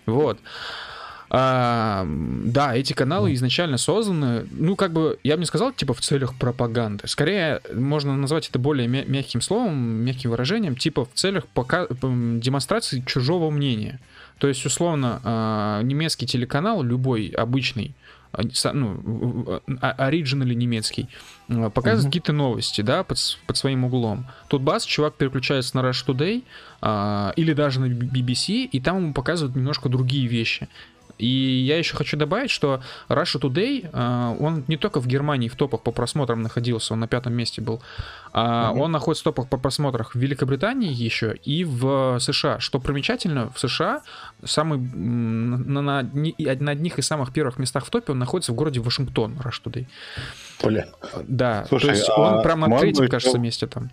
[0.07, 0.39] Вот.
[1.33, 6.01] А, да, эти каналы изначально созданы, ну, как бы, я бы не сказал, типа, в
[6.01, 7.07] целях пропаганды.
[7.07, 11.87] Скорее, можно назвать это более мя- мягким словом, мягким выражением, типа, в целях пока...
[11.89, 14.01] демонстрации чужого мнения.
[14.41, 17.95] То есть, условно, а, немецкий телеканал, любой обычный,
[18.33, 18.41] а,
[18.73, 21.09] ну, оригинали немецкий,
[21.47, 22.09] показывает угу.
[22.09, 24.27] какие-то новости, да, под, под своим углом.
[24.49, 26.43] Тут бас, чувак переключается на Rush Today
[26.81, 30.69] а, или даже на BBC, и там ему показывают немножко другие вещи.
[31.21, 35.57] И я еще хочу добавить, что Russia Today, а, он не только в Германии в
[35.57, 37.83] топах по просмотрам находился, он на пятом месте был,
[38.33, 38.79] а mm-hmm.
[38.79, 42.61] он находится в топах по просмотрах в Великобритании еще и в США.
[42.61, 44.03] Что примечательно, в США
[44.45, 48.81] самый на, на, на одних из самых первых местах в топе он находится в городе
[48.81, 49.87] Вашингтон, Rush Today.
[50.63, 50.89] Бля.
[51.27, 53.91] Да, Слушай, то есть а он прямо на третьем, кажется, месте там.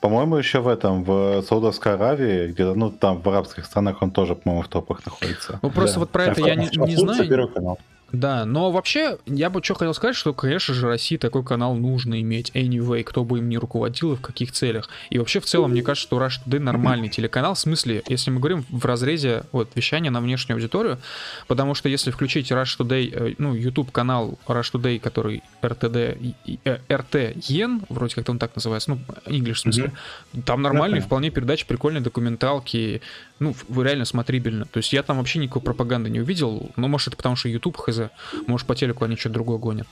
[0.00, 4.34] По-моему, еще в этом, в Саудовской Аравии, где-то, ну, там в арабских странах он тоже,
[4.34, 5.58] по-моему, в топах находится.
[5.62, 6.00] Ну, просто да.
[6.00, 7.28] вот про это я не, не знаю.
[7.28, 7.78] Первый канал.
[8.12, 12.20] Да, но вообще, я бы что хотел сказать, что, конечно же, России такой канал нужно
[12.20, 14.88] иметь anyway, кто бы им ни руководил и в каких целях.
[15.10, 18.38] И вообще, в целом, мне кажется, что Rush Today нормальный телеканал, в смысле, если мы
[18.38, 20.98] говорим в разрезе вот, вещания на внешнюю аудиторию,
[21.48, 26.34] потому что если включить Rush Today, э, ну, YouTube канал Rush Today, который RTD,
[26.64, 29.92] RT Yen, вроде как он так называется, ну, English в смысле,
[30.32, 30.42] mm-hmm.
[30.42, 33.02] там нормальные вполне передачи, прикольные документалки,
[33.40, 34.64] ну, реально смотрибельно.
[34.66, 37.76] То есть я там вообще никакой пропаганды не увидел, ну, может, это потому что YouTube
[37.76, 37.95] хз,
[38.46, 39.86] может, по телеку они что-то другое гонят.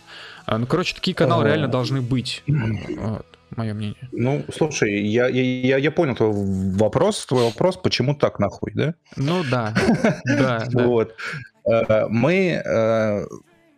[0.46, 2.42] А, ну, короче, такие каналы реально должны быть.
[2.46, 3.26] Вот,
[3.56, 4.08] мое мнение.
[4.12, 8.94] Ну, слушай, я, я, я понял твой вопрос, твой вопрос, почему так нахуй, да?
[9.16, 9.74] Ну да,
[10.24, 11.14] да, Вот.
[11.64, 13.26] Э, мы, э,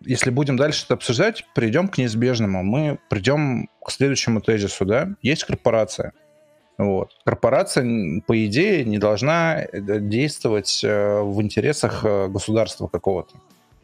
[0.05, 2.63] если будем дальше это обсуждать, придем к неизбежному.
[2.63, 5.15] Мы придем к следующему тезису, да?
[5.23, 6.13] Есть корпорация,
[6.79, 7.13] вот.
[7.25, 9.69] Корпорация, по идее, не должна э,
[10.01, 13.37] действовать в интересах государства какого-то.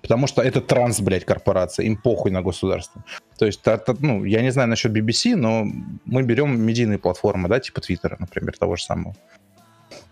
[0.02, 3.04] Потому что это транс, блядь, корпорация, им похуй на государство.
[3.38, 5.64] То есть, это, ну, я не знаю насчет BBC, но
[6.04, 9.14] мы берем медийные платформы, да, типа Твиттера, например, того же самого.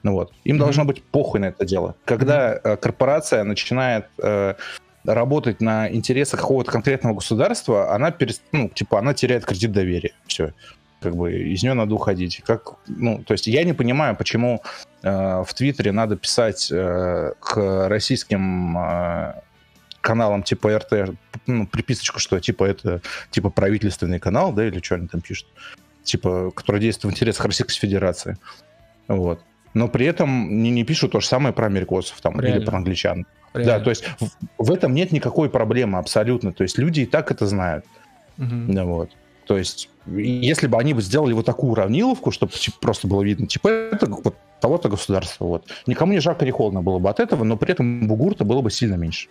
[0.03, 0.59] Ну вот, им mm-hmm.
[0.59, 1.97] должно быть похуй на это дело.
[2.05, 2.77] Когда mm-hmm.
[2.77, 4.55] корпорация начинает э,
[5.05, 8.43] работать на интересах какого-то конкретного государства, она перест...
[8.53, 10.13] ну, типа, она теряет кредит доверия.
[10.27, 10.53] Все
[11.01, 12.43] как бы из нее надо уходить.
[12.45, 14.63] Как, ну, то есть я не понимаю, почему
[15.03, 19.35] э, в Твиттере надо писать э, к российским э,
[20.01, 21.15] каналам типа РТ
[21.47, 25.47] ну, приписочку, что типа это типа правительственный канал, да, или что они там пишут,
[26.03, 28.39] типа, который действует в интересах Российской Федерации.
[29.09, 29.41] Вот.
[29.75, 32.59] Но при этом не, не пишут то же самое про америкосов там Реально.
[32.59, 33.27] или про англичан.
[33.55, 33.73] Реально.
[33.73, 34.29] Да, то есть в,
[34.59, 36.53] в этом нет никакой проблемы абсолютно.
[36.53, 37.85] То есть люди и так это знают.
[38.39, 38.49] Угу.
[38.69, 39.11] Да, вот.
[39.47, 43.69] То есть, если бы они бы сделали вот такую уравниловку, чтобы просто было видно, типа,
[43.69, 45.69] это вот того-то государства, вот.
[45.87, 48.71] Никому не жарко, не холодно было бы от этого, но при этом бугурта было бы
[48.71, 49.29] сильно меньше.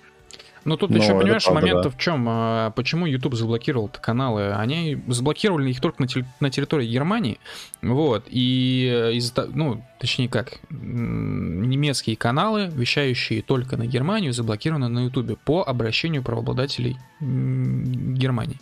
[0.65, 1.89] Ну тут Но еще, понимаешь, момент да.
[1.89, 2.25] в чем?
[2.27, 4.53] А, почему YouTube заблокировал каналы?
[4.53, 7.39] Они заблокировали их только на, те, на территории Германии.
[7.81, 8.25] Вот.
[8.29, 15.63] И из ну, точнее как, немецкие каналы, вещающие только на Германию, заблокированы на YouTube по
[15.63, 18.59] обращению правообладателей Германии.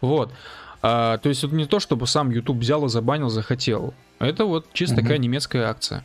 [0.00, 0.32] Вот.
[0.82, 3.94] А, то есть это не то, чтобы сам YouTube взял и забанил, захотел.
[4.18, 5.02] Это вот чисто угу.
[5.02, 6.04] такая немецкая акция.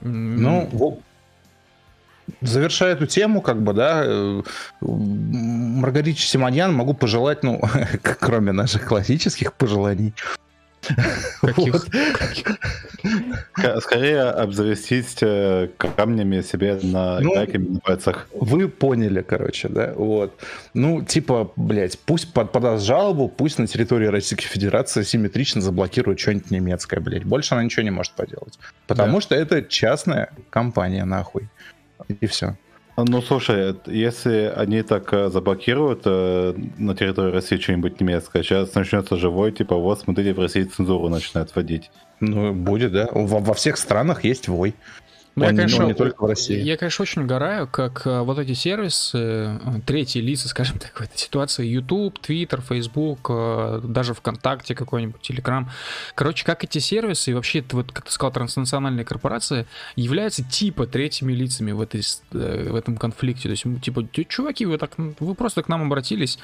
[0.00, 1.00] Ну,
[2.40, 4.42] завершая эту тему, как бы, да, э,
[4.80, 7.60] Маргарите Симоньян могу пожелать, ну,
[8.02, 10.14] кроме наших классических пожеланий,
[11.40, 11.86] Каких?
[13.80, 18.28] Скорее обзавестись э, камнями себе на ну, на пальцах.
[18.32, 19.92] Вы поняли, короче, да?
[19.94, 20.38] Вот.
[20.74, 26.50] Ну, типа, блядь, пусть под, подаст жалобу, пусть на территории Российской Федерации симметрично заблокирует что-нибудь
[26.50, 27.24] немецкое, блядь.
[27.24, 28.58] Больше она ничего не может поделать.
[28.86, 29.20] Потому да.
[29.20, 31.48] что это частная компания, нахуй
[32.08, 32.56] и все.
[32.96, 39.16] Ну, слушай, если они так э, заблокируют э, на территории России что-нибудь немецкое, сейчас начнется
[39.16, 41.92] живой, типа, вот, смотрите, в России цензуру начинают вводить.
[42.18, 43.08] Ну, будет, да.
[43.12, 44.74] Во, во всех странах есть вой.
[45.38, 46.60] Ну, я, конечно, не только в России.
[46.60, 51.02] Я, конечно, очень угораю, как э, вот эти сервисы, э, третьи лица, скажем так, в
[51.02, 55.66] этой ситуации, YouTube, Twitter, Facebook, э, даже ВКонтакте какой-нибудь, Telegram.
[56.14, 59.66] Короче, как эти сервисы и вообще, вот, как ты сказал, транснациональные корпорации
[59.96, 63.44] являются типа третьими лицами в, этой, в этом конфликте.
[63.44, 66.38] То есть, типа, чуваки, вы так, вы просто к нам обратились,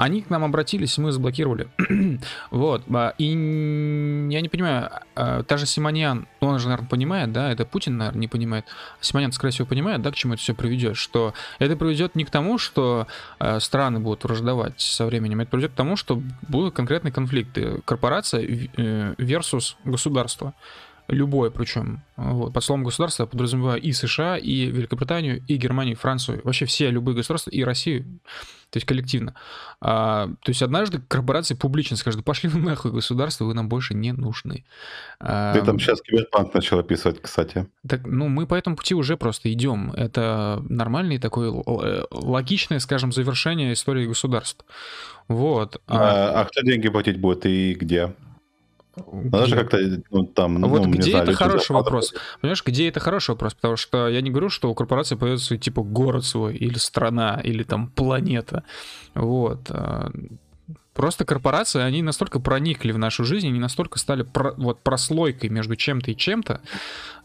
[0.00, 1.68] они к нам обратились, мы заблокировали.
[2.50, 2.84] вот.
[2.90, 7.66] А, и я не понимаю, а, та же Симоньян, он же, наверное, понимает, да, это
[7.66, 8.64] Путин, наверное, не понимает.
[9.02, 12.30] Симоньян, скорее всего, понимает, да, к чему это все приведет, что это приведет не к
[12.30, 13.08] тому, что
[13.38, 17.82] а, страны будут враждовать со временем, это приведет к тому, что будут конкретные конфликты.
[17.84, 20.54] Корпорация э, versus государство.
[21.08, 22.00] любое причем.
[22.16, 22.54] Вот.
[22.54, 26.40] Под словом государства я подразумеваю и США, и Великобританию, и Германию, и Францию.
[26.42, 28.06] Вообще все любые государства, и Россию,
[28.70, 29.34] то есть коллективно.
[29.80, 34.12] А, то есть однажды корпорации публично скажут, пошли вы нахуй государство, вы нам больше не
[34.12, 34.64] нужны.
[35.18, 37.66] А, Ты там сейчас киберпанк начал описывать, кстати.
[37.86, 39.92] Так, ну, мы по этому пути уже просто идем.
[39.92, 41.50] Это нормальный такой
[42.10, 44.64] логичное, скажем, завершение истории государств.
[45.28, 45.80] Вот.
[45.86, 48.14] А, а, а кто деньги платить будет и где?
[48.96, 49.78] Надо же как-то
[50.10, 50.54] ну, там...
[50.54, 52.12] Ну, вот где знаю, это хороший вопрос.
[52.40, 53.54] Понимаешь, где это хороший вопрос?
[53.54, 57.62] Потому что я не говорю, что у корпорации появится типа город свой, или страна, или
[57.62, 58.64] там планета.
[59.14, 59.70] Вот.
[59.70, 60.10] А,
[60.92, 65.76] просто корпорации, они настолько проникли в нашу жизнь, они настолько стали про, вот прослойкой между
[65.76, 66.60] чем-то и чем-то,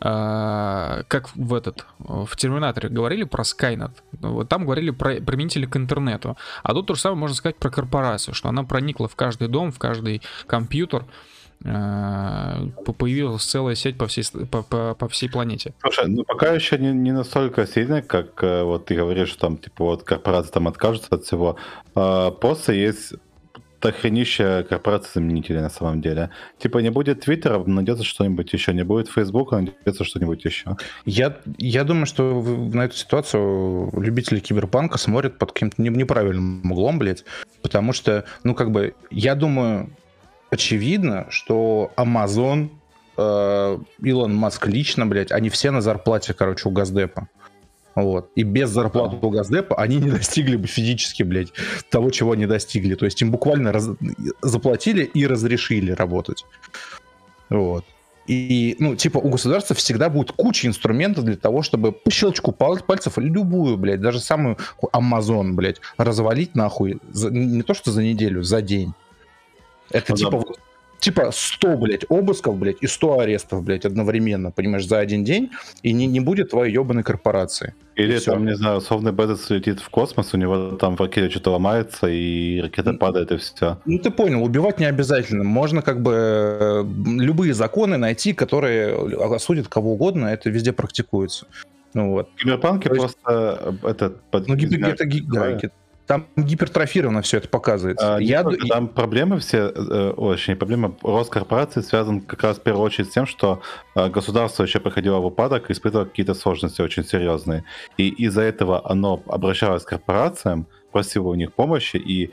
[0.02, 5.76] э, как в этот, в Терминаторе говорили про Skynet, вот там говорили про применители к
[5.78, 9.48] интернету, а тут то же самое можно сказать про корпорацию, что она проникла в каждый
[9.48, 11.35] дом, в каждый компьютер, Э,
[11.66, 15.74] появилась целая сеть по всей, по, по, по всей планете.
[15.82, 19.58] Слушай, ну пока еще не, не настолько сильно, как э, вот ты говоришь, что там
[19.58, 21.58] типа вот корпорации там откажутся от всего.
[21.96, 23.14] А, просто есть
[23.92, 26.30] хренище корпораций заменителей на самом деле.
[26.58, 30.78] Типа не будет Твиттера, найдется что-нибудь еще, не будет Фейсбука, найдется что-нибудь еще.
[31.06, 37.26] Я, я думаю, что на эту ситуацию любители киберпанка смотрят под каким-то неправильным углом, блядь,
[37.62, 39.90] потому что, ну как бы, я думаю,
[40.56, 42.70] очевидно, что Amazon,
[43.18, 47.28] э, Илон Маск лично, блядь, они все на зарплате, короче, у Газдепа.
[47.96, 48.30] Вот.
[48.36, 51.54] И без зарплаты у Газдепа они не достигли бы физически, блядь,
[51.90, 52.96] того, чего они достигли.
[52.96, 53.90] То есть им буквально раз...
[54.42, 56.46] заплатили и разрешили работать.
[57.50, 57.86] Вот.
[58.28, 63.14] И, ну, типа, у государства всегда будет куча инструментов для того, чтобы по щелчку пальцев
[63.18, 64.58] любую, блядь, даже самую
[64.94, 68.94] Amazon, блядь, развалить нахуй за, не то что за неделю, за день.
[69.92, 70.44] Это ну, типа,
[71.00, 75.52] типа 100, блядь, обысков, блядь, и 100 арестов, блядь, одновременно, понимаешь, за один день,
[75.84, 77.74] и не, не будет твоей ебаной корпорации.
[77.96, 81.52] Или там, не знаю, условный Бедес летит в космос, у него там в ракете что-то
[81.52, 83.78] ломается, и ракета падает, и все.
[83.86, 85.44] Ну, ты понял, убивать не обязательно.
[85.44, 88.96] Можно как бы любые законы найти, которые
[89.36, 91.48] осудят кого угодно, это везде практикуется.
[91.94, 92.30] Ну вот.
[92.36, 93.00] В Киберпанке есть...
[93.00, 94.18] просто э, этот...
[94.48, 95.58] Ну, гипер, это, да,
[96.08, 98.16] там гипертрофировано все это показывается.
[98.16, 98.44] А, я...
[98.44, 103.14] Там проблемы все, э, очень проблема рост корпорации связан как раз в первую очередь с
[103.14, 103.62] тем, что
[103.96, 107.64] э, государство еще проходило в упадок и испытывало какие-то сложности очень серьезные.
[107.98, 112.32] И из-за этого оно обращалось к корпорациям, просило у них помощи, и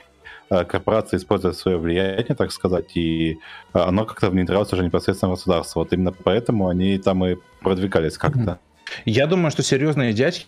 [0.50, 3.38] э, корпорации используют свое влияние, так сказать, и
[3.72, 5.80] оно как-то внедрялось уже непосредственно в государство.
[5.80, 8.58] Вот именно поэтому они там и продвигались как-то.
[9.06, 10.46] Я думаю, что серьезные дядьки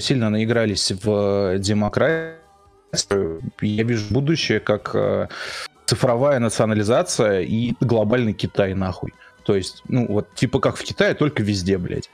[0.00, 2.38] сильно наигрались в демократию.
[3.60, 5.28] Я вижу будущее как э,
[5.84, 9.12] цифровая национализация и глобальный Китай нахуй.
[9.44, 12.10] То есть, ну, вот типа как в Китае, только везде, блядь.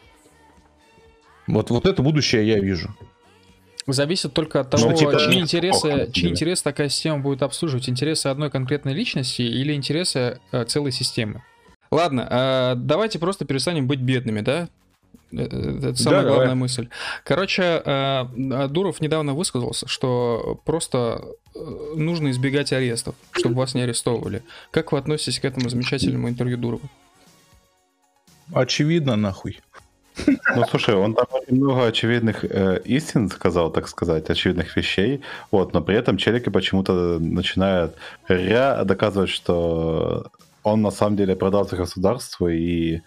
[1.46, 2.94] Вот, вот это будущее я вижу.
[3.86, 7.88] Зависит только от того, ну, типа, чьи, интересы, чьи интересы такая система будет обслуживать.
[7.88, 11.42] Интересы одной конкретной личности или интересы э, целой системы.
[11.90, 14.68] Ладно, э, давайте просто перестанем быть бедными, да?
[15.32, 16.60] Э, э, это самая да, главная давай.
[16.60, 16.88] мысль.
[17.24, 21.24] Короче, э, Дуров недавно высказался, что просто
[21.94, 24.42] нужно избегать арестов, чтобы вас не арестовывали.
[24.70, 26.88] Как вы относитесь к этому замечательному интервью Дурова?
[28.52, 29.60] Очевидно, нахуй.
[30.26, 35.72] Ну, слушай, он там очень много очевидных э, истин сказал, так сказать, очевидных вещей, вот,
[35.74, 37.96] но при этом челики почему-то начинают
[38.28, 40.30] ря доказывать, что
[40.62, 43.00] он на самом деле продался государству и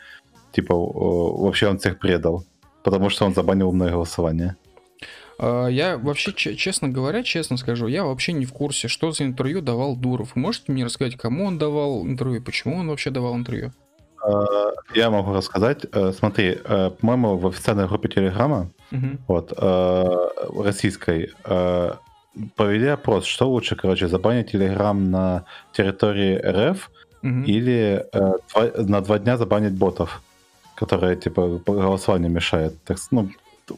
[0.57, 2.43] типа, вообще он всех предал,
[2.83, 4.55] потому что он забанил умное голосование.
[5.37, 9.61] А, я вообще, честно говоря, честно скажу, я вообще не в курсе, что за интервью
[9.61, 10.35] давал Дуров.
[10.35, 13.71] можете мне рассказать, кому он давал интервью, почему он вообще давал интервью?
[14.19, 15.85] А, я могу рассказать.
[15.93, 19.07] Э, смотри, э, по-моему, в официальной группе Телеграма, угу.
[19.27, 20.03] вот, э,
[20.63, 21.33] российской,
[22.55, 26.89] провели опрос, что лучше, короче, забанить Телеграм на территории РФ
[27.21, 27.43] угу.
[27.45, 28.05] или
[28.75, 30.21] на два дня забанить ботов
[30.77, 32.73] которая, типа, голосование мешает.
[32.85, 33.29] Так, ну,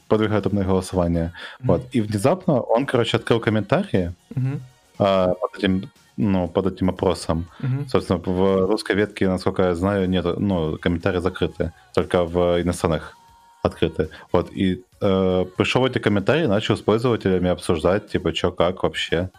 [0.07, 1.26] подвигает умное голосование.
[1.26, 1.67] Mm-hmm.
[1.67, 1.81] Вот.
[1.95, 4.59] И внезапно он, короче, открыл комментарии mm-hmm.
[4.99, 7.45] а, под этим ну, под этим опросом.
[7.61, 7.88] Mm-hmm.
[7.88, 13.15] Собственно, в русской ветке, насколько я знаю, нет, ну, комментарии закрыты, только в иностранных
[13.61, 14.09] открыты.
[14.34, 19.30] Вот, и э, пришел эти комментарии, начал с пользователями обсуждать, типа, что, как вообще,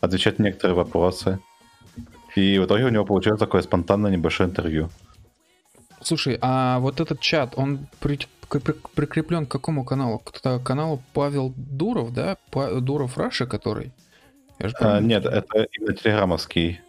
[0.00, 1.38] отвечать на некоторые вопросы.
[2.34, 4.88] И в итоге у него получилось такое спонтанное небольшое интервью.
[6.04, 8.18] Слушай, а вот этот чат, он при,
[8.50, 10.18] при, прикреплен к какому каналу?
[10.18, 12.36] К каналу Павел Дуров, да?
[12.50, 13.92] Па, Дуров Раша, который?
[14.80, 16.80] а, нет, это именно телеграммовский.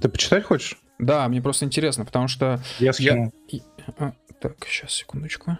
[0.00, 0.78] Ты почитать хочешь?
[0.98, 2.60] Да, мне просто интересно, потому что...
[2.78, 3.32] Я скинул.
[3.48, 3.62] и-
[3.98, 5.58] а, так, сейчас, секундочку.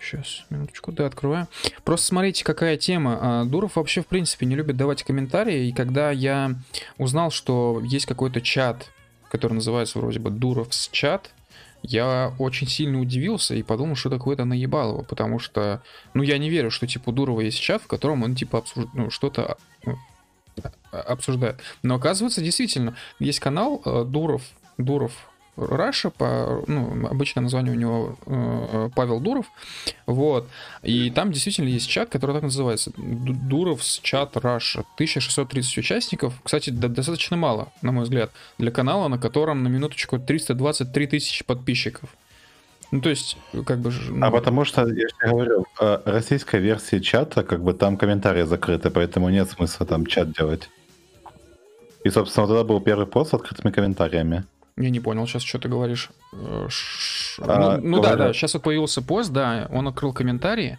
[0.00, 1.48] Сейчас, минуточку, да, открываю.
[1.82, 3.18] Просто смотрите, какая тема.
[3.20, 6.54] А, Дуров вообще, в принципе, не любит давать комментарии, и когда я
[6.98, 8.90] узнал, что есть какой-то чат,
[9.34, 11.32] который называется вроде бы Durov's Chat,
[11.82, 15.82] я очень сильно удивился и подумал, что такое это наебалово, потому что,
[16.14, 18.88] ну, я не верю, что, типа, у Дурова есть чат, в котором он, типа, обсуж-
[18.94, 19.98] ну, что-то ну,
[20.92, 21.58] а- обсуждает.
[21.82, 24.42] Но оказывается, действительно, есть канал э, Дуров,
[24.78, 25.12] Durov
[25.56, 29.46] Russia, по, ну, обычное название у него э, Павел Дуров,
[30.06, 30.48] вот,
[30.82, 36.70] и там действительно есть чат, который так называется, Ду- Durov's Chat Russia, 1630 участников, кстати,
[36.70, 42.08] до- достаточно мало, на мой взгляд, для канала, на котором на минуточку 323 тысячи подписчиков.
[42.90, 43.36] Ну, то есть,
[43.66, 43.92] как бы...
[44.08, 48.42] ну, А потому что, я же говорю, э, российской версии чата, как бы там комментарии
[48.42, 50.68] закрыты, поэтому нет смысла там чат делать.
[52.04, 54.44] И, собственно, вот это был первый пост с открытыми комментариями.
[54.76, 56.10] Я не понял сейчас, что ты говоришь.
[56.32, 60.78] Э, ш- А, ну, ну да, да, сейчас вот появился пост, да, он открыл комментарии.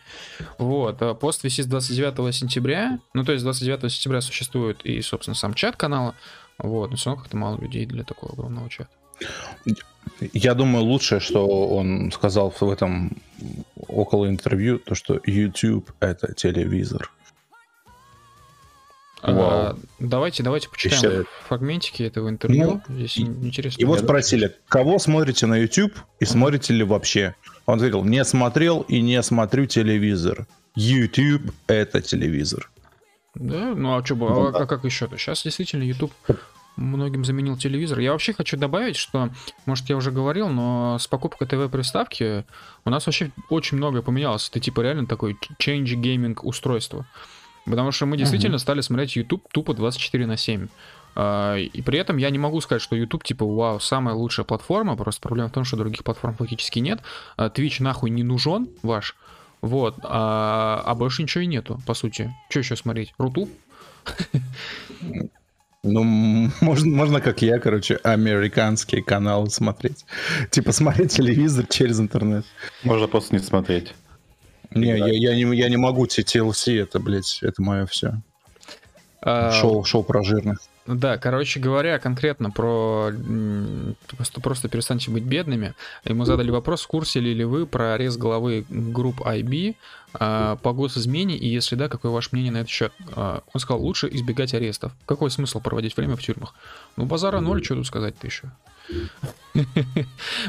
[0.57, 2.99] Вот, а пост висит с 29 сентября.
[3.13, 6.13] Ну, то есть 29 сентября существует и, собственно, сам чат канала.
[6.57, 8.89] Вот, но все равно как-то мало людей для такого огромного чата.
[10.33, 13.17] Я думаю, лучшее, что он сказал в этом
[13.87, 17.11] около интервью, то, что YouTube— это телевизор.
[19.27, 19.31] А,
[19.71, 19.79] Вау.
[19.99, 22.81] давайте, давайте почитаем Ещё- фрагментики этого интервью.
[22.87, 23.81] Ну, Здесь интересно.
[23.81, 27.35] Его спросили, кого смотрите на YouTube и смотрите ли вообще?
[27.65, 30.45] Он ответил, не смотрел и не смотрю телевизор.
[30.75, 32.69] YouTube— это телевизор.
[33.33, 34.59] Да, ну а что, Ну а, да.
[34.59, 35.17] а как еще-то?
[35.17, 36.13] Сейчас действительно YouTube
[36.77, 37.99] многим заменил телевизор.
[37.99, 39.29] Я вообще хочу добавить, что,
[39.65, 42.43] может, я уже говорил, но с покупкой ТВ-приставки
[42.83, 44.49] у нас вообще очень многое поменялось.
[44.49, 47.05] Это типа реально такой change gaming устройство.
[47.65, 50.67] Потому что мы действительно стали смотреть YouTube тупо 24 на 7.
[51.15, 54.95] А, И при этом я не могу сказать, что YouTube, типа, вау, самая лучшая платформа.
[54.95, 57.01] Просто проблема в том, что других платформ фактически нет.
[57.37, 59.15] А, Twitch нахуй не нужен ваш.
[59.61, 59.95] Вот.
[60.03, 62.33] А, а больше ничего и нету, по сути.
[62.49, 63.13] Что еще смотреть?
[63.17, 63.49] Рутуб?
[65.87, 66.03] Ну,
[66.61, 70.05] можно, можно, как я, короче, американские каналы смотреть.
[70.49, 72.43] Типа смотреть телевизор через интернет.
[72.83, 73.93] Можно просто не смотреть.
[74.71, 78.21] Не, я, я не, я не могу, TLC, это, блядь, это мое все.
[79.21, 80.59] А, Шоу, шоу про жирных.
[80.87, 83.11] Да, короче говоря, конкретно про...
[84.15, 85.73] Просто, просто перестаньте быть бедными.
[86.03, 89.75] Ему задали вопрос, в курсе ли вы про арест главы групп IB
[90.13, 92.93] а, по госизмене, и если да, какое ваше мнение на этот счет?
[93.15, 94.91] А, Он сказал, лучше избегать арестов.
[95.07, 96.53] Какой смысл проводить время в тюрьмах?
[96.97, 98.51] Ну, базара ноль, что тут сказать-то еще?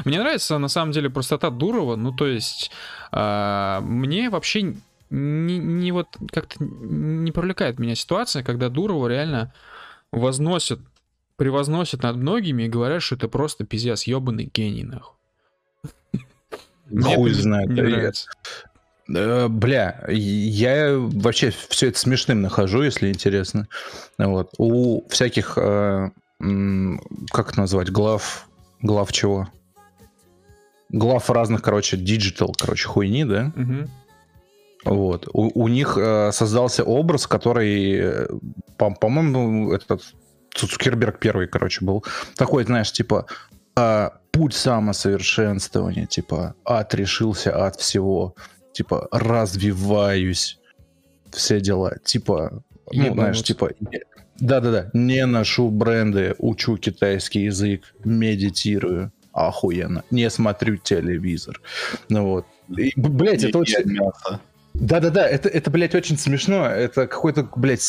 [0.05, 1.95] Мне нравится, на самом деле, простота Дурова.
[1.95, 2.69] Ну, то есть,
[3.11, 4.75] а, мне вообще
[5.09, 9.51] не, не вот как-то не привлекает меня ситуация, когда Дурова реально
[10.11, 10.79] возносят,
[11.35, 15.15] превозносят над многими и говорят, что это просто пиздец, ебаный гений, нахуй.
[17.15, 17.69] Хуй знает.
[17.69, 18.29] не нравится.
[19.13, 23.67] Э, Бля, я вообще все это смешным нахожу, если интересно.
[24.17, 24.51] Вот.
[24.57, 26.09] У всяких, э,
[27.31, 28.47] как это назвать, глав,
[28.81, 29.47] глав чего?
[30.89, 33.51] Глав разных, короче, диджитал, короче, хуйни, да?
[33.55, 33.89] Мгм.
[34.89, 35.27] Вот.
[35.33, 38.27] У, у них э, создался образ, который, э,
[38.77, 40.01] по- по-моему, этот
[40.55, 42.03] Цукерберг первый, короче, был.
[42.35, 43.25] Такой, знаешь, типа,
[43.75, 48.35] а, путь самосовершенствования, типа, отрешился от всего,
[48.73, 50.59] типа, развиваюсь,
[51.31, 53.71] все дела, типа, ну, знаешь, типа,
[54.39, 61.61] да-да-да, не ношу бренды, учу китайский язык, медитирую, охуенно, не смотрю телевизор.
[62.09, 62.45] Ну вот.
[62.75, 63.83] И, б- блядь, это очень...
[63.85, 64.39] мясо.
[64.79, 66.65] Да-да-да, это, это, блядь, очень смешно.
[66.65, 67.81] Это какой-то, блядь,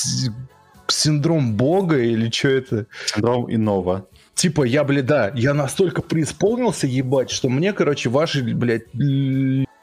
[0.86, 2.86] синдром бога или что это?
[3.06, 4.06] Синдром иного.
[4.35, 8.85] Типа, я, блядь, да, я настолько преисполнился, ебать, что мне, короче, ваше, блядь,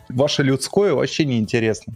[0.09, 1.93] ваше людское вообще не интересно.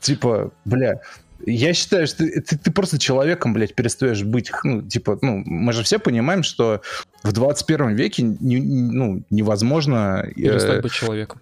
[0.00, 1.00] Типа, бля,
[1.46, 5.72] я считаю, что ты, ты- ты просто человеком, блядь, перестаешь быть, ну, типа, ну, мы
[5.72, 6.82] же все понимаем, что
[7.22, 10.24] в 21 веке не- не- ну, невозможно...
[10.26, 11.40] э, Перестать быть человеком.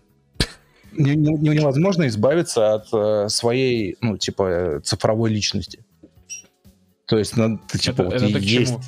[0.96, 5.84] Не- не- не- невозможно избавиться от э, своей, ну, типа, э, цифровой личности.
[7.06, 8.72] То есть, надо, типа, Это- вот это есть...
[8.72, 8.80] чему?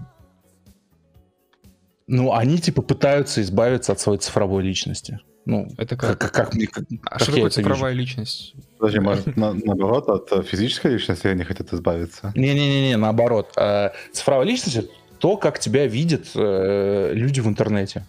[2.08, 5.18] Ну, они, типа, пытаются избавиться от своей цифровой личности.
[5.44, 6.32] Ну, Это как, как?
[6.32, 6.66] как, как мне...
[6.66, 7.68] Как, А что такое это вижу.
[7.70, 8.54] цифровая личность?
[8.78, 12.32] Подожди, может, на- наоборот, от э, физической личности они хотят избавиться?
[12.36, 13.52] Не-не-не, наоборот.
[13.56, 14.88] А, цифровая личность— это
[15.18, 18.04] то, как тебя видят э, люди в интернете.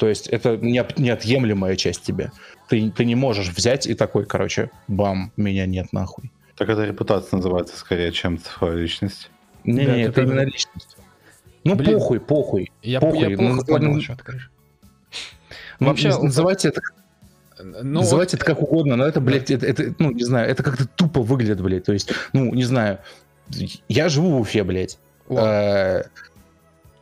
[0.00, 2.32] То есть это неот- неотъемлемая часть тебя.
[2.70, 6.32] Ты, ты не можешь взять и такой, короче, бам, меня нет нахуй.
[6.56, 9.30] Так это репутация называется скорее, чем цифровая личность.
[9.64, 10.96] Не-не, Да, это это- именно личность.
[11.64, 11.98] Ну, Блин.
[11.98, 12.72] похуй, похуй.
[12.82, 14.50] Я, Похуй, я плохо ну, понял, ну, о чём ты говоришь.
[15.80, 16.80] Ну, Вообще, наз- называйте это,
[17.62, 20.86] Ну, называйте это как угодно, но это, блядь, это, это, ну, не знаю, это как-то
[20.88, 21.84] тупо выглядит, блядь.
[21.84, 23.00] То есть, ну, не знаю,
[23.90, 24.98] я живу в Уфе, блядь.
[25.28, 26.04] Э,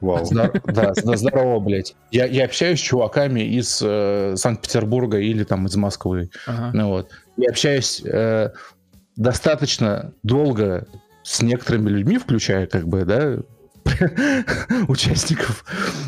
[0.01, 0.25] Вау.
[0.25, 1.95] Здор- Да, зд- здорово, блядь.
[2.11, 6.31] Я, я общаюсь с чуваками из э, Санкт-Петербурга или там из Москвы.
[6.47, 6.71] Ага.
[6.73, 7.11] Ну вот.
[7.37, 8.51] Я общаюсь э,
[9.17, 10.87] достаточно долго
[11.25, 13.39] с некоторыми людьми, включая как бы, да,
[14.89, 15.65] участников.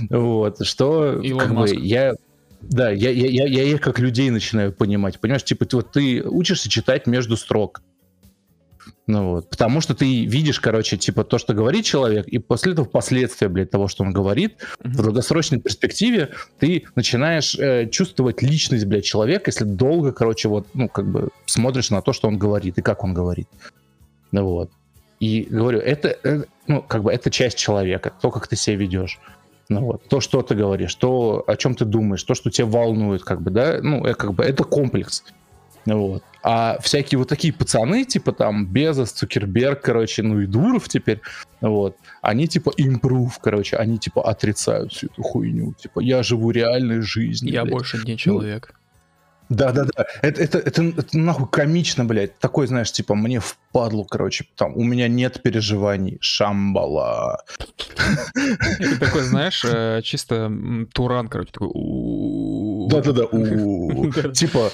[0.08, 0.64] Вот.
[0.64, 2.14] Что Илон как бы, я
[2.62, 5.18] да, я, я, я, я их как людей начинаю понимать.
[5.18, 7.82] Понимаешь, типа, ты, вот, ты учишься читать между строк.
[9.10, 9.50] Ну вот.
[9.50, 13.70] Потому что ты видишь, короче, типа, то, что говорит человек, и после этого последствия, блядь,
[13.70, 14.92] того, что он говорит, Мгм.
[14.92, 16.30] в долгосрочной перспективе
[16.60, 21.90] ты начинаешь э, чувствовать личность, блядь, человека, если долго, короче, вот, ну, как бы смотришь
[21.90, 23.48] на то, что он говорит и как он говорит.
[24.30, 24.70] Ну вот.
[25.18, 29.18] И говорю, это, э, ну, как бы, это часть человека, то, как ты себя ведешь.
[29.68, 30.04] Ну вот.
[30.08, 33.50] То, что ты говоришь, то, о чем ты думаешь, то, что тебя волнует, как бы,
[33.50, 35.24] да, ну, э, как бы, это комплекс.
[35.86, 36.23] Вот.
[36.43, 41.20] А всякие вот такие пацаны, типа там Безос, Цукерберг, короче, ну и Дуров теперь,
[41.61, 45.74] вот, они типа импрув, короче, они типа отрицают всю эту хуйню.
[45.74, 47.52] Типа, я живу реальной жизнью.
[47.52, 47.73] Я блядь.
[47.73, 48.74] больше не человек.
[49.51, 50.07] Да-да-да.
[50.23, 52.39] Это, это, это, это нахуй комично, блядь.
[52.39, 56.19] Такой, знаешь, типа, мне впадлу, короче, там, у меня нет переживаний.
[56.20, 57.43] Шамбала.
[58.35, 60.52] Это такой, знаешь, э, чисто
[60.94, 61.70] Туран, короче, такой.
[62.90, 63.27] Да-да-да.
[64.32, 64.70] Типа,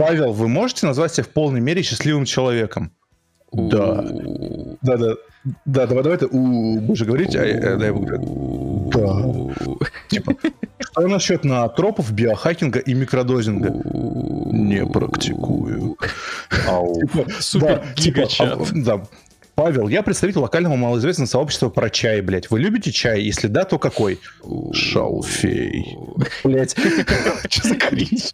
[0.00, 2.90] Павел, вы можете назвать себя в полной мере счастливым человеком?
[3.52, 4.00] Да.
[4.00, 4.78] У-у-у.
[4.80, 5.14] Да-да.
[5.66, 8.90] Да, давай, давай ты у будешь говорить, а я, да, я буду.
[8.94, 9.86] Да.
[10.08, 10.34] Типа,
[10.78, 13.68] что насчет наотропов, биохакинга и микродозинга?
[14.50, 15.98] Не практикую.
[16.50, 18.58] Типа, Супер да, типа, гигачат.
[18.58, 19.02] а, да.
[19.60, 22.50] Павел, я представитель локального малоизвестного сообщества про чай, блядь.
[22.50, 23.20] Вы любите чай?
[23.20, 24.18] Если да, то какой?
[24.72, 25.98] Шалфей.
[26.42, 26.74] Блядь.
[27.50, 28.32] Что за кринж?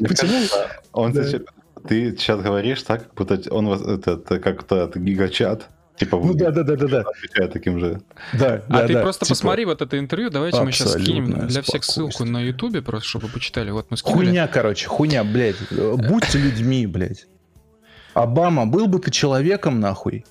[0.00, 0.44] Почему?
[0.90, 5.68] Он Ты сейчас говоришь так, как будто он вас- это, это как-то гигачат.
[6.00, 7.00] Типа Ну да, да, да, да, да.
[7.02, 8.00] отвечает таким же.
[8.32, 11.46] Да, А да, ты да, просто типа, посмотри вот это интервью, давайте мы сейчас скинем
[11.46, 13.70] для всех ссылку на ютубе, просто чтобы вы почитали.
[13.70, 14.26] Вот мы скинули.
[14.26, 15.54] Хуйня, короче, хуйня, блядь.
[15.70, 17.26] Будьте людьми, блядь.
[18.14, 20.24] Обама, был бы ты человеком, нахуй.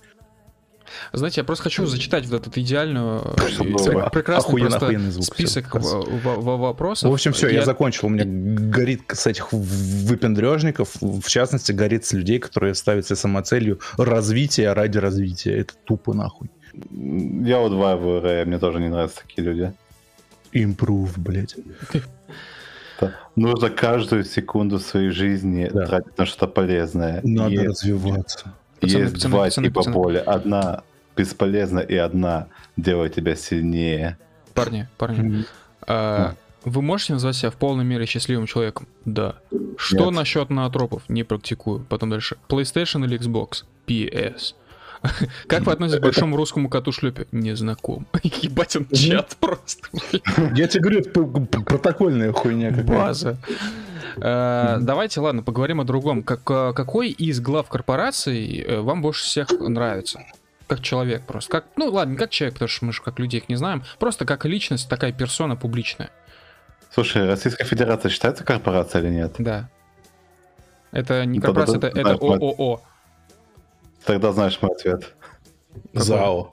[1.11, 6.01] Знаете, я просто хочу зачитать вот этот идеальную, э, прекрасный охуенно- просто звук, список всё,
[6.01, 7.09] в- в- в- вопросов.
[7.09, 8.07] В общем, все, я закончил.
[8.07, 13.79] У меня горит с этих выпендрежников, в частности, горит с людей, которые ставят себе самоцелью
[13.97, 15.57] развитие ради развития.
[15.61, 16.49] Это тупо нахуй.
[16.91, 19.73] Я удваиваю Рэя, мне тоже не нравятся такие люди.
[20.51, 21.55] Импрув, блядь.
[23.35, 25.85] Нужно каждую секунду своей жизни Да.
[25.85, 27.21] тратить на что-то полезное.
[27.23, 28.53] Надо Есть- развиваться.
[28.79, 29.93] Пацаны, Есть пацаны, два пацаны, типа пацаны.
[29.95, 30.17] боли.
[30.25, 30.83] Одна
[31.15, 32.47] бесполезна, и одна
[32.77, 34.17] делает тебя сильнее.
[34.53, 35.45] Парни, парни.
[35.87, 38.87] а, Вы можете назвать себя в полной мере счастливым человеком?
[39.03, 39.35] Да.
[39.77, 40.13] Что Нет.
[40.13, 41.03] насчет наотропов?
[41.09, 41.85] Не практикую.
[41.89, 42.37] Потом дальше.
[42.47, 43.65] PlayStation или Xbox?
[43.85, 44.55] PS.
[45.47, 47.27] Как вы относитесь к большому русскому коту шлепе?
[47.31, 48.07] Не знаком.
[48.23, 49.87] Ебать он чат просто.
[50.55, 52.91] Я тебе говорю, это протокольная хуйня какая-то.
[52.91, 53.37] База.
[54.17, 56.23] Э, Давайте, ладно, поговорим о другом.
[56.23, 60.21] Как, э, какой из глав корпораций э, вам больше всех нравится?
[60.67, 61.51] Как человек просто.
[61.51, 63.83] Как, ну ладно, не как человек, потому что мы же как людей их не знаем.
[63.99, 66.09] Просто как личность, такая персона публичная.
[66.91, 69.35] Слушай, Российская Федерация считается корпорацией или нет?
[69.39, 69.69] Да.
[70.91, 72.81] Это не Ну, корпорация, это, да, это да, ООО.
[74.05, 75.13] Тогда знаешь мой ответ.
[75.93, 76.51] ЗАО.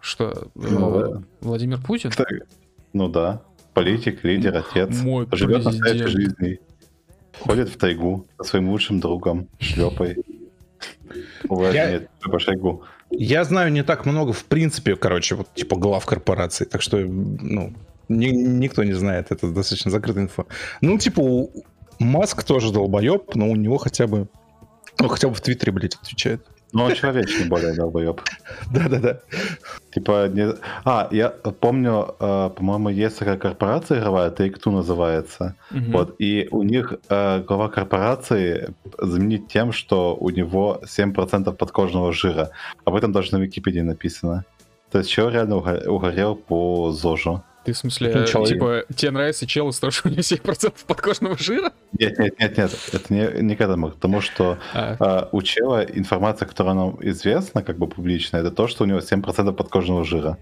[0.00, 1.24] Что, Ну.
[1.40, 2.12] Владимир Путин?
[2.92, 3.42] Ну да.
[3.74, 5.00] Политик, лидер, отец.
[5.02, 6.58] Мой Живет настоящей жизнью.
[7.40, 10.16] Ходит в тайгу со своим лучшим другом, шлепой.
[11.48, 12.82] Уважение по шагу.
[13.10, 17.72] Я знаю не так много, в принципе, короче, вот типа глав корпораций, так что, ну,
[18.08, 20.44] ни- никто не знает, это достаточно закрытая инфа.
[20.80, 21.50] Ну, типа, у-
[22.00, 24.28] Маск тоже долбоеб, но у него хотя бы,
[25.00, 26.46] ну, хотя бы в Твиттере, блядь, отвечает.
[26.72, 28.20] Но он человечный более долбоеб.
[28.72, 29.20] Да-да-да.
[29.90, 30.54] Типа, не...
[30.84, 35.54] А, я помню, э, по-моему, есть такая корпорация игровая, Take-Two называется.
[35.70, 35.92] Мгм.
[35.92, 42.50] Вот, и у них э, глава корпорации заменить тем, что у него 7% подкожного жира.
[42.84, 44.44] Об этом даже на Википедии написано.
[44.90, 47.42] То есть человек реально уго- угорел по ЗОЖу.
[47.68, 50.72] Ты в смысле, Ну, э, типа, тебе нравится чел из того, что у него 7%
[50.86, 51.70] подкожного жира?
[51.92, 55.42] Нет, нет, нет, нет, это не, не к этому, к тому, что А, э, у
[55.42, 60.02] чела информация, которая нам известна, как бы публичная, это то, что у него 7% подкожного
[60.02, 60.38] жира.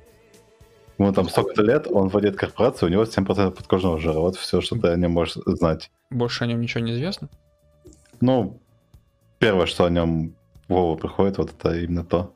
[0.99, 4.21] Ему там столько лет, он владеет корпорацией, у него 7% подкожного жира.
[4.21, 5.91] Вот все, что ты о нем можешь знать.
[6.11, 7.29] больше о нем ничего не известно?
[8.21, 8.61] Ну,
[9.41, 10.33] первое, что о нем
[10.69, 12.33] в голову приходит, вот это именно то.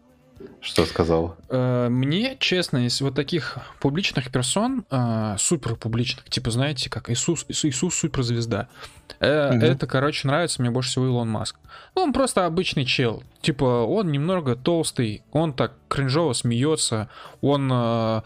[0.60, 1.36] Что сказал.
[1.48, 7.44] Э, Мне, честно, из вот таких публичных персон, э, супер публичных, типа, знаете, как Иисус,
[7.48, 8.68] Иисус, суперзвезда,
[9.20, 9.62] Мгм.
[9.62, 11.56] это, короче, нравится мне больше всего Илон Маск.
[11.94, 13.22] Ну, он просто обычный чел.
[13.42, 17.08] Типа, он немного толстый, он так кринжово смеется,
[17.40, 18.22] он на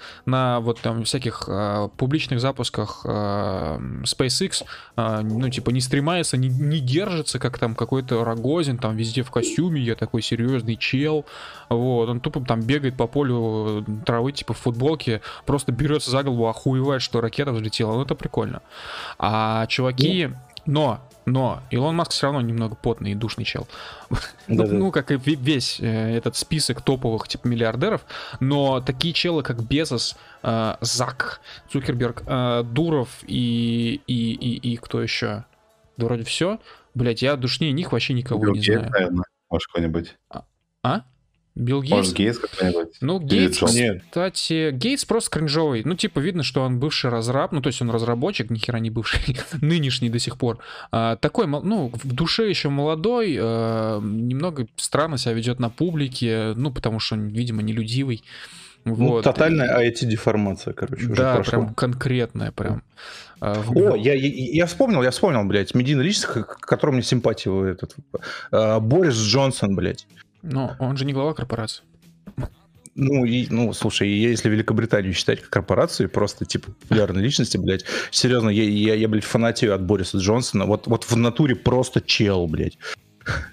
[0.61, 1.49] вот там всяких
[1.97, 4.65] публичных запусках SpaceX,
[4.97, 9.81] ну, типа, не стремается, не, не держится, как там какой-то Рогозин, там везде в костюме,
[9.81, 11.25] я такой серьезный чел,
[11.69, 16.49] вот, он тупо там бегает по полю травы, типа в футболке, просто берется за голову,
[16.49, 17.93] охуевает, что ракета взлетела.
[17.95, 18.63] Ну, это прикольно.
[19.19, 20.31] А чуваки...
[20.67, 23.69] Но, но, Илон Маск все равно немного потный и душный чел.
[24.09, 24.17] Ну,
[24.49, 24.73] Да-да.
[24.73, 28.07] ну, как и ве- весь э, этот список топовых, типа, миллиардеров.
[28.41, 35.03] Но такие челы, как Безос, э, Зак, Цукерберг, э, Дуров и, и, и, и кто
[35.03, 35.45] еще?
[35.99, 36.59] Да вроде все.
[36.95, 38.91] Блять, я душнее них вообще никого Билл не Гейтс, знаю.
[38.91, 40.17] наверное, может, какой-нибудь.
[40.83, 41.05] А?
[41.57, 41.93] Билл Гейтс?
[41.93, 42.89] Может, Гейтс какой-нибудь.
[43.01, 43.59] Ну, Гейтс,
[44.11, 45.83] кстати, Гейтс просто кринжовый.
[45.85, 48.91] Ну, типа, видно, что он бывший разраб, ну, то есть он разработчик, ни хера не
[48.91, 50.59] бывший, нынешний до сих пор.
[50.91, 56.73] А, такой, ну, в душе еще молодой, э, немного странно себя ведет на публике, ну,
[56.73, 58.25] потому что он, видимо, нелюдивый.
[58.85, 59.25] Ну, Вот.
[59.25, 61.51] тотальная IT-деформация, короче, уже Да, прошла.
[61.53, 62.83] прям конкретная, прям.
[63.41, 67.03] А, в- О, я, я, я вспомнил, я вспомнил, блядь, медийная личность, к которому мне
[67.05, 67.95] симпатия у этот.
[68.53, 70.07] э, Борис Джонсон, блядь.
[70.47, 71.83] Ну, он же не глава корпорации.
[72.97, 78.51] Ну, и, ну, слушай, если Великобританию считать как корпорацию, просто, типа, популярной личности, блядь, серьезно,
[78.51, 82.79] я, я, я, блядь, фанатею от Бориса Джонсона, вот, вот в натуре просто чел, блядь.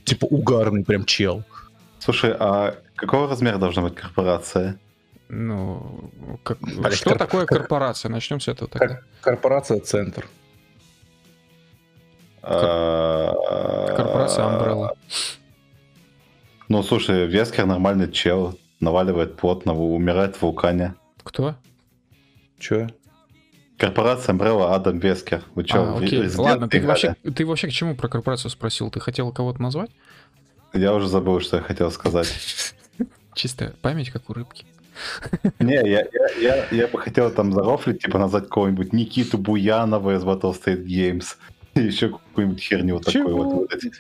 [0.04, 1.44] Типа, угарный прям чел.
[2.00, 4.78] Слушай, а какого размера должна быть корпорация?
[5.30, 6.12] Ну,
[6.44, 8.10] как- Блядь, что корп- такое корпорация?
[8.10, 9.00] Начнем с этого тогда.
[9.22, 10.28] Корпорация «Центр».
[12.44, 14.90] А, Корпорация Umbrella.
[16.72, 20.96] Ну, слушай, Вескер нормальный чел, наваливает плотно, умирает в вулкане.
[21.22, 21.56] Кто?
[22.60, 22.88] Че?
[23.78, 25.44] Корпорация Umbrella, Адам Вескер.
[25.54, 26.26] Вы чё, А, в окей.
[26.38, 26.88] Ладно, ты играли?
[26.88, 28.90] вообще, ты вообще к чему про корпорацию спросил?
[28.90, 29.92] Ты хотел кого-то назвать?
[30.72, 32.34] Я уже забыл, что я хотел сказать.
[33.36, 34.66] Чистая память, как у рыбки.
[35.60, 40.24] Не, я, я, я, я бы хотел там зарофлить, типа назвать кого-нибудь Никиту Буянова из
[40.24, 41.36] Battle State Games.
[41.74, 43.92] И еще какую-нибудь херню вот такую вот выдать.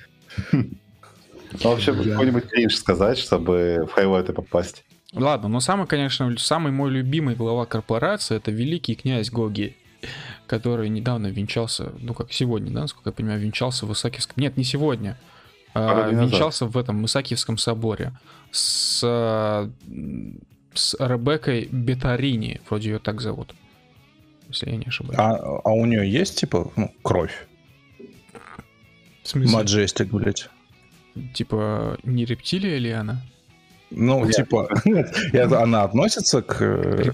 [1.52, 4.84] Ну, вообще, Я- какой-нибудь кринж сказать, чтобы в хайлайты попасть.
[5.14, 9.76] Ладно, но самый, конечно, самый мой любимый глава корпорации это великий князь Гоги,
[10.48, 14.36] который недавно венчался, ну как сегодня, да, насколько я понимаю, венчался в Исаакиевском...
[14.38, 15.18] Нет, не сегодня.
[15.74, 16.32] а, дней назад.
[16.32, 18.14] венчался в этом Исаакиевском соборе
[18.52, 19.00] с,
[20.74, 23.54] с Ребеккой Бетарини, вроде ее так зовут,
[24.48, 25.20] если я не ошибаюсь.
[25.20, 27.48] А, а у нее есть, типа, ну, кровь?
[29.24, 30.50] в смысле, Маджестик, блядь.
[31.34, 33.22] Типа, не рептилия ли она?
[33.90, 34.36] Ну, Нет.
[34.36, 34.70] типа,
[35.34, 37.12] я- она относится к, э,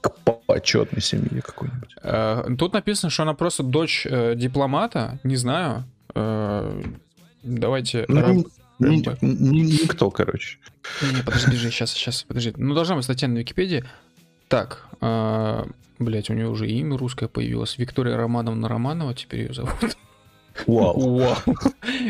[0.00, 0.08] к
[0.46, 1.94] почетной семье какой-нибудь.
[2.02, 5.84] Э, Тут написано, что она просто дочь э, дипломата, не знаю.
[6.14, 6.82] Э,
[7.42, 8.04] Давайте...
[8.08, 8.46] Ну, раб-
[8.78, 10.58] ни- ни- Никто, короче.
[11.02, 12.52] Не, не, подожди, сейчас, сейчас, подожди.
[12.56, 13.84] Ну, должна быть статья на Википедии.
[14.48, 14.86] Так,
[15.98, 17.78] блять, у нее уже имя русское появилось.
[17.78, 19.96] Виктория Романовна Романова, теперь ее зовут.
[20.66, 21.36] Вау.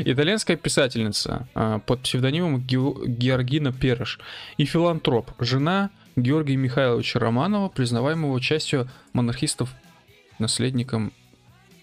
[0.04, 4.18] Итальянская писательница а, под псевдонимом Гео- Георгина Переш
[4.56, 5.30] и филантроп.
[5.38, 9.70] Жена Георгия Михайловича Романова, признаваемого частью монархистов
[10.38, 11.12] наследником...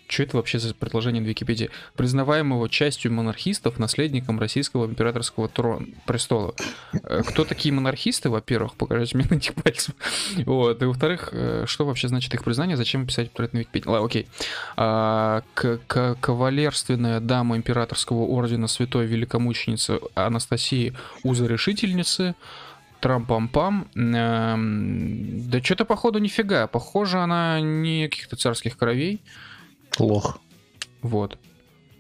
[0.09, 1.69] Что это вообще за предложение на Википедии?
[1.97, 6.55] Признаваемого частью монархистов наследником российского императорского трона, престола.
[7.03, 9.93] Э, Кто такие монархисты, во-первых, покажите мне на этих пальцев.
[10.45, 10.81] Вот.
[10.81, 13.88] И во-вторых, э, что вообще значит их признание, зачем писать про это на Википедии?
[13.89, 14.27] Ладно, окей.
[14.77, 20.93] А, к- кавалерственная дама императорского ордена святой великомученицы Анастасии
[21.23, 22.35] Узорешительницы.
[23.01, 23.88] Трам-пам-пам.
[23.95, 26.67] Эм, Да что-то, походу, нифига.
[26.67, 29.21] Похоже, она не каких-то царских кровей.
[29.99, 30.39] Лох.
[31.01, 31.37] Вот.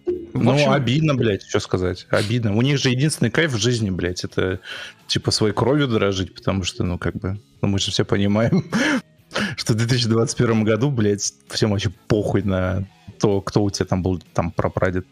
[0.05, 2.07] В Ну, общем, обидно, блядь, что сказать.
[2.09, 2.55] Обидно.
[2.55, 4.59] У них же единственный кайф в жизни, блядь, это
[5.07, 8.69] типа своей кровью дорожить, потому что, ну, как бы, ну, мы же все понимаем,
[9.57, 12.87] что в 2021 году, блядь, всем вообще похуй на
[13.19, 15.05] то, кто у тебя там был, там, прапрадед.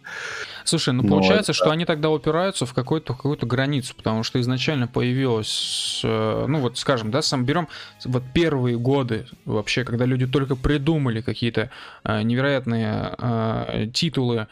[0.65, 4.23] Слушай, ну Ну, получается, это что они тогда упираются в какую-то в какую-то границу, потому
[4.23, 7.67] что изначально появилось, э, ну вот скажем, да, сам берем
[8.03, 11.69] вот первые годы вообще, когда люди только придумали какие-то
[12.03, 14.47] э, невероятные э, титулы,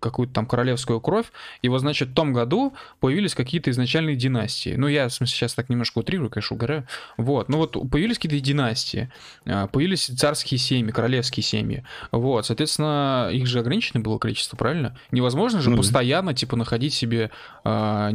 [0.00, 1.26] какую-то там королевскую кровь,
[1.60, 4.74] и вот, значит, в том году появились какие-то изначальные династии.
[4.76, 6.86] Ну, я, в смысле, сейчас так немножко утрирую, конечно, угораю.
[7.16, 9.10] Вот, ну вот появились какие-то династии,
[9.46, 11.84] а, появились царские семьи, королевские семьи.
[12.12, 14.96] Вот, соответственно, их же ограниченное было количество, правильно?
[15.10, 15.82] Невозможно же Ну да.
[15.82, 17.30] постоянно, типа, находить себе,
[17.64, 18.10] а,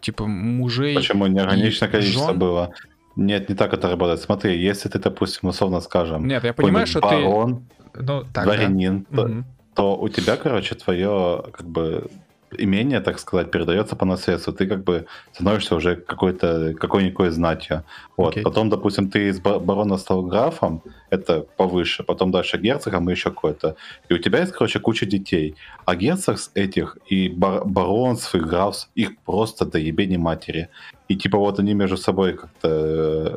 [0.00, 0.94] типа, мужей.
[0.94, 2.38] Почему неограниченное и количество жен?
[2.38, 2.70] было?
[3.16, 4.20] Нет, не так это работает.
[4.20, 7.06] Смотри, если ты, допустим, условно скажем, Нет, я понимаю, что ты...
[7.06, 8.42] барон, Ну, так, да.
[8.44, 9.44] дворянин, то, Мгм.
[9.78, 12.10] То у тебя, короче, твое как бы
[12.58, 14.52] имение, так сказать, передается по наследству.
[14.52, 17.84] Ты как бы становишься уже какой-то какой-никакой знатью.
[18.16, 18.30] Вот.
[18.30, 18.42] Окей.
[18.42, 23.30] Потом, допустим, ты из ба- барона стал графом, это повыше, потом дальше герцогом и еще
[23.30, 23.76] какой-то.
[24.08, 25.54] И у тебя есть, короче, куча детей.
[25.84, 30.68] А герцог с этих и бар- баронств, и графств, их просто до ебени матери.
[31.08, 33.36] И типа вот они между собой как-то э,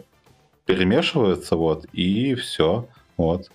[0.66, 2.88] перемешиваются, вот, и все.
[3.18, 3.52] Вот.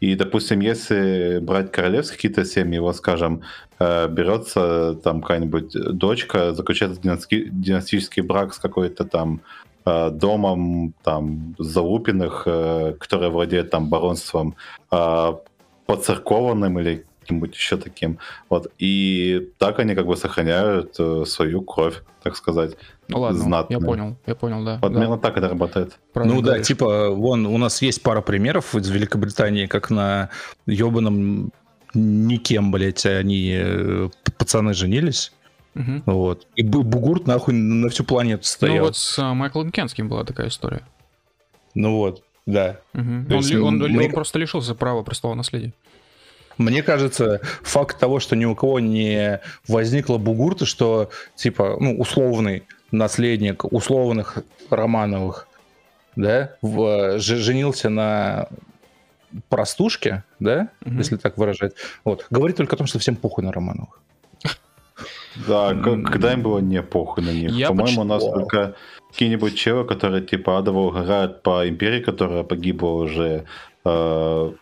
[0.00, 3.42] И, допустим, если брать королевские какие-то семьи, вот, скажем,
[3.78, 9.40] э, берется там какая-нибудь дочка, заключается династи- династический брак с какой-то там
[9.86, 14.54] э, домом там Залупиных, э, который владеет там баронством
[15.86, 18.18] поцеркованным или каким-нибудь еще таким.
[18.48, 18.72] Вот.
[18.78, 20.94] И так они как бы сохраняют
[21.28, 22.76] свою кровь, так сказать.
[23.10, 23.80] Ну ладно, знатную.
[23.80, 24.78] я понял, я понял, да.
[24.82, 25.98] Вот да, примерно так это работает.
[26.12, 26.66] правильно Ну да, говоришь.
[26.66, 30.30] типа, вон, у нас есть пара примеров из Великобритании, как на
[30.66, 31.50] ебаном
[31.94, 34.08] никем, блядь, они, э,
[34.38, 35.32] пацаны женились,
[35.74, 36.02] Мгм.
[36.06, 36.46] вот.
[36.56, 38.84] И Бу- Бугурт нахуй на всю планету Ну стоял.
[38.86, 40.82] вот с а, Майклом Кенским была такая история.
[41.74, 42.80] Ну вот, да.
[42.92, 45.72] То Он, есть он, мне- он просто лишился права престола наследия.
[46.58, 52.64] Мне кажется, факт того, что ни у кого не возникло бугурта, что, типа, ну, условный
[52.92, 54.38] наследник условных
[54.70, 55.46] Романовых,
[56.16, 58.48] да, в- же- женился на
[59.48, 60.98] простушке, да, Мгм.
[60.98, 64.00] если так выражать, вот, говорит только о том, что всем похуй на Романовых.
[65.46, 67.68] Да, когда им было не похуй на них.
[67.68, 68.74] По-моему, у нас только
[69.12, 73.44] какие-нибудь челы, которые типа адово угорают по империи, которая погибла уже
[73.84, 74.52] э,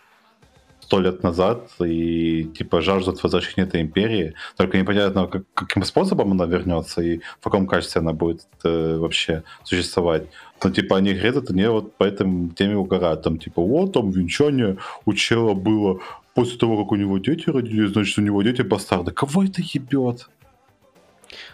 [0.89, 4.33] сто лет назад, и типа жаждут возвращения этой империи.
[4.57, 9.43] Только непонятно, как- каким способом она вернется и в каком качестве она будет э, вообще
[9.65, 10.23] существовать.
[10.65, 13.23] Ну, типа, они говорят, они вот по этой теме угорают.
[13.23, 16.01] Там, типа, вот, там венчание у чела было
[16.35, 19.13] после того, как у него дети родились, значит, у него дети бастарды.
[19.13, 20.31] Кого это ебет?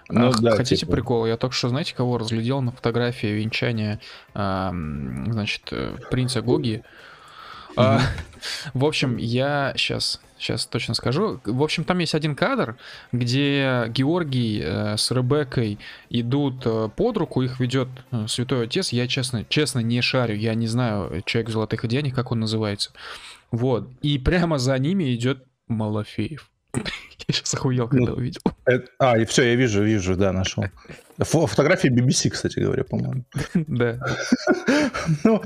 [0.08, 0.92] Ну Ах, да, хотите типа.
[0.92, 1.26] прикол?
[1.26, 3.98] Я только что, знаете, кого разглядел на фотографии венчания,
[4.32, 6.84] ам, значит, э, принца Гоги.
[7.76, 8.00] А,
[8.74, 11.40] в общем, я сейчас, сейчас точно скажу.
[11.44, 12.76] В общем, там есть один кадр,
[13.12, 15.78] где Георгий э, с Ребеккой
[16.10, 18.92] идут э, под руку, их ведет э, Святой Отец.
[18.92, 22.90] Я честно, честно не шарю, я не знаю человек в золотых одеяниях, как он называется.
[23.50, 23.88] Вот.
[24.02, 26.50] И прямо за ними идет Малафеев.
[27.26, 28.40] Я сейчас охуел, когда Ну, увидел.
[28.66, 30.64] Это- а, и все, я вижу, вижу, да, нашел.
[31.18, 33.24] Фо- фотографии BBC, кстати говоря, по-моему.
[33.54, 33.98] Да.
[35.24, 35.42] Ну,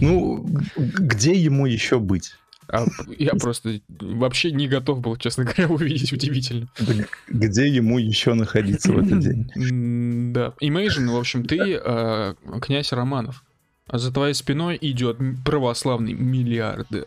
[0.00, 0.46] ну,
[0.76, 2.34] где ему еще быть?
[2.68, 2.84] А
[3.18, 6.12] я просто вообще не готов был, честно говоря, увидеть.
[6.12, 6.68] Удивительно.
[7.28, 10.32] Где ему еще находиться в этот день?
[10.32, 10.52] Да.
[10.62, 13.42] Imagine, в общем, ты э, князь Романов.
[13.88, 17.06] А за твоей спиной идет православный миллиардер.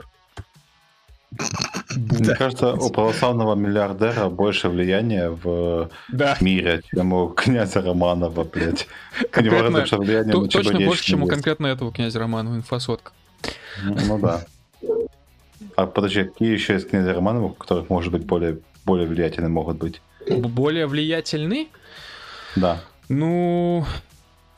[1.96, 6.38] Мне кажется, у православного миллиардера больше влияния в Да.
[6.42, 8.88] мире, чем у князя Романова, блядь.
[9.38, 13.12] У него Конкретно- разве влияние То- точно больше, чем у конкретно этого князя Романова инфосотка.
[13.84, 14.46] Ну ну да.
[15.76, 19.78] А подожди, какие еще есть князя Романова, у которых, может быть, более, более влиятельные могут
[19.78, 20.02] быть?
[20.30, 21.70] Более влиятельный?
[22.56, 22.82] Да.
[23.10, 23.86] Ну,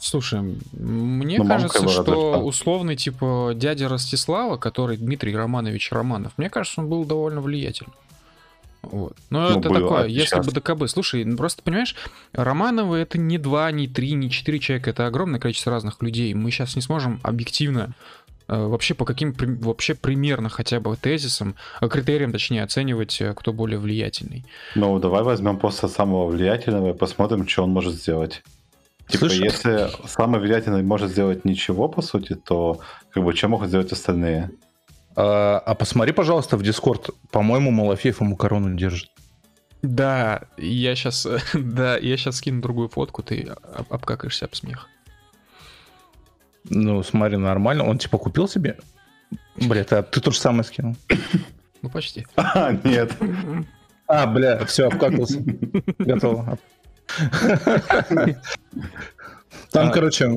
[0.05, 0.39] слушай,
[0.73, 2.39] мне Ну, мамка кажется, что что.
[2.39, 7.93] условный типа дядя Ростислава, который Дмитрий Романович Романов, мне кажется, он был довольно влиятельным.
[8.83, 9.13] Вот.
[9.29, 10.87] Но Ну, это был, такое, а если бы ДКБ.
[10.87, 11.95] Слушай, ну просто понимаешь,
[12.33, 16.33] Романовы это не два, не три, не четыре человека, это огромное количество разных людей.
[16.33, 17.95] Мы сейчас не сможем объективно
[18.47, 23.53] э, вообще по каким вообще примерно хотя бы тезисам, э, критериям, точнее, оценивать, э, кто
[23.53, 24.45] более влиятельный.
[24.75, 28.43] Ну, давай возьмем просто самого влиятельного и посмотрим, что он может сделать.
[29.07, 32.79] Типа, Слушай, если самый влиятельный может сделать ничего, по сути, то
[33.11, 34.51] как бы что могут сделать остальные?
[35.15, 37.11] А, а посмотри, пожалуйста, в Дискорд.
[37.31, 39.09] По-моему, Малафеев ему корону держит.
[39.81, 43.41] Да, я сейчас, да, я сейчас скину другую фотку, ты
[43.75, 44.89] об- обкакаешься об смех.
[46.69, 47.83] Ну, смотри, нормально.
[47.85, 48.77] Он типа купил себе?
[49.55, 50.95] Бля, ты, ты то же самое скинул.
[51.81, 52.25] Ну, почти.
[52.35, 53.11] А, нет.
[54.07, 55.43] А, бля, все, обкакался.
[55.99, 56.57] Готово.
[59.71, 59.91] Там, А.
[59.91, 60.29] короче,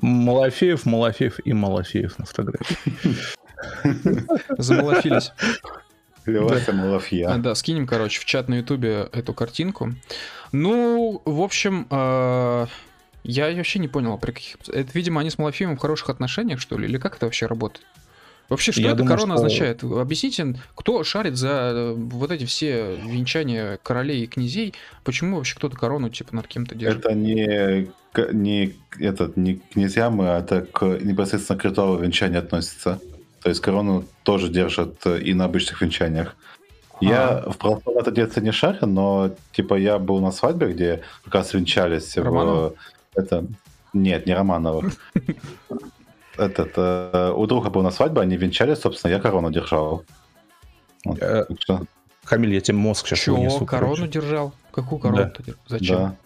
[0.00, 2.76] Малафеев, Малафеев и Малафеев на фотографии.
[4.58, 5.32] Замолофились.
[6.26, 7.36] Лилася А, Малафья.
[7.38, 9.94] Да, скинем, короче, в чат на ютубе эту картинку.
[10.52, 12.66] Ну, в общем, э,
[13.24, 14.56] я вообще не понял, при каких...
[14.68, 16.86] Это, видимо, они с Малафеевым в хороших отношениях, что ли?
[16.88, 17.86] Или как это вообще работает?
[18.50, 19.84] Вообще, что Я это думаю, корона что- означает?
[19.84, 24.74] Объясните, кто шарит за э, вот эти все венчания королей и князей?
[25.04, 27.04] Почему вообще кто-то корону, типа, над кем-то держит?
[27.06, 32.40] Это не, к- не, этот, не к князьям, а это к непосредственно к ритуалу венчания
[32.40, 32.98] относится.
[33.40, 36.34] То есть корону тоже держат э, и на обычных венчаниях.
[37.00, 41.34] Я в православном это детстве не шарю, но типа я был на свадьбе, где как
[41.36, 42.70] раз венчались Романова?
[43.14, 43.18] в...
[43.18, 43.46] Это...
[43.94, 44.90] Нет, не Романова.
[46.36, 50.04] Этот, э, у друга был на свадьбе, они венчались, собственно, я корону держал.
[51.04, 51.82] Вот, Э, так что,
[52.24, 53.36] Хамиль, я тебе мозг сейчас Чего?
[53.36, 53.64] вынесу.
[53.66, 54.12] Корону короче.
[54.12, 54.52] держал?
[54.70, 55.60] Какую корону-то держал?
[55.66, 55.96] Зачем?
[55.98, 56.16] да,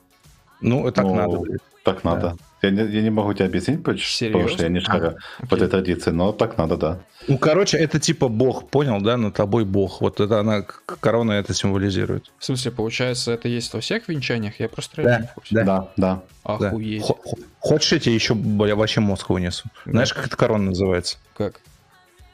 [0.60, 1.60] Ну, так Ну, надо, блядь.
[1.82, 2.36] так надо.
[2.64, 4.94] Я, не, я не могу тебе объяснить, поч- потому что я не Серьезно?
[5.00, 6.98] шарю А, в этой традиции, но так надо, да.
[7.28, 9.16] Ну, короче, это типа бог, понял, да?
[9.16, 10.00] Над тобой бог.
[10.00, 12.32] Вот это она, корона это символизирует.
[12.38, 14.60] В смысле, получается, это есть во всех венчаниях?
[14.60, 15.54] Я просто Да, реально не в курсе.
[15.54, 15.64] Да.
[15.64, 16.22] Да, да.
[16.58, 16.68] Да.
[16.68, 17.02] Охуеть.
[17.02, 19.64] Хо- хо- Хочешь, я тебе еще, бля, вообще мозг вынесу?
[19.86, 19.90] Да.
[19.92, 21.16] Знаешь, как эта корона называется?
[21.36, 21.60] Как?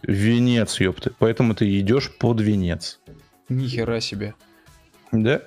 [0.03, 1.13] Венец, ёпты.
[1.19, 2.99] Поэтому ты идешь под венец.
[3.49, 4.35] Нихера себе.
[5.13, 5.43] Да?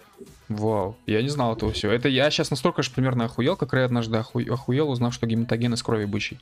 [0.56, 1.92] Вау, я не знал этого всего.
[1.92, 5.74] Это я сейчас настолько же примерно охуел, как Рэй однажды оху- охуел, узнав, что гематоген
[5.74, 6.40] из крови бычий.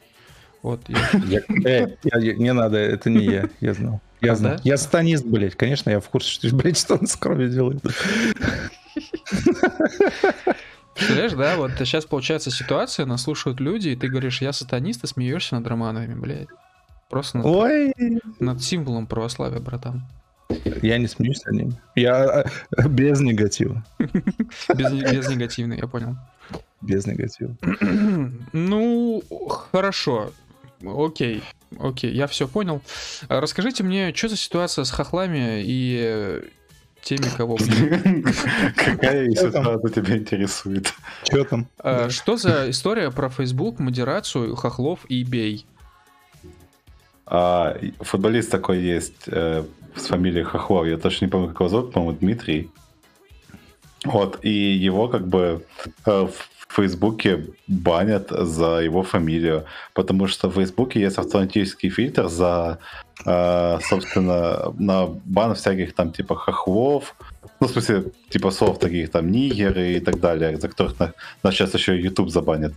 [0.63, 3.99] Вот, я- Я- э, я- я- не надо, это не я, я знал.
[4.21, 4.57] Я А, знал.
[4.63, 5.55] Я станист, блядь.
[5.55, 7.81] Конечно, я в курсе, что, блядь, что он с кровью делает.
[10.93, 15.07] Представляешь, да, вот сейчас получается ситуация, нас слушают люди, и ты говоришь, я сатанист, и
[15.07, 16.47] смеешься над романами, блядь.
[17.09, 17.93] Просто над, Ой,
[18.39, 20.03] над символом православия, братан.
[20.81, 21.75] Я не смеюсь над ним.
[21.95, 22.45] Я
[22.77, 23.83] э, без негатива.
[23.99, 26.15] Без, без негативной, я понял.
[26.81, 27.55] Без негатива.
[28.53, 29.23] Ну,
[29.71, 30.31] хорошо.
[30.83, 31.43] Окей,
[31.79, 32.81] окей, я все понял.
[33.27, 36.41] А Расскажите мне, что за ситуация с хохлами и
[37.01, 37.57] теми, кого...
[38.75, 40.93] Какая Что ситуация тебя интересует?
[41.23, 41.67] Че там?
[41.79, 45.65] А, Что за история про Facebook, модерацию, хохлов и бей?
[47.33, 49.63] А, футболист такой есть э,
[49.95, 50.85] с фамилией Хохлов.
[50.85, 52.69] Я точно не помню, как его зовут, по-моему, Дмитрий.
[54.03, 55.65] Вот, и его как бы
[56.05, 59.63] э, в Фейсбуке банят за его фамилию,
[59.93, 62.79] потому что в Фейсбуке есть автоматический фильтр за,
[63.25, 67.15] э, собственно, на бан всяких там типа хохлов,
[67.61, 71.13] ну, в смысле, типа слов таких там нигеры и так далее, за которых на-
[71.43, 72.73] нас сейчас еще YouTube забанит.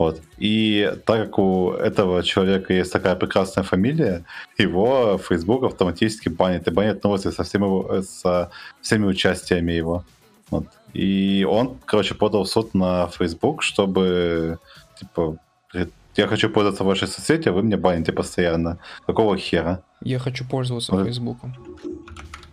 [0.00, 0.22] Вот.
[0.38, 4.24] И так как у этого человека есть такая прекрасная фамилия,
[4.56, 8.50] его Facebook автоматически банит и банит новости со, всем его, э, со
[8.80, 10.04] всеми участиями его.
[10.50, 10.64] Вот.
[10.94, 14.58] И он, короче, подал в суд на Facebook, чтобы,
[14.98, 15.36] типа,
[16.16, 18.78] я хочу пользоваться вашей соцсетью, а вы мне баните постоянно.
[19.06, 19.82] Какого хера?
[20.02, 21.04] Я хочу пользоваться Вот.
[21.04, 21.54] Фейсбуком.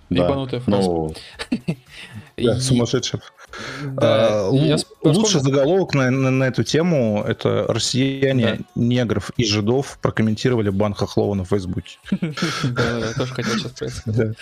[0.10, 0.26] Да.
[0.26, 0.90] Ебанутая фраза.
[0.90, 1.14] Ну,
[2.38, 3.22] Да, сумасшедший.
[3.84, 9.46] Да, А, я Лучший вспомнил- заголовок на, на- на эту тему это россияне, негров и
[9.46, 11.98] жидов прокомментировали бан Хохлова на Фейсбуке.
[12.12, 14.38] Да-да-да, тоже хотел сейчас про это сказать.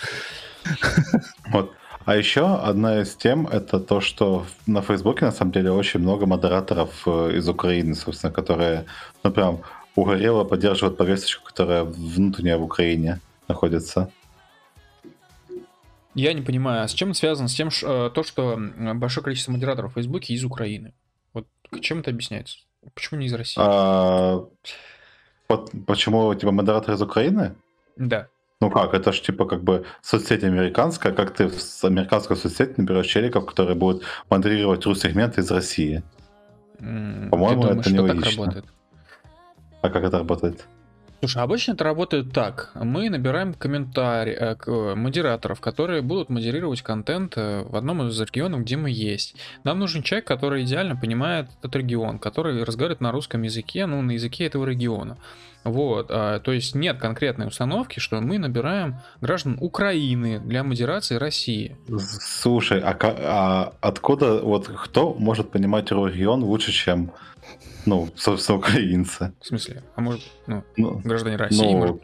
[1.52, 1.72] Вот.
[2.04, 6.26] А еще одна из тем это то, что на Фейсбуке на самом деле очень много
[6.26, 8.84] модераторов э, из Украины, собственно, которые,
[9.24, 9.60] ну прям
[9.96, 13.18] угорело поддерживают повесточку, которая внутренняя в Украине
[13.48, 14.08] находится.
[16.16, 17.46] Я не понимаю, а с чем это связано?
[17.48, 18.58] С тем, ш- э, то, что
[18.94, 20.94] большое количество модераторов в Фейсбуке из Украины.
[21.34, 21.46] Вот
[21.82, 22.58] чем это объясняется?
[22.94, 23.60] Почему не из России?
[23.62, 24.46] А,
[25.86, 27.54] почему типа модератор из Украины?
[27.96, 28.28] Да.
[28.60, 33.06] Ну как, это ж типа как бы соцсеть американская, как ты с американской соцсети наберешь
[33.06, 36.02] челиков, которые будут модерировать ру-сегменты из России.
[36.78, 38.44] По-моему, это что так нелогично.
[38.44, 38.64] работает?
[39.82, 40.66] А как это работает?
[41.20, 42.70] Слушай, обычно это работает так.
[42.74, 48.62] Мы набираем комментарии, э, э, модераторов, которые будут модерировать контент э, в одном из регионов,
[48.62, 49.34] где мы есть.
[49.64, 54.12] Нам нужен человек, который идеально понимает этот регион, который разговаривает на русском языке, ну, на
[54.12, 55.16] языке этого региона.
[55.66, 61.76] Вот, а, то есть нет конкретной установки, что мы набираем граждан Украины для модерации России.
[61.98, 67.10] Слушай, а, а откуда, вот кто может понимать регион лучше, чем,
[67.86, 69.32] ну, собственно, украинцы?
[69.40, 69.82] В смысле?
[69.94, 72.02] А может, ну, Ну, граждане России, ну, может,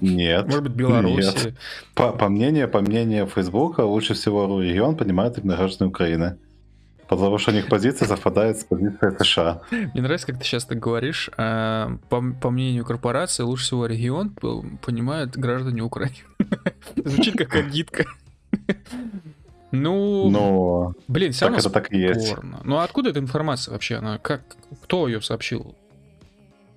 [0.00, 0.46] нет.
[0.46, 1.46] может быть, Беларуси.
[1.46, 1.54] Нет.
[1.94, 6.36] По, по мнению, по мнению Фейсбука, лучше всего регион понимает именно граждане Украины.
[7.08, 9.62] Потому что у них позиция совпадает с позицией США.
[9.72, 11.28] Мне нравится, как ты сейчас так говоришь.
[11.36, 16.14] А, По, по мнению корпорации, лучше всего регион п- понимают граждане Украины.
[17.04, 18.04] Звучит как агитка.
[19.72, 22.34] Ну, Но блин, все так равно это так и есть.
[22.64, 23.96] Ну а откуда эта информация вообще?
[23.96, 24.42] Она как?
[24.82, 25.74] Кто ее сообщил?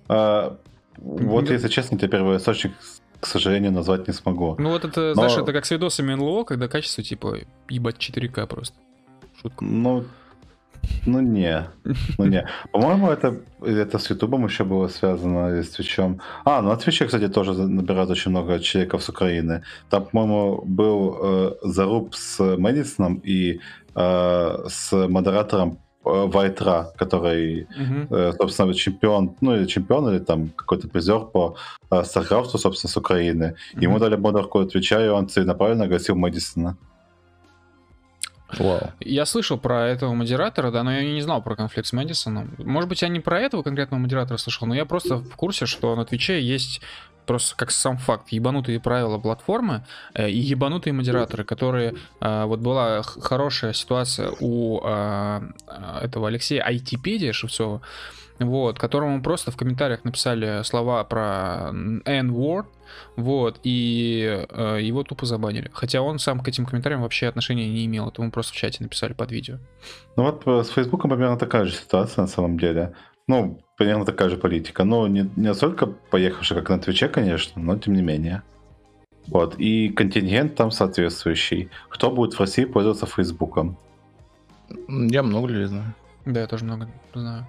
[0.08, 0.56] А,
[0.98, 2.72] Вот, если честно, тебе первый источник,
[3.20, 4.54] к сожалению, назвать не смогу.
[4.58, 7.38] Ну вот это, Но- знаешь, это как с видосами НЛО, когда качество типа
[7.68, 8.76] ебать 4К просто.
[9.40, 9.64] Шутка.
[9.64, 10.04] Ну,
[11.06, 11.66] ну не,
[12.18, 12.46] ну не.
[12.72, 16.20] По-моему, это, это с Ютубом еще было связано и с Твичом.
[16.44, 19.62] А, ну на Твиче, кстати, тоже набирают очень много человеков с Украины.
[19.90, 23.60] Там, по-моему, был э, заруб с Мэдисоном и
[23.94, 28.06] э, с модератором э, Вайтра, который, Мгм.
[28.10, 31.56] э, собственно, чемпион, ну или чемпион, или там какой-то призер по
[31.90, 33.54] э, Старкрафту, собственно, с Украины.
[33.82, 34.00] Ему Мгм.
[34.00, 36.76] дали модерку Твича, и он целенаправленно гасил Мэдисона.
[38.58, 38.92] Вау.
[39.00, 42.54] Я слышал про этого модератора, да, но я не знал про конфликт с Мэдисоном.
[42.58, 45.94] Может быть, я не про этого конкретного модератора слышал, но я просто в курсе, что
[45.96, 46.80] на Твиче есть
[47.26, 53.02] просто как сам факт ебанутые правила платформы э, и ебанутые модераторы, которые э, вот была
[53.02, 55.40] хорошая ситуация у э,
[56.02, 57.80] этого Алексея Айтипедия Шевцова,
[58.38, 61.70] вот, которому просто в комментариях написали слова про
[62.04, 62.66] N-word,
[63.16, 65.70] вот, и э, его тупо забанили.
[65.72, 68.82] Хотя он сам к этим комментариям вообще отношения не имел, это ему просто в чате
[68.82, 69.58] написали под видео.
[70.16, 72.94] Ну вот э, с Фейсбуком примерно такая же ситуация на самом деле.
[73.26, 74.84] Ну, примерно такая же политика.
[74.84, 78.42] Ну, не, не настолько поехавшая, как на Твиче, конечно, но тем не менее.
[79.26, 79.54] Вот.
[79.58, 81.70] И контингент там соответствующий.
[81.88, 83.78] Кто будет в России пользоваться Фейсбуком?
[84.88, 85.94] Я много ли знаю.
[86.26, 87.46] Да, я тоже много знаю.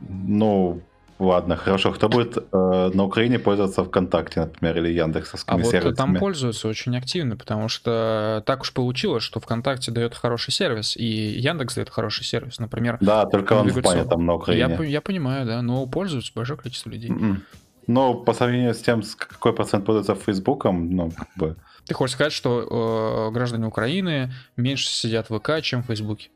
[0.00, 0.80] Ну,
[1.20, 1.92] ладно, хорошо.
[1.92, 5.94] Кто будет э, на Украине пользоваться ВКонтакте, например, или А Яндексовскими вот сервисами?
[5.94, 11.04] там пользуются очень активно, потому что так уж получилось, что ВКонтакте дает хороший сервис, и
[11.04, 12.58] Яндекс дает хороший сервис.
[12.58, 14.76] Например, Да, только он в плане там на я, Украине.
[14.76, 17.10] по- я понимаю, да, но пользуются большое количество людей.
[17.10, 17.42] М-м.
[17.86, 21.56] Ну, по сравнению с тем, с какой процент пользуется Фейсбуком, ну, как бы...
[21.86, 26.28] Ты хочешь сказать, что э, граждане Украины меньше сидят в ВК, чем в Фейсбуке?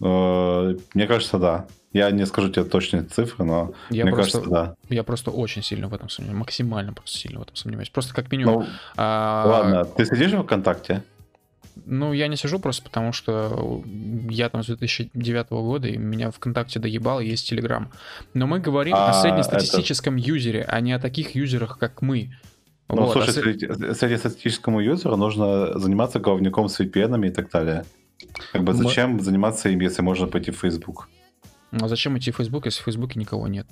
[0.00, 1.66] э, мне кажется, да.
[1.92, 4.74] Я не скажу тебе точные цифры, но Я мне просто, кажется, да.
[4.88, 7.90] я просто очень сильно в этом сомневаюсь, максимально просто сильно в этом сомневаюсь.
[7.90, 8.60] Просто как минимум.
[8.62, 8.66] Ну,
[8.96, 11.02] а, ладно, ты сидишь в ВКонтакте?
[11.86, 13.82] Ну, я не сижу просто потому, что
[14.30, 17.90] я там с 2009 года, и меня ВКонтакте доебал, есть Телеграм.
[18.34, 22.30] Но мы говорим о А, среднестатистическом юзере, а не о таких юзерах, как мы.
[22.88, 27.50] Ну, Вот, а слушай, сре- среди- среднестатистическому юзеру нужно заниматься головником с VPN и так
[27.50, 27.84] далее.
[28.52, 31.08] Как бы Мы- зачем заниматься им, если можно пойти в Facebook?
[31.80, 33.66] А зачем идти в Facebook, если в Фейсбуке никого нет?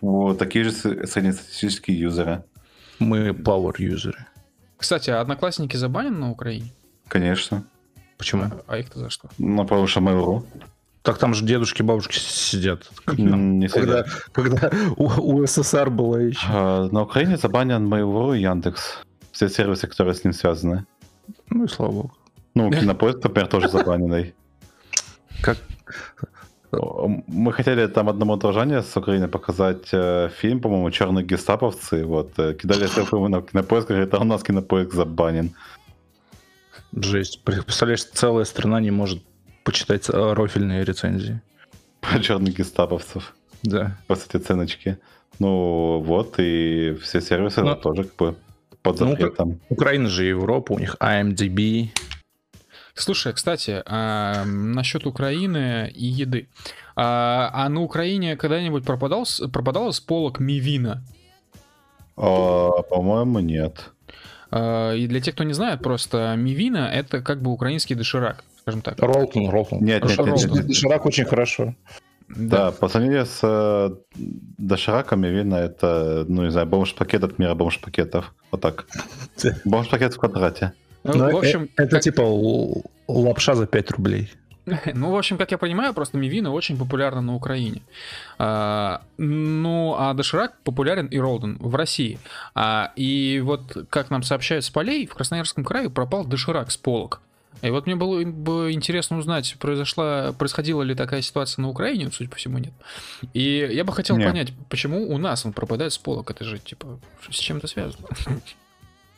[0.00, 2.44] Вот такие же среднестатистические юзеры.
[2.98, 4.26] Мы power юзеры.
[4.76, 6.72] Кстати, а одноклассники забанены на Украине?
[7.08, 7.64] Конечно.
[8.16, 8.44] Почему?
[8.44, 9.28] А, а их-то за что?
[9.38, 10.44] Ну, потому что Mail.ru
[11.02, 12.90] Так там же дедушки, бабушки сидят.
[13.16, 14.24] Не Когда, сидят.
[14.32, 15.04] когда у,
[15.40, 16.46] у СССР была еще.
[16.48, 18.98] А, На Украине забанен Mail.ru и Яндекс.
[19.32, 20.84] Все сервисы, которые с ним связаны.
[21.50, 22.12] Ну и слава богу.
[22.54, 24.34] Ну, Кинопоиск, например, тоже забаненный.
[25.42, 25.58] Как?
[26.70, 32.04] Мы хотели там одному дружане с Украины показать э, фильм, по-моему, «Черные гестаповцы».
[32.04, 35.50] Вот, э, кидали ссылку ему на кинопоиск, говорит, а у нас кинопоиск забанен.
[36.92, 37.42] Жесть.
[37.44, 39.22] Представляешь, целая страна не может
[39.64, 41.40] почитать э, рофильные рецензии.
[42.00, 43.34] Про черных гестаповцев.
[43.62, 43.96] Да.
[44.06, 44.98] По сути, ценочки.
[45.38, 48.34] Ну, вот, и все сервисы Ну, тоже как бы
[48.82, 49.60] под ну, запретом.
[49.68, 51.90] Украина же Европа, у них IMDb.
[53.00, 56.48] Слушай, кстати, а, насчет Украины и еды.
[56.96, 61.02] А, а на Украине когда-нибудь пропадал, с- пропадала с полок мивина?
[62.16, 63.90] А, по-моему, нет.
[64.50, 68.82] А, и для тех, кто не знает, просто мивина это как бы украинский доширак, скажем
[68.82, 68.98] так.
[69.00, 69.84] Ролтон, Ролтон.
[69.84, 70.66] Нет, нет, нет, нет, нет.
[70.66, 71.74] Доширак очень хорошо.
[72.28, 73.90] Да, по сравнению с э,
[74.58, 78.34] дошираками, видно, это, ну, не знаю, бомж-пакет от мира бомж-пакетов.
[78.50, 78.86] Вот так.
[79.64, 80.72] Бомж-пакет в квадрате.
[81.14, 82.22] Ну, Но в общем, э- это как- типа
[83.08, 84.30] лапша за 5 рублей.
[84.94, 87.80] Ну, в общем, как я понимаю, просто мивина очень популярна на Украине.
[88.38, 92.18] А, ну, а доширак популярен и Ролден в России.
[92.54, 97.20] А, и вот, как нам сообщают с полей, в Красноярском крае пропал доширак с полок.
[97.62, 102.30] И вот мне было бы интересно узнать, произошла, происходила ли такая ситуация на Украине, судя
[102.30, 102.72] по всему, нет.
[103.34, 104.28] И я бы хотел Нет.
[104.28, 106.30] понять, почему у нас он пропадает с полок.
[106.30, 108.06] Это же, типа, с чем это связано?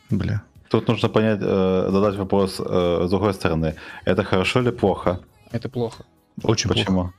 [0.09, 0.41] Бля.
[0.71, 3.75] Тут нужно понять, э, задать вопрос э, с другой стороны.
[4.05, 5.19] Это хорошо или плохо?
[5.51, 6.05] Это плохо.
[6.43, 6.85] Очень плохо.
[6.85, 7.13] Почему?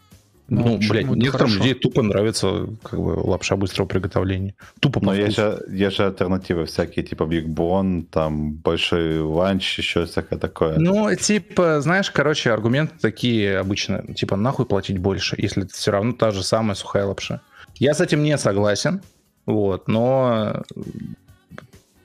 [0.49, 1.57] Ну, Ну, почему блядь, некоторым хорошо?
[1.57, 4.55] людей тупо нравится как бы лапша быстрого приготовления.
[4.81, 9.79] Тупо по Но есть же, есть же альтернативы всякие, типа Биг Бон, там большой ланч,
[9.79, 10.79] еще всякое такое.
[10.79, 16.13] Ну, типа, знаешь, короче, аргументы такие обычно, типа, нахуй платить больше, если это все равно
[16.13, 17.43] та же самая сухая лапша.
[17.75, 19.03] Я с этим не согласен,
[19.45, 20.63] вот, но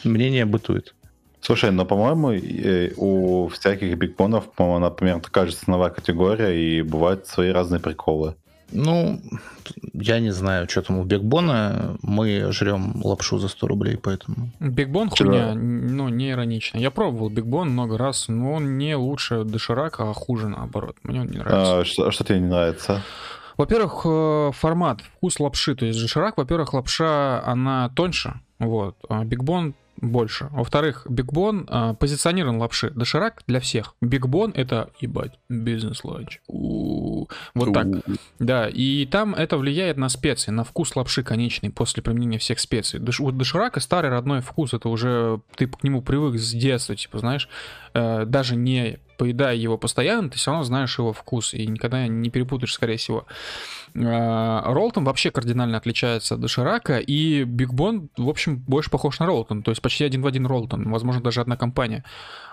[0.03, 0.93] мнение бытует.
[1.41, 7.27] Слушай, но, по-моему, э, у всяких бигбонов, по-моему, например, такая же ценовая категория, и бывают
[7.27, 8.35] свои разные приколы.
[8.71, 9.21] Ну,
[9.93, 11.97] я не знаю, что там у Бигбона.
[12.01, 14.49] Мы жрем лапшу за 100 рублей, поэтому...
[14.59, 16.77] Бигбон хуйня, ну, не иронично.
[16.77, 20.97] Я пробовал Бигбон много раз, но он не лучше доширака, а хуже наоборот.
[21.03, 21.79] Мне он не нравится.
[21.79, 23.01] А, что, что тебе не нравится?
[23.55, 25.75] Во-первых, э, формат, вкус лапши.
[25.75, 28.97] То есть доширак, во-первых, лапша, она тоньше, вот.
[29.07, 30.47] А Бигбон больше.
[30.51, 32.91] Во-вторых, Бигбон э, позиционирован лапши.
[32.91, 33.95] Доширак для всех.
[34.01, 36.41] Бигбон это, ебать, бизнес-ланч.
[36.47, 37.87] Вот так.
[38.39, 42.99] Да, и там это влияет на специи, на вкус лапши конечный после применения всех специй.
[42.99, 47.19] Дош, вот доширака старый родной вкус, это уже ты к нему привык с детства, типа,
[47.19, 47.49] знаешь,
[47.93, 52.29] э, даже не поедая его постоянно, ты все равно знаешь его вкус и никогда не
[52.29, 53.25] перепутаешь, скорее всего.
[53.95, 59.25] Э, Ролтон вообще кардинально отличается от доширака, и Биг Бон, в общем, больше похож на
[59.25, 62.03] Ролтон, то есть почти один в один Ролтон, возможно, даже одна компания.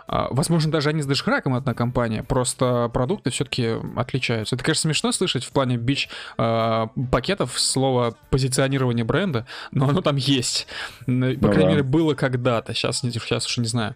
[0.07, 4.55] А, возможно, даже они с дошираком одна компания, просто продукты все-таки отличаются.
[4.55, 10.17] Это, конечно, смешно слышать в плане бич э, пакетов слово позиционирование бренда, но оно там
[10.17, 10.67] есть.
[11.07, 11.71] По ну, крайней да.
[11.71, 13.95] мере, было когда-то, сейчас, сейчас уже не знаю.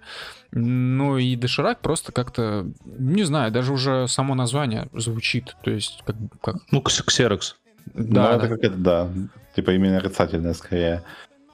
[0.50, 6.16] Ну и доширак просто как-то, не знаю, даже уже само название звучит, то есть как...
[6.42, 6.56] как...
[6.70, 7.56] Ну, ксерокс.
[7.94, 8.36] Да, ну, да.
[8.36, 9.08] это как это, да,
[9.54, 11.02] типа именно отрицательное скорее.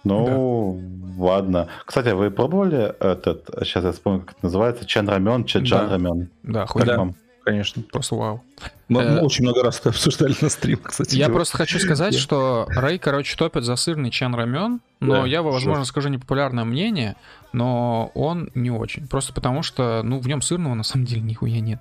[0.05, 1.25] Ну, да.
[1.25, 1.69] ладно.
[1.85, 5.93] Кстати, вы пробовали этот, сейчас я вспомню, как это называется, чан рамен, чаджан да.
[5.93, 6.29] рамен?
[6.43, 7.09] Да, хуй да.
[7.45, 7.83] Конечно.
[7.83, 8.43] Просто вау.
[8.89, 11.15] Мы, э, очень много раз это обсуждали на стримах, кстати.
[11.17, 15.43] Я просто хочу сказать, что Рэй, короче, топит за сырный чан рамен, но да, я,
[15.43, 16.01] возможно, жестко.
[16.01, 17.17] скажу непопулярное мнение,
[17.53, 19.07] но он не очень.
[19.09, 21.81] Просто потому что, ну, в нем сырного на самом деле нихуя нет.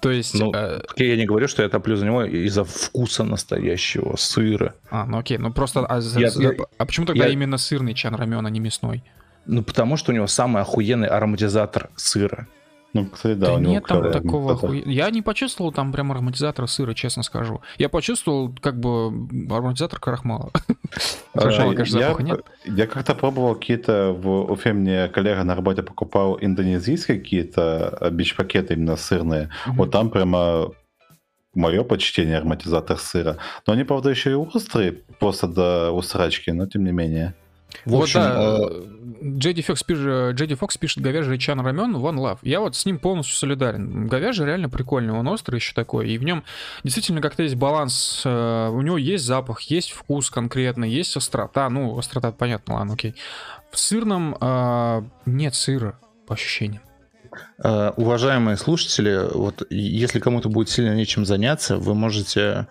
[0.00, 0.34] То есть...
[0.34, 0.80] Ну, э...
[0.96, 4.74] я не говорю, что я топлю за него из-за вкуса настоящего сыра.
[4.90, 5.84] А, ну окей, ну просто...
[5.86, 6.42] А, я, за...
[6.42, 7.32] я, а почему тогда я...
[7.32, 9.04] именно сырный чан рамен, а не мясной?
[9.44, 12.46] Ну, потому что у него самый охуенный ароматизатор сыра.
[12.94, 14.82] Ну, кстати, да, да у него нет там такого хуя...
[14.84, 17.62] Я не почувствовал там прям ароматизатора сыра, честно скажу.
[17.78, 19.06] Я почувствовал как бы
[19.50, 20.50] ароматизатор крахмала.
[21.32, 22.44] Крахмала, конечно, запаха нет.
[22.64, 24.12] Я как-то пробовал какие-то...
[24.12, 29.48] В Уфе мне коллега на работе покупал индонезийские какие-то э, бич-пакеты именно сырные.
[29.66, 30.70] Вот там прямо
[31.54, 33.38] мое почтение ароматизатор сыра.
[33.66, 37.34] Но они, правда, еще и острые, просто до усрачки, но тем не менее.
[37.84, 42.16] В общем, вот, да, э, Джеди Фокс, пишет, Джеди Фокс пишет говяжий чан рамен One
[42.16, 42.38] Love.
[42.42, 44.06] Я вот с ним полностью солидарен.
[44.08, 46.10] Говяжий реально прикольный, он острый еще такой.
[46.10, 46.44] И в нем
[46.84, 48.22] действительно как-то есть баланс.
[48.24, 51.68] Э, у него есть запах, есть вкус конкретно, есть острота.
[51.68, 53.14] Ну, острота, понятно, ладно, окей.
[53.70, 56.82] В сырном э, нет сыра, по ощущениям.
[57.64, 62.66] Uh, уважаемые слушатели, вот если кому-то будет сильно нечем заняться, вы можете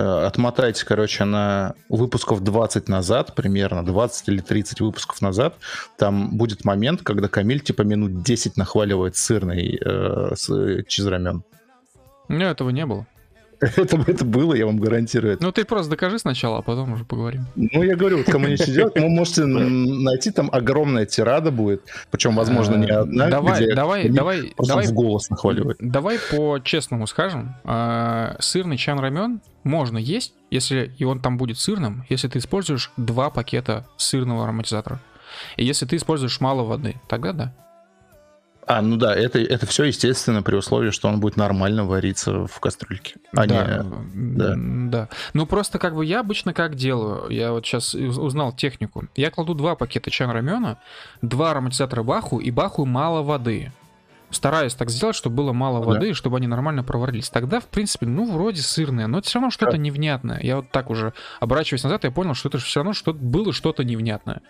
[0.00, 5.54] отмотайте, короче, на выпусков 20 назад, примерно 20 или 30 выпусков назад,
[5.98, 11.42] там будет момент, когда Камиль типа минут 10 нахваливает сырный э, с чизрамен.
[12.28, 13.06] У меня этого не было.
[13.76, 15.38] Это, это было, я вам гарантирую.
[15.40, 17.46] Ну, ты просто докажи сначала, а потом уже поговорим.
[17.54, 22.34] Ну, я говорю, вот кому нечего делать, вы можете найти, там огромная тирада будет, причем,
[22.34, 24.86] возможно, не одна, Давай, давай, давай, давай.
[24.86, 25.76] в голос нахваливает.
[25.80, 27.54] Давай по-честному скажем.
[27.64, 32.90] А, сырный чан рамен можно есть, если и он там будет сырным, если ты используешь
[32.96, 35.00] два пакета сырного ароматизатора.
[35.56, 37.54] И если ты используешь мало воды, тогда да.
[38.66, 42.60] А, ну да, это, это все, естественно, при условии, что он будет нормально вариться в
[42.60, 43.16] кастрюльке.
[43.34, 43.84] А да,
[44.14, 44.36] не...
[44.36, 44.54] да.
[44.56, 45.08] да.
[45.34, 49.04] Ну, просто как бы я обычно как делаю, я вот сейчас узнал технику.
[49.16, 50.78] Я кладу два пакета чан рамена,
[51.22, 53.72] два ароматизатора баху и баху мало воды.
[54.30, 55.86] Стараюсь так сделать, чтобы было мало да.
[55.86, 57.28] воды, чтобы они нормально проварились.
[57.28, 60.40] Тогда, в принципе, ну, вроде сырные, но это все равно что-то невнятное.
[60.40, 63.84] Я вот так уже, оборачиваясь назад, я понял, что это все равно что было что-то
[63.84, 64.40] невнятное.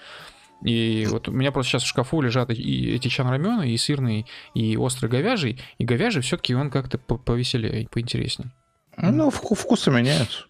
[0.65, 4.77] И вот у меня просто сейчас в шкафу лежат и эти чан и сырный, и
[4.77, 5.61] острый говяжий.
[5.79, 8.53] И говяжий все-таки он как-то повеселее, поинтереснее.
[8.97, 10.45] Ну, вкусы меняются.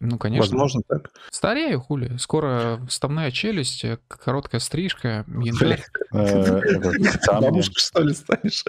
[0.00, 0.44] Ну, конечно.
[0.44, 1.10] Возможно, так.
[1.30, 2.16] Старею, хули.
[2.18, 5.84] Скоро вставная челюсть, э, короткая стрижка, янтарь.
[6.12, 8.64] Э, бабушка, что ли, станешь?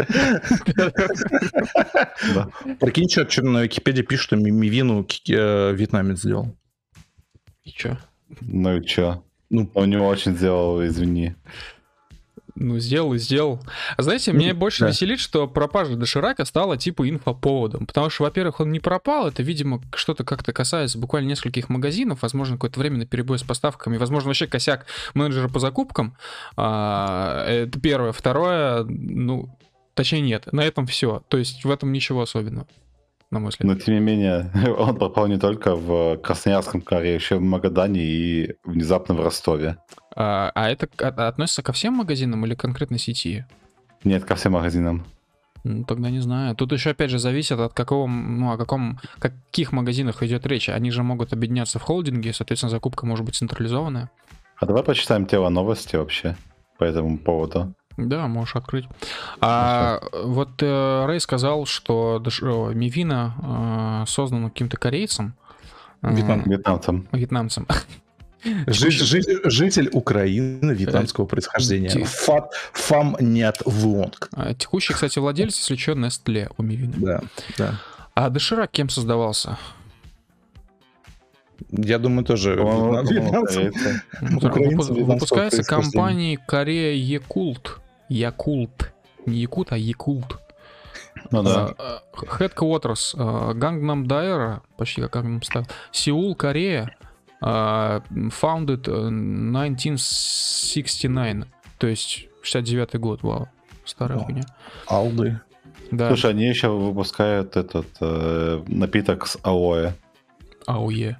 [2.79, 6.55] Прикинь, что на Википедии пишут, что Мивину э, вьетнамец сделал.
[7.63, 7.97] И что?
[8.41, 9.23] Ну и что?
[9.49, 11.35] Ну, он не очень сделал, извини.
[12.59, 13.61] Ну, сделал и сделал.
[13.99, 14.87] Знаете, ну, мне больше да.
[14.87, 17.85] веселит, что пропажа доширака стала типа инфоповодом.
[17.85, 19.27] Потому что, во-первых, он не пропал.
[19.27, 22.23] Это, видимо, что-то как-то касается буквально нескольких магазинов.
[22.23, 23.97] Возможно, какой-то временный перебой с поставками.
[23.97, 26.17] Возможно, вообще косяк менеджера по закупкам.
[26.55, 28.11] А, это первое.
[28.11, 29.55] Второе, ну,
[29.93, 30.51] точнее нет.
[30.51, 31.23] На этом все.
[31.27, 32.67] То есть в этом ничего особенного
[33.31, 33.67] на мой взгляд.
[33.67, 38.55] Но тем не менее, он пропал не только в Красноярском крае, еще в Магадане и
[38.63, 39.77] внезапно в Ростове.
[40.15, 40.87] А, а это
[41.27, 43.45] относится ко всем магазинам или конкретно сети?
[44.03, 45.05] Нет, ко всем магазинам.
[45.63, 46.55] Ну, тогда не знаю.
[46.55, 50.69] Тут еще, опять же, зависит от какого, ну, о каком, каких магазинах идет речь.
[50.69, 54.09] Они же могут объединяться в холдинге, соответственно, закупка может быть централизованная.
[54.55, 56.35] А давай почитаем тело новости вообще
[56.77, 57.73] по этому поводу.
[57.97, 58.85] Да, можешь открыть.
[59.41, 65.33] А вот э, Рэй сказал, что о, Мивина э, создана каким-то корейцем.
[66.03, 66.43] э, Вьетнам.
[66.45, 67.07] Вьетнамцам.
[67.11, 67.67] Вьетнамцем.
[68.67, 71.89] Жи- жи- житель Украины вьетнамского происхождения.
[71.89, 74.29] Ти- Фат, фам нет влонг.
[74.31, 76.93] А Текущий, кстати, владелец, если что, Nestle у Мивины.
[76.97, 77.21] Да,
[77.57, 77.81] да.
[78.13, 79.57] А Доширак кем создавался?
[81.71, 83.55] Я думаю, тоже По-моему, вьетнам- по-моему, вьетнамцам.
[83.73, 84.01] корейцы.
[84.45, 87.79] Украинцы Выпу- вьетнамского Выпускается компанией Корея Якулт.
[88.09, 88.91] Якулт.
[89.25, 90.37] Не Якут, а Якулт.
[91.31, 91.73] Ну да.
[91.77, 92.01] А, а,
[92.39, 95.69] Headquarters а, Gangnam Daira, почти как Gangnam Style.
[95.91, 96.95] Сеул, Корея.
[97.39, 101.45] Founded э, 1969.
[101.77, 103.47] То есть 69 год, вау.
[103.85, 104.43] Старая хуйня.
[104.87, 105.39] Алды.
[105.91, 109.93] Да, Слушай, они еще выпускают этот э, напиток с аоэ.
[110.65, 111.19] АУЕ.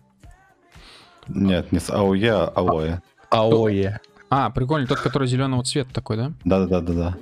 [1.27, 2.99] Нет, не с аоэ, а алоэ.
[3.29, 4.01] Аое.
[4.29, 6.31] А, прикольно, тот, который зеленого цвета такой, да?
[6.43, 7.17] Да-да-да-да.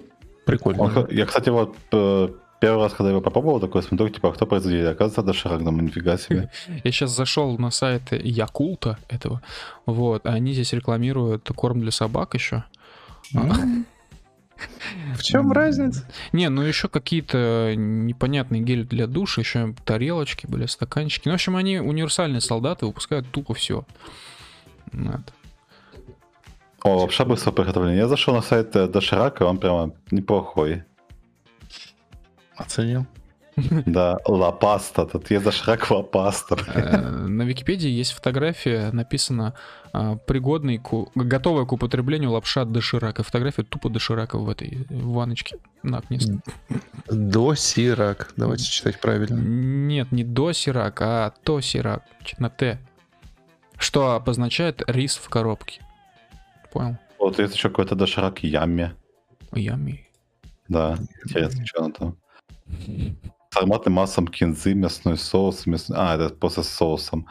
[0.45, 0.84] Прикольно.
[0.84, 2.30] Он Я, кстати, вот э,
[2.60, 4.88] первый раз, когда его попробовал, такой смотрю, типа, кто производитель?
[4.88, 6.49] Оказывается, доширак, ну нифига себе.
[6.84, 9.41] Я сейчас зашел на сайт Якулта этого.
[9.86, 12.64] Вот, они здесь рекламируют корм для собак еще.
[13.34, 13.86] М.
[15.15, 16.07] В чем разница?
[16.32, 21.27] Не, ну еще какие-то непонятные гели для душа, еще тарелочки были, стаканчики.
[21.27, 23.86] Ну, в общем, они универсальные солдаты, выпускают тупо все.
[26.86, 27.98] О, лапша быстрого приготовления.
[27.98, 30.84] Я зашел на сайт доширака, он прямо неплохой.
[32.56, 33.06] Оценил.
[33.86, 35.06] Да, лапаста.
[35.06, 36.57] Тут есть доширак лапаста.
[37.28, 39.53] На Википедии есть фотография, написано
[40.28, 43.24] пригодный, ку- готовая к употреблению лапша доширака.
[43.24, 46.20] Фотография тупо доширака в этой ванночке на окне.
[47.07, 48.34] Досирак.
[48.38, 49.40] Давайте читать правильно.
[49.40, 52.03] Нет, не до сирак, а то сирак.
[52.24, 52.78] Чё, На Т.
[53.78, 55.82] Что обозначает рис в коробке.
[56.76, 56.98] Понял?
[57.20, 58.92] Вот есть еще какой-то доширак ями.
[59.54, 60.10] Ями.
[60.68, 62.18] Да, интересно, что оно там.
[63.50, 65.66] С ароматным маслом кинзы, мясной соус.
[65.68, 67.28] мясной- А, это просто с соусом.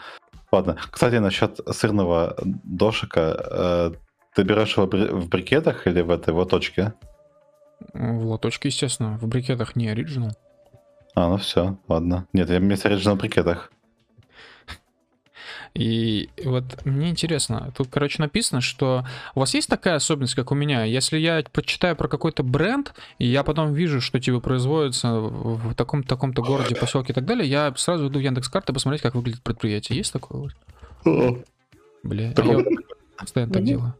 [0.50, 0.78] Ладно.
[0.90, 2.34] Кстати, насчет сырного
[2.64, 3.36] дошика.
[3.50, 3.92] э,
[4.34, 6.94] Ты берешь его в брикетах или в этой лоточке?
[7.92, 9.18] В лоточке, естественно.
[9.18, 10.32] В брикетах не оригинал.
[11.14, 12.26] А, ну все, ладно.
[12.32, 13.70] Нет, я вместе оригинал в брикетах.
[15.74, 20.54] И вот мне интересно, тут, короче, написано, что у вас есть такая особенность, как у
[20.54, 25.74] меня, если я прочитаю про какой-то бренд, и я потом вижу, что типа производится в
[25.74, 29.42] таком-то таком-то городе, поселке и так далее, я сразу иду в Яндекс.Карты посмотреть, как выглядит
[29.42, 29.98] предприятие.
[29.98, 30.52] Есть такое
[31.04, 31.44] вот?
[32.04, 32.66] Бля, я вот
[33.18, 33.94] постоянно так делаю.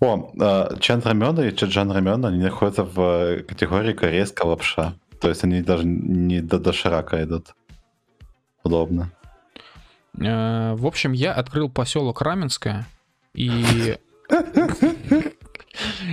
[0.00, 4.94] О, э, чан рамена и чаджан рамена, они находятся в э, категории корейская лапша.
[5.20, 7.54] То есть они даже не до доширака идут.
[8.64, 9.12] Удобно.
[10.18, 12.86] Э, В общем, я открыл поселок Раменское,
[13.34, 13.96] и...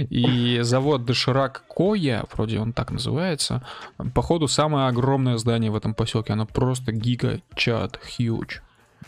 [0.09, 3.65] И завод Доширак Коя, вроде он так называется,
[4.13, 6.33] походу самое огромное здание в этом поселке.
[6.33, 8.59] Оно просто гига чат huge.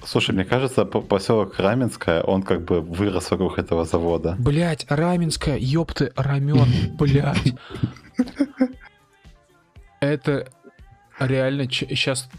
[0.03, 4.35] Слушай, мне кажется, по- поселок Раменская, он как бы вырос вокруг этого завода.
[4.39, 7.53] Блять, Раменское, ёпты, рамен, блять.
[9.99, 10.47] Это
[11.19, 12.29] реально сейчас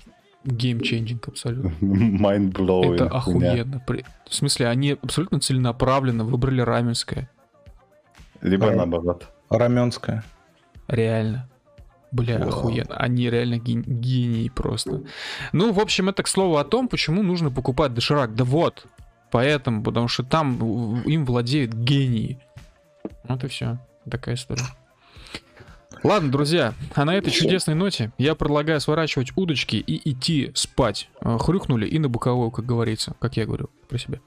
[0.45, 1.69] game changing абсолютно.
[1.81, 2.95] Mind blowing.
[2.95, 3.81] Это охуенно.
[3.87, 7.31] При- В смысле, они абсолютно целенаправленно выбрали Раменское.
[8.41, 8.77] Либо Ага.
[8.77, 9.29] наоборот.
[9.51, 10.25] Раменская.
[10.89, 11.49] Реально.
[12.13, 12.49] Бля, Вау.
[12.49, 12.97] охуенно.
[12.97, 15.03] Они реально ген- гении просто.
[15.53, 18.35] Ну, в общем, это к слову о том, почему нужно покупать доширак.
[18.35, 18.87] Да вот,
[19.31, 22.41] поэтому, потому что там им владеют гении.
[23.29, 23.79] Вот и все.
[24.11, 24.65] Такая история.
[26.03, 31.11] Ладно, друзья, а на этой чудесной ноте я предлагаю сворачивать удочки и идти спать.
[31.21, 34.21] Э, Хрюкнули и на боковую, как говорится, как я говорю про себя.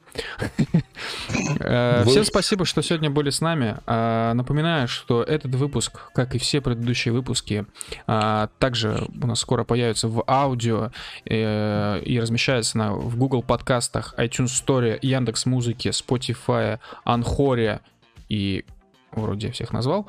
[1.60, 3.78] Э, Всем спасибо, что сегодня были с нами.
[3.88, 7.66] А, Напоминаю, что этот выпуск, как и все предыдущие выпуски,
[8.06, 10.92] также у нас скоро появится в аудио
[11.26, 17.82] э, и размещается на, в Google подкастах, iTunes Store, Яндекс Музыки, Spotify, Анхоре
[18.30, 18.66] и
[19.12, 20.08] вроде всех назвал.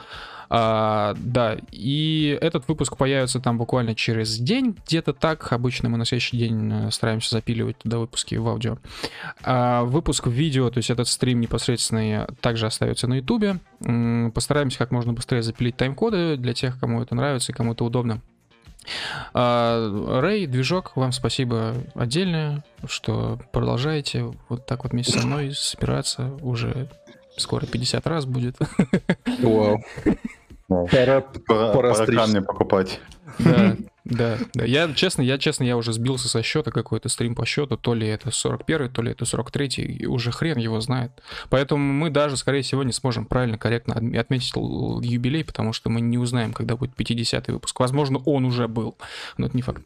[0.50, 5.52] А, да, и этот выпуск появится там буквально через день, где-то так.
[5.52, 8.78] Обычно мы на следующий день э, стараемся запиливать туда выпуски в аудио.
[9.42, 13.58] А, выпуск в видео, то есть этот стрим непосредственно также остается на ютубе.
[14.34, 18.20] Постараемся как можно быстрее запилить тайм-коды для тех, кому это нравится и кому это удобно.
[19.32, 26.32] А, Рэй, движок, вам спасибо отдельное, что продолжаете вот так вот вместе со мной собираться
[26.42, 26.88] уже
[27.36, 28.56] скоро 50 раз будет.
[29.42, 29.82] Вау.
[30.68, 33.00] Пора, Пора, камни покупать.
[33.38, 34.64] Да, да, да.
[34.64, 38.06] Я, честно, я, честно, я уже сбился со счета какой-то стрим по счету, то ли
[38.08, 41.10] это 41 то ли это 43 и уже хрен его знает.
[41.50, 44.52] Поэтому мы даже, скорее всего, не сможем правильно, корректно отм- отметить
[45.04, 47.78] юбилей, потому что мы не узнаем, когда будет 50-й выпуск.
[47.80, 48.96] Возможно, он уже был,
[49.36, 49.82] но это не факт.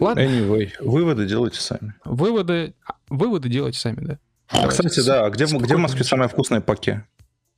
[0.00, 1.94] Ладно, Anyway, выводы делайте сами.
[2.04, 2.74] выводы,
[3.08, 4.18] выводы делайте сами, да.
[4.54, 5.78] А, кстати, да, а где, в- где в.
[5.78, 7.02] Москве самые вкусные паки?